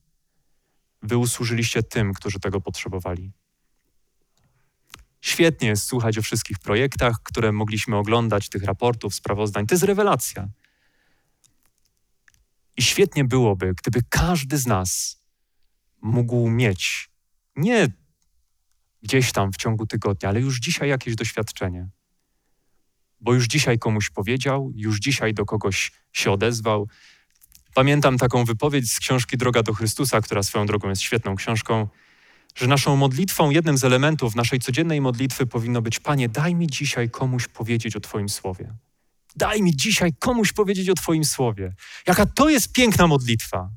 Wy 1.03 1.17
usłużyliście 1.17 1.83
tym, 1.83 2.13
którzy 2.13 2.39
tego 2.39 2.61
potrzebowali. 2.61 3.31
Świetnie 5.21 5.67
jest 5.67 5.83
słuchać 5.83 6.17
o 6.17 6.21
wszystkich 6.21 6.59
projektach, 6.59 7.23
które 7.23 7.51
mogliśmy 7.51 7.97
oglądać, 7.97 8.49
tych 8.49 8.63
raportów, 8.63 9.15
sprawozdań. 9.15 9.67
To 9.67 9.75
jest 9.75 9.83
rewelacja. 9.83 10.47
I 12.79 12.81
świetnie 12.81 13.23
byłoby, 13.23 13.73
gdyby 13.73 13.99
każdy 14.09 14.57
z 14.57 14.67
nas 14.67 15.21
mógł 16.01 16.49
mieć 16.49 17.09
nie 17.55 17.87
gdzieś 19.03 19.31
tam 19.31 19.53
w 19.53 19.57
ciągu 19.57 19.87
tygodnia, 19.87 20.29
ale 20.29 20.39
już 20.39 20.59
dzisiaj 20.59 20.89
jakieś 20.89 21.15
doświadczenie. 21.15 21.89
Bo 23.21 23.33
już 23.33 23.47
dzisiaj 23.47 23.79
komuś 23.79 24.09
powiedział, 24.09 24.71
już 24.75 24.99
dzisiaj 24.99 25.33
do 25.33 25.45
kogoś 25.45 25.91
się 26.13 26.31
odezwał, 26.31 26.87
Pamiętam 27.73 28.17
taką 28.17 28.45
wypowiedź 28.45 28.91
z 28.91 28.99
książki 28.99 29.37
Droga 29.37 29.63
do 29.63 29.73
Chrystusa, 29.73 30.21
która 30.21 30.43
swoją 30.43 30.65
drogą 30.65 30.89
jest 30.89 31.01
świetną 31.01 31.35
książką, 31.35 31.87
że 32.55 32.67
naszą 32.67 32.95
modlitwą, 32.95 33.49
jednym 33.49 33.77
z 33.77 33.83
elementów 33.83 34.35
naszej 34.35 34.59
codziennej 34.59 35.01
modlitwy 35.01 35.45
powinno 35.45 35.81
być: 35.81 35.99
Panie, 35.99 36.29
daj 36.29 36.55
mi 36.55 36.67
dzisiaj 36.67 37.09
komuś 37.09 37.47
powiedzieć 37.47 37.95
o 37.95 37.99
Twoim 37.99 38.29
słowie. 38.29 38.73
Daj 39.35 39.61
mi 39.61 39.75
dzisiaj 39.75 40.13
komuś 40.19 40.53
powiedzieć 40.53 40.89
o 40.89 40.93
Twoim 40.93 41.25
słowie. 41.25 41.73
Jaka 42.07 42.25
to 42.25 42.49
jest 42.49 42.73
piękna 42.73 43.07
modlitwa. 43.07 43.69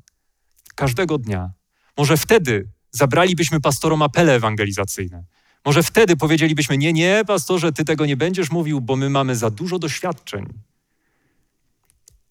Każdego 0.75 1.17
dnia. 1.17 1.51
Może 1.97 2.17
wtedy 2.17 2.69
zabralibyśmy 2.91 3.61
pastorom 3.61 4.01
apele 4.01 4.35
ewangelizacyjne. 4.35 5.23
Może 5.65 5.83
wtedy 5.83 6.17
powiedzielibyśmy: 6.17 6.77
Nie, 6.77 6.93
nie, 6.93 7.23
pastorze, 7.27 7.71
ty 7.71 7.85
tego 7.85 8.05
nie 8.05 8.17
będziesz 8.17 8.51
mówił, 8.51 8.81
bo 8.81 8.95
my 8.95 9.09
mamy 9.09 9.35
za 9.35 9.49
dużo 9.49 9.79
doświadczeń. 9.79 10.45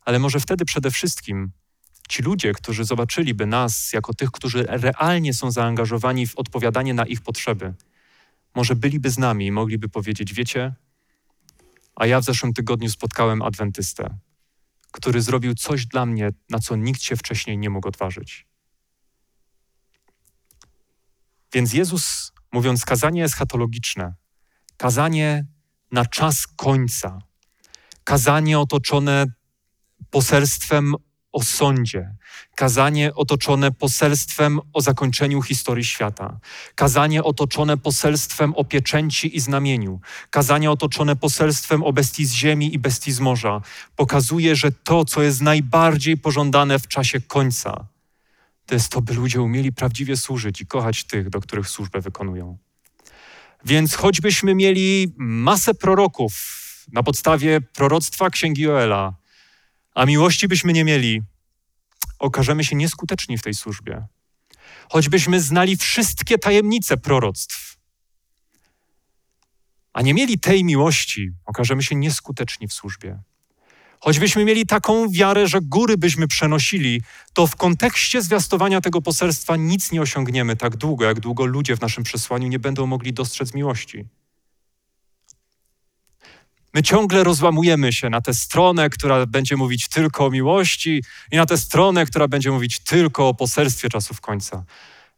Ale 0.05 0.19
może 0.19 0.41
wtedy 0.41 0.65
przede 0.65 0.91
wszystkim 0.91 1.53
ci 2.09 2.23
ludzie, 2.23 2.53
którzy 2.53 2.85
zobaczyliby 2.85 3.47
nas 3.47 3.93
jako 3.93 4.15
tych, 4.15 4.31
którzy 4.31 4.67
realnie 4.69 5.35
są 5.35 5.51
zaangażowani 5.51 6.27
w 6.27 6.37
odpowiadanie 6.37 6.95
na 6.95 7.07
ich 7.07 7.21
potrzeby, 7.21 7.75
może 8.55 8.77
byliby 8.77 9.11
z 9.11 9.19
nami 9.19 9.47
i 9.47 9.53
mogliby 9.53 9.89
powiedzieć: 9.89 10.35
Wiecie, 10.35 10.75
a 11.97 12.07
ja 12.07 12.21
w 12.21 12.25
zeszłym 12.25 12.53
tygodniu 12.53 12.91
spotkałem 12.91 13.43
adwentystę, 13.43 14.19
który 14.93 15.23
zrobił 15.23 15.55
coś 15.55 15.87
dla 15.87 16.07
mnie, 16.07 16.31
na 16.51 16.59
co 16.59 16.77
nikt 16.77 17.03
się 17.03 17.17
wcześniej 17.17 17.59
nie 17.59 17.71
mógł 17.71 17.89
odważyć. 17.89 18.47
Więc 21.53 21.73
Jezus, 21.73 22.33
mówiąc 22.53 22.85
kazanie 22.85 23.25
eschatologiczne, 23.25 24.15
kazanie 24.77 25.47
na 25.93 26.07
czas 26.07 26.47
końca, 26.47 27.19
kazanie 28.05 28.59
otoczone 28.59 29.27
poselstwem 30.11 30.95
o 31.33 31.43
sądzie, 31.43 32.15
kazanie 32.55 33.15
otoczone 33.15 33.73
poselstwem 33.73 34.61
o 34.73 34.81
zakończeniu 34.81 35.43
historii 35.43 35.85
świata, 35.85 36.39
kazanie 36.75 37.25
otoczone 37.25 37.77
poselstwem 37.77 38.55
o 38.55 38.65
pieczęci 38.65 39.37
i 39.37 39.41
znamieniu, 39.41 40.01
kazanie 40.31 40.71
otoczone 40.71 41.17
poselstwem 41.17 41.83
o 41.83 41.93
bestii 41.93 42.25
z 42.25 42.33
ziemi 42.33 42.75
i 42.75 42.79
bestii 42.79 43.13
z 43.13 43.21
morza, 43.21 43.61
pokazuje, 43.97 44.57
że 44.57 44.73
to, 44.73 45.05
co 45.05 45.23
jest 45.23 45.41
najbardziej 45.41 46.17
pożądane 46.17 46.79
w 46.79 46.89
czasie 46.89 47.21
końca, 47.21 47.87
to 48.67 48.75
jest 48.75 48.89
to, 48.89 49.03
by 49.03 49.15
ludzie 49.15 49.43
umieli 49.43 49.73
prawdziwie 49.73 50.17
służyć 50.17 50.61
i 50.61 50.67
kochać 50.67 51.05
tych, 51.05 51.31
do 51.31 51.41
których 51.41 51.69
służbę 51.69 52.01
wykonują. 52.01 52.59
Więc 53.65 53.95
choćbyśmy 53.95 54.55
mieli 54.55 55.15
masę 55.17 55.75
proroków 55.75 56.63
na 56.93 57.03
podstawie 57.03 57.61
proroctwa 57.61 58.31
Księgi 58.31 58.63
Joela, 58.63 59.15
a 59.95 60.07
miłości 60.07 60.49
byśmy 60.49 60.73
nie 60.73 60.85
mieli, 60.85 61.23
okażemy 62.19 62.65
się 62.65 62.77
nieskuteczni 62.77 63.39
w 63.39 63.43
tej 63.43 63.55
służbie. 63.55 64.07
Choćbyśmy 64.91 65.41
znali 65.41 65.77
wszystkie 65.77 66.39
tajemnice 66.39 66.97
proroctw, 66.97 67.77
a 69.93 70.03
nie 70.03 70.15
mieli 70.15 70.39
tej 70.39 70.65
miłości, 70.65 71.31
okażemy 71.45 71.83
się 71.83 71.95
nieskuteczni 71.95 72.69
w 72.69 72.73
służbie. 72.73 73.23
Choćbyśmy 74.01 74.45
mieli 74.45 74.67
taką 74.67 75.11
wiarę, 75.11 75.47
że 75.47 75.61
góry 75.61 75.97
byśmy 75.97 76.29
przenosili, 76.29 77.03
to 77.33 77.47
w 77.47 77.57
kontekście 77.57 78.23
zwiastowania 78.23 78.81
tego 78.81 79.03
poselstwa 79.03 79.57
nic 79.57 79.93
nie 79.93 80.03
osiągniemy 80.03 80.57
tak 80.57 80.77
długo, 80.77 81.05
jak 81.05 81.21
długo 81.21 81.45
ludzie 81.45 81.77
w 81.77 81.81
naszym 81.81 82.05
przesłaniu 82.05 82.49
nie 82.49 82.59
będą 82.59 82.87
mogli 82.87 83.13
dostrzec 83.13 83.55
miłości. 83.55 84.05
My 86.75 86.83
ciągle 86.83 87.25
rozłamujemy 87.25 87.93
się 87.93 88.11
na 88.11 88.21
tę 88.21 88.35
stronę, 88.35 88.91
która 88.91 89.27
będzie 89.27 89.57
mówić 89.57 89.89
tylko 89.89 90.27
o 90.27 90.31
miłości, 90.31 91.03
i 91.33 91.37
na 91.37 91.47
tę 91.47 91.59
stronę, 91.59 92.07
która 92.07 92.29
będzie 92.29 92.51
mówić 92.51 92.79
tylko 92.79 93.29
o 93.29 93.35
poselstwie 93.35 93.89
czasów 93.89 94.21
końca. 94.21 94.65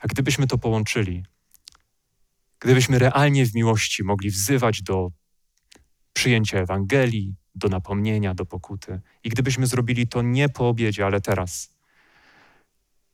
A 0.01 0.07
gdybyśmy 0.07 0.47
to 0.47 0.59
połączyli, 0.59 1.25
gdybyśmy 2.61 2.99
realnie 2.99 3.47
w 3.47 3.55
miłości 3.55 4.05
mogli 4.05 4.31
wzywać 4.31 4.83
do 4.83 5.11
przyjęcia 6.13 6.59
Ewangelii, 6.59 7.35
do 7.55 7.69
napomnienia, 7.69 8.35
do 8.35 8.47
pokuty, 8.47 9.01
i 9.25 9.29
gdybyśmy 9.29 9.67
zrobili 9.67 10.07
to 10.07 10.23
nie 10.23 10.49
po 10.49 10.69
obiedzie, 10.69 11.07
ale 11.07 11.21
teraz, 11.21 11.75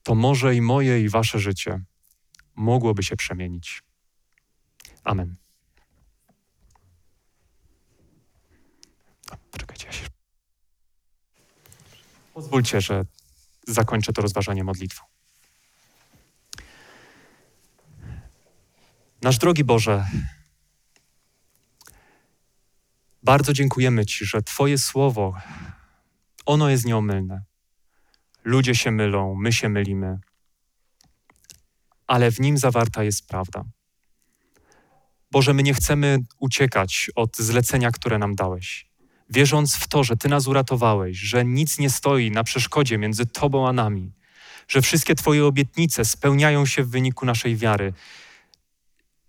to 0.02 0.14
może 0.14 0.54
i 0.54 0.60
moje, 0.60 1.00
i 1.00 1.08
wasze 1.08 1.38
życie 1.38 1.80
mogłoby 2.56 3.02
się 3.02 3.16
przemienić. 3.16 3.82
Amen. 5.04 5.36
Poczekajcie, 9.50 9.86
ja 9.86 9.92
się... 9.92 10.06
Pozwólcie, 12.34 12.80
że 12.80 13.04
zakończę 13.66 14.12
to 14.12 14.22
rozważanie 14.22 14.64
modlitwą. 14.64 15.04
Nasz 19.22 19.38
drogi 19.38 19.64
Boże, 19.64 20.06
bardzo 23.22 23.52
dziękujemy 23.52 24.06
Ci, 24.06 24.24
że 24.24 24.42
Twoje 24.42 24.78
słowo, 24.78 25.34
ono 26.46 26.68
jest 26.68 26.84
nieomylne. 26.84 27.44
Ludzie 28.44 28.74
się 28.74 28.90
mylą, 28.90 29.34
my 29.34 29.52
się 29.52 29.68
mylimy, 29.68 30.18
ale 32.06 32.30
w 32.30 32.40
nim 32.40 32.58
zawarta 32.58 33.04
jest 33.04 33.26
prawda. 33.26 33.64
Boże, 35.30 35.54
my 35.54 35.62
nie 35.62 35.74
chcemy 35.74 36.18
uciekać 36.38 37.10
od 37.14 37.36
zlecenia, 37.36 37.90
które 37.90 38.18
nam 38.18 38.34
dałeś. 38.34 38.89
Wierząc 39.30 39.76
w 39.76 39.88
to, 39.88 40.04
że 40.04 40.16
Ty 40.16 40.28
nas 40.28 40.46
uratowałeś, 40.46 41.18
że 41.18 41.44
nic 41.44 41.78
nie 41.78 41.90
stoi 41.90 42.30
na 42.30 42.44
przeszkodzie 42.44 42.98
między 42.98 43.26
Tobą 43.26 43.68
a 43.68 43.72
nami, 43.72 44.12
że 44.68 44.82
wszystkie 44.82 45.14
Twoje 45.14 45.46
obietnice 45.46 46.04
spełniają 46.04 46.66
się 46.66 46.82
w 46.82 46.90
wyniku 46.90 47.26
naszej 47.26 47.56
wiary. 47.56 47.92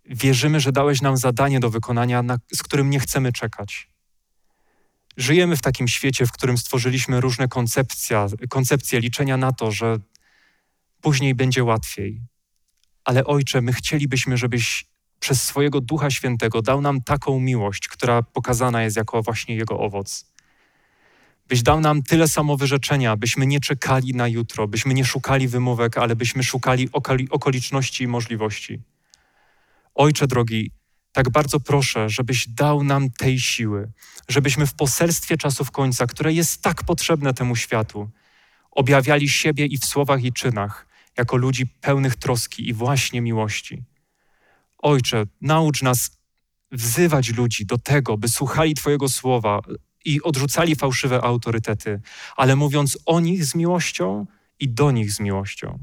Wierzymy, 0.06 0.60
że 0.60 0.72
dałeś 0.72 1.02
nam 1.02 1.18
zadanie 1.18 1.60
do 1.60 1.70
wykonania, 1.70 2.24
na, 2.24 2.38
z 2.54 2.64
którym 2.64 2.90
nie 2.90 3.00
chcemy 3.00 3.32
czekać. 3.32 3.90
Żyjemy 5.18 5.58
w 5.58 5.62
takim 5.62 5.88
świecie, 5.88 6.26
w 6.26 6.32
którym 6.32 6.58
stworzyliśmy 6.58 7.22
różne 7.22 7.48
koncepcje, 7.48 8.28
koncepcje 8.50 9.00
liczenia 9.00 9.38
na 9.38 9.52
to, 9.52 9.72
że 9.72 10.00
później 11.02 11.36
będzie 11.36 11.64
łatwiej. 11.64 12.22
Ale 13.04 13.26
Ojcze, 13.26 13.62
my 13.62 13.74
chcielibyśmy, 13.74 14.38
żebyś 14.38 14.91
przez 15.22 15.44
swojego 15.44 15.82
Ducha 15.82 16.10
Świętego 16.10 16.62
dał 16.62 16.82
nam 16.82 17.02
taką 17.02 17.40
miłość, 17.40 17.88
która 17.88 18.24
pokazana 18.24 18.84
jest 18.84 18.98
jako 18.98 19.22
właśnie 19.22 19.56
Jego 19.56 19.80
owoc. 19.80 20.26
Byś 21.48 21.64
dał 21.64 21.80
nam 21.80 22.04
tyle 22.04 22.28
samowyrzeczenia, 22.28 23.18
byśmy 23.18 23.48
nie 23.48 23.60
czekali 23.60 24.14
na 24.14 24.28
jutro, 24.28 24.68
byśmy 24.68 24.94
nie 24.94 25.06
szukali 25.06 25.48
wymówek, 25.48 25.98
ale 25.98 26.16
byśmy 26.16 26.44
szukali 26.44 26.90
okoliczności 27.32 28.04
i 28.04 28.08
możliwości. 28.08 28.80
Ojcze 29.96 30.28
drogi, 30.28 30.72
tak 31.12 31.30
bardzo 31.30 31.60
proszę, 31.60 32.10
żebyś 32.10 32.48
dał 32.48 32.84
nam 32.84 33.10
tej 33.10 33.40
siły, 33.40 33.92
żebyśmy 34.28 34.68
w 34.68 34.74
poselstwie 34.74 35.38
czasów 35.38 35.72
końca, 35.72 36.08
które 36.08 36.34
jest 36.34 36.62
tak 36.62 36.84
potrzebne 36.84 37.34
temu 37.34 37.56
światu, 37.56 38.10
objawiali 38.72 39.30
siebie 39.30 39.66
i 39.66 39.78
w 39.78 39.86
słowach 39.86 40.24
i 40.24 40.34
czynach, 40.34 40.88
jako 41.18 41.38
ludzi 41.38 41.68
pełnych 41.68 42.16
troski 42.16 42.70
i 42.70 42.74
właśnie 42.74 43.22
miłości. 43.22 43.91
Ojcze, 44.82 45.24
naucz 45.42 45.82
nas 45.82 46.18
wzywać 46.72 47.30
ludzi 47.30 47.66
do 47.66 47.78
tego, 47.78 48.18
by 48.18 48.30
słuchali 48.30 48.76
Twojego 48.76 49.10
słowa 49.10 49.62
i 50.06 50.22
odrzucali 50.22 50.76
fałszywe 50.76 51.22
autorytety, 51.22 52.02
ale 52.36 52.56
mówiąc 52.56 52.98
o 53.06 53.20
nich 53.20 53.46
z 53.46 53.56
miłością 53.56 54.26
i 54.60 54.70
do 54.70 54.92
nich 54.92 55.12
z 55.12 55.20
miłością. 55.20 55.80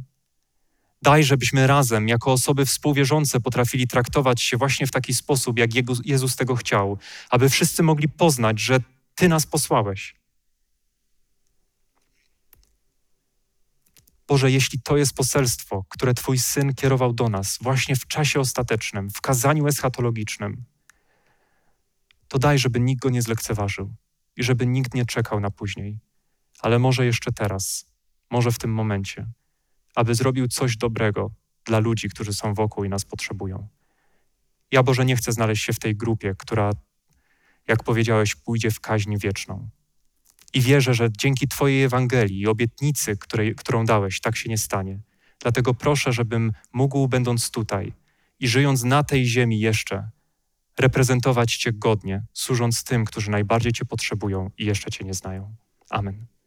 Daj, 1.03 1.25
żebyśmy 1.25 1.67
razem, 1.67 2.09
jako 2.09 2.33
osoby 2.33 2.67
współwierzące, 2.67 3.41
potrafili 3.41 3.89
traktować 3.89 4.43
się 4.43 4.57
właśnie 4.57 4.87
w 4.87 4.91
taki 4.91 5.15
sposób, 5.15 5.59
jak 5.59 5.71
Jezus 6.05 6.37
tego 6.37 6.57
chciał, 6.57 6.99
aby 7.31 7.49
wszyscy 7.49 7.83
mogli 7.83 8.09
poznać, 8.09 8.61
że 8.61 8.81
Ty 9.15 9.29
nas 9.29 9.47
posłałeś. 9.47 10.18
Boże, 14.29 14.51
jeśli 14.51 14.81
to 14.81 14.97
jest 14.97 15.15
poselstwo, 15.15 15.85
które 15.89 16.15
Twój 16.15 16.39
Syn 16.39 16.75
kierował 16.75 17.13
do 17.13 17.29
nas 17.29 17.59
właśnie 17.61 17.97
w 17.97 18.07
czasie 18.07 18.41
ostatecznym, 18.41 19.11
w 19.11 19.21
kazaniu 19.21 19.67
eschatologicznym, 19.67 20.65
to 22.29 22.39
daj, 22.39 22.59
żeby 22.59 22.81
nikt 22.81 23.03
go 23.03 23.11
nie 23.11 23.23
zlekceważył 23.23 23.95
i 24.37 24.43
żeby 24.43 24.67
nikt 24.67 24.95
nie 24.95 25.07
czekał 25.07 25.41
na 25.41 25.51
później, 25.51 25.99
ale 26.61 26.79
może 26.79 27.07
jeszcze 27.07 27.33
teraz, 27.33 27.87
może 28.31 28.53
w 28.53 28.59
tym 28.59 28.75
momencie, 28.75 29.27
aby 29.95 30.15
zrobił 30.15 30.49
coś 30.49 30.77
dobrego 30.77 31.31
dla 31.65 31.79
ludzi, 31.79 32.09
którzy 32.09 32.33
są 32.33 32.55
wokół 32.55 32.85
i 32.85 32.89
nas 32.89 33.05
potrzebują. 33.05 33.69
Ja, 34.71 34.83
Boże, 34.83 35.05
nie 35.05 35.17
chcę 35.17 35.33
znaleźć 35.33 35.65
się 35.65 35.73
w 35.73 35.79
tej 35.79 35.97
grupie, 35.97 36.35
która, 36.39 36.71
jak 37.69 37.85
powiedziałeś, 37.85 38.35
pójdzie 38.35 38.71
w 38.71 38.81
kaźń 38.81 39.17
wieczną. 39.17 39.71
I 40.55 40.61
wierzę, 40.61 40.95
że 40.95 41.09
dzięki 41.13 41.49
Twojej 41.49 41.83
Ewangelii 41.83 42.41
i 42.41 42.47
obietnicy, 42.47 43.17
której, 43.17 43.55
którą 43.55 43.85
dałeś, 43.85 44.21
tak 44.21 44.37
się 44.37 44.49
nie 44.49 44.59
stanie. 44.59 45.01
Dlatego 45.41 45.75
proszę, 45.75 46.13
żebym 46.13 46.53
mógł, 46.73 47.09
będąc 47.09 47.51
tutaj 47.51 47.93
i 48.41 48.49
żyjąc 48.49 48.85
na 48.85 49.05
tej 49.05 49.27
ziemi 49.27 49.61
jeszcze, 49.61 50.11
reprezentować 50.79 51.57
Cię 51.57 51.73
godnie, 51.73 52.25
służąc 52.33 52.85
tym, 52.85 53.05
którzy 53.05 53.31
najbardziej 53.31 53.73
Cię 53.73 53.85
potrzebują 53.85 54.51
i 54.59 54.65
jeszcze 54.65 54.91
Cię 54.91 55.05
nie 55.05 55.15
znają. 55.15 55.55
Amen. 55.91 56.38